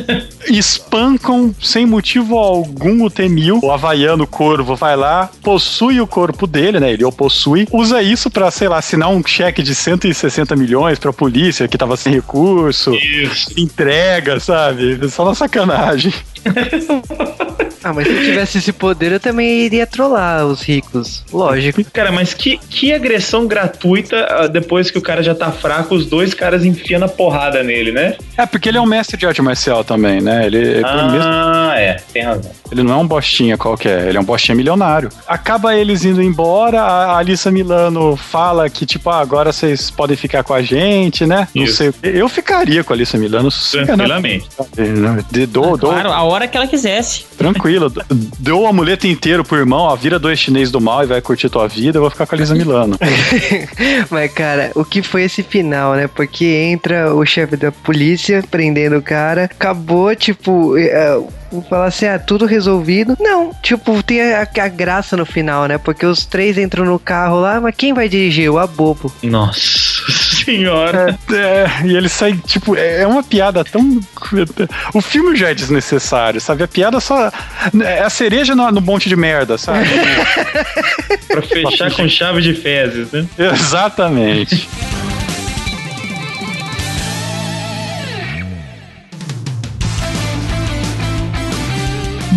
[0.48, 6.80] espancam sem motivo algum o Temil, o havaiano corvo vai lá, possui o corpo dele,
[6.80, 6.92] né?
[6.92, 11.12] Ele o possui, usa isso pra, sei lá, assinar um cheque de 160 milhões pra
[11.12, 13.52] polícia que tava sem recurso, Isso.
[13.56, 15.08] entrega, sabe?
[15.08, 16.12] Só na sacanagem.
[17.82, 21.24] Ah, mas se eu tivesse esse poder, eu também iria trollar os ricos.
[21.32, 21.82] Lógico.
[21.92, 26.06] Cara, mas que, que agressão gratuita ah, depois que o cara já tá fraco, os
[26.06, 28.16] dois caras enfiando a porrada nele, né?
[28.36, 30.46] É, porque ele é um mestre de arte marcial também, né?
[30.46, 32.50] Ele, ele mesmo Ah, é, tem razão.
[32.70, 35.08] Ele não é um bostinha qualquer, ele é um bostinha milionário.
[35.26, 40.44] Acaba eles indo embora, a Alissa Milano fala que, tipo, ah, agora vocês podem ficar
[40.44, 41.48] com a gente, né?
[41.54, 41.76] Não Isso.
[41.76, 42.12] sei o quê.
[42.14, 44.48] Eu ficaria com a Alissa Milano, Tranquilamente.
[45.30, 47.24] De, dou, dou, Claro, a hora que ela quisesse.
[47.36, 47.69] tranquilo.
[47.70, 47.92] Tranquilo.
[48.38, 51.48] Deu o amuleto inteiro pro irmão, ó, vira dois chinês do mal e vai curtir
[51.48, 52.96] tua vida, eu vou ficar com a Lisa Milano.
[54.10, 56.08] Mas, cara, o que foi esse final, né?
[56.08, 60.74] Porque entra o chefe da polícia prendendo o cara, acabou, tipo.
[61.52, 63.16] Vou falar assim, ah, tudo resolvido.
[63.18, 65.78] Não, tipo, tem a, a graça no final, né?
[65.78, 68.48] Porque os três entram no carro lá, mas quem vai dirigir?
[68.48, 69.12] O Abobo.
[69.20, 71.18] Nossa senhora.
[71.32, 74.00] É, e ele sai, tipo, é é uma piada tão.
[74.92, 76.62] O filme já é desnecessário, sabe?
[76.62, 77.30] A piada só.
[77.82, 79.88] É a cereja no, no monte de merda, sabe?
[81.28, 83.26] Pra fechar com chave de fezes, né?
[83.38, 84.68] Exatamente.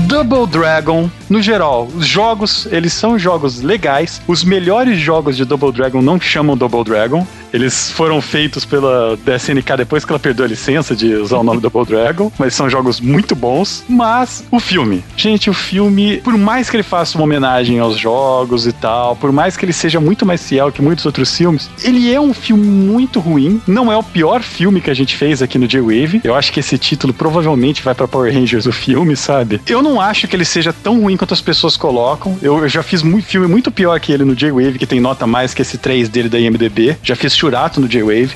[0.08, 4.22] Double Dragon, no geral, os jogos, eles são jogos legais.
[4.28, 7.26] Os melhores jogos de Double Dragon não chamam Double Dragon.
[7.54, 11.62] Eles foram feitos pela DSNK depois que ela perdeu a licença de usar o nome
[11.62, 13.84] Double Dragon, mas são jogos muito bons.
[13.88, 18.66] Mas o filme, gente, o filme, por mais que ele faça uma homenagem aos jogos
[18.66, 22.12] e tal, por mais que ele seja muito mais fiel que muitos outros filmes, ele
[22.12, 23.62] é um filme muito ruim.
[23.68, 26.22] Não é o pior filme que a gente fez aqui no J-Wave.
[26.24, 29.62] Eu acho que esse título provavelmente vai pra Power Rangers o filme, sabe?
[29.68, 32.38] Eu não acho que ele seja tão ruim quanto as pessoas colocam.
[32.42, 35.28] Eu, eu já fiz muito filme muito pior que ele no J-Wave, que tem nota
[35.28, 36.98] mais que esse 3 dele da IMDB.
[37.04, 38.32] Já fiz Churato no J-Wave.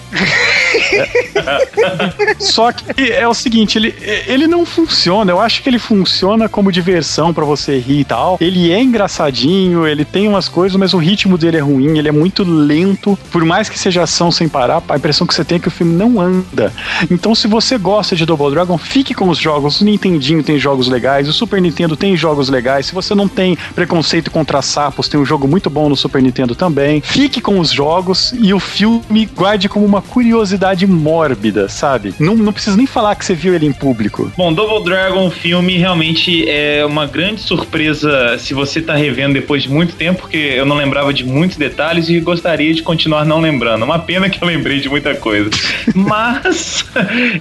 [2.39, 3.95] Só que é o seguinte, ele,
[4.27, 5.31] ele não funciona.
[5.31, 8.37] Eu acho que ele funciona como diversão pra você rir e tal.
[8.41, 12.11] Ele é engraçadinho, ele tem umas coisas, mas o ritmo dele é ruim, ele é
[12.11, 13.17] muito lento.
[13.31, 15.71] Por mais que seja ação sem parar, a impressão que você tem é que o
[15.71, 16.73] filme não anda.
[17.09, 19.79] Então, se você gosta de Double Dragon, fique com os jogos.
[19.79, 22.87] O Nintendinho tem jogos legais, o Super Nintendo tem jogos legais.
[22.87, 26.55] Se você não tem preconceito contra sapos, tem um jogo muito bom no Super Nintendo
[26.55, 26.99] também.
[26.99, 28.96] Fique com os jogos e o filme
[29.33, 32.13] guarde como uma curiosidade mórbida, sabe?
[32.19, 34.31] Não, não precisa nem falar que você viu ele em público.
[34.37, 39.69] Bom, Double Dragon filme realmente é uma grande surpresa se você tá revendo depois de
[39.69, 43.83] muito tempo, porque eu não lembrava de muitos detalhes e gostaria de continuar não lembrando.
[43.83, 45.49] Uma pena que eu lembrei de muita coisa.
[45.95, 46.85] Mas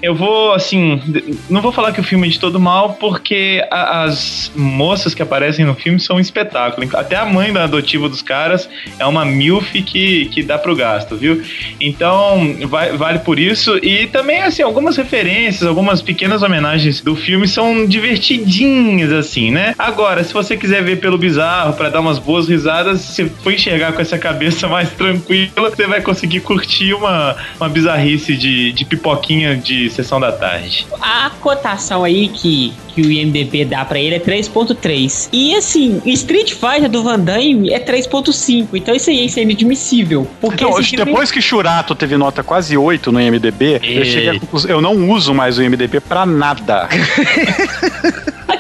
[0.03, 1.01] eu vou, assim,
[1.49, 5.23] não vou falar que o filme é de todo mal, porque a- as moças que
[5.23, 6.89] aparecem no filme são um espetáculo.
[6.95, 8.69] Até a mãe da adotiva dos caras
[8.99, 11.43] é uma milf que, que dá pro gasto, viu?
[11.81, 13.77] Então, vai- vale por isso.
[13.83, 19.75] E também, assim, algumas referências, algumas pequenas homenagens do filme são divertidinhas, assim, né?
[19.79, 23.93] Agora, se você quiser ver pelo bizarro, pra dar umas boas risadas, se for enxergar
[23.93, 29.57] com essa cabeça mais tranquila, você vai conseguir curtir uma, uma bizarrice de, de pipoquinha
[29.57, 30.87] de sessão da tarde.
[31.01, 35.29] A cotação aí que, que o IMDB dá pra ele é 3.3.
[35.33, 38.69] E assim, Street Fighter do Van Damme é 3.5.
[38.75, 40.27] Então isso aí é inadmissível.
[40.41, 44.81] Porque esse filme- depois que Churato teve nota quase 8 no IMDB, eu cheguei eu
[44.81, 46.89] não uso mais o IMDB pra nada.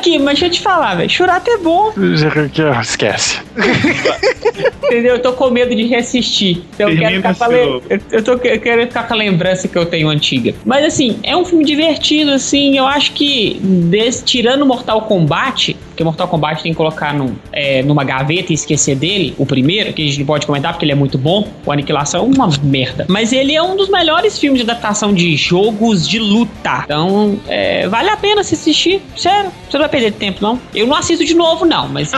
[0.06, 1.10] Aqui, mas deixa eu te falar, velho.
[1.10, 1.92] Churato é bom,
[2.80, 3.40] Esquece.
[4.84, 5.16] entendeu?
[5.16, 6.62] Eu tô com medo de reassistir.
[6.74, 9.16] Então eu quero, ficar com a seu- le- eu, tô, eu quero ficar com a
[9.16, 10.54] lembrança que eu tenho antiga.
[10.64, 12.76] Mas assim, é um filme divertido, assim.
[12.78, 17.82] Eu acho que, des- tirando Mortal Kombat, porque Mortal Kombat tem que colocar num, é,
[17.82, 20.92] numa gaveta e esquecer dele, o primeiro, que a gente não pode comentar porque ele
[20.92, 21.48] é muito bom.
[21.64, 23.06] O Aniquilação é uma merda.
[23.08, 26.82] Mas ele é um dos melhores filmes de adaptação de jogos de luta.
[26.84, 29.00] Então, é, vale a pena se assistir.
[29.16, 30.60] Sério, você não vai perder tempo, não.
[30.74, 32.12] Eu não assisto de novo, não, mas.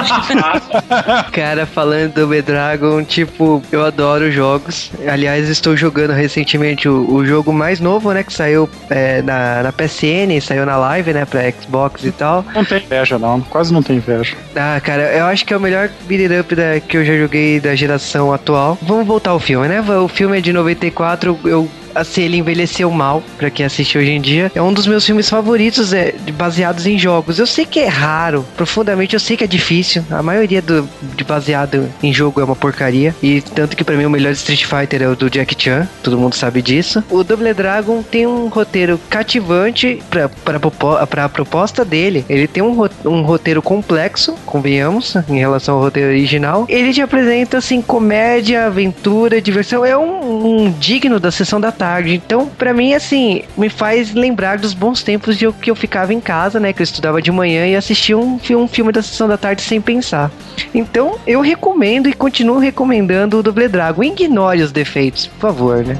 [1.33, 4.91] Cara, falando do Dragon, tipo, eu adoro jogos.
[5.11, 8.23] Aliás, estou jogando recentemente o, o jogo mais novo, né?
[8.23, 11.25] Que saiu é, na, na PSN, saiu na live, né?
[11.25, 12.45] Pra Xbox e tal.
[12.55, 13.41] Não tem inveja, não.
[13.43, 14.37] Quase não tem inveja.
[14.57, 17.17] Ah, cara, eu acho que é o melhor beat it up da, que eu já
[17.17, 18.77] joguei da geração atual.
[18.83, 19.81] Vamos voltar ao filme, né?
[19.81, 21.69] O filme é de 94, eu.
[21.95, 24.51] Assim, ele envelheceu mal, pra quem assiste hoje em dia.
[24.55, 27.39] É um dos meus filmes favoritos, é, baseados em jogos.
[27.39, 30.05] Eu sei que é raro, profundamente eu sei que é difícil.
[30.11, 33.15] A maioria do, de baseado em jogo é uma porcaria.
[33.23, 36.19] E tanto que pra mim o melhor Street Fighter é o do Jack Chan, todo
[36.19, 37.03] mundo sabe disso.
[37.11, 40.03] O Double Dragon tem um roteiro cativante
[40.45, 42.25] propo- pra proposta dele.
[42.29, 46.67] Ele tem um, um roteiro complexo, convenhamos, em relação ao roteiro original.
[46.69, 49.85] Ele te apresenta, assim, comédia, aventura, diversão.
[49.85, 52.15] É um, um digno da sessão da tarde.
[52.15, 56.13] Então, pra mim, assim, me faz lembrar dos bons tempos de eu, que eu ficava
[56.13, 56.73] em casa, né?
[56.73, 59.81] Que eu estudava de manhã e assistia um, um filme da sessão da tarde sem
[59.81, 60.31] pensar.
[60.75, 64.03] Então, eu recomendo e continuo recomendando o Double Dragon.
[64.03, 65.97] Ignore os defeitos, por favor, né?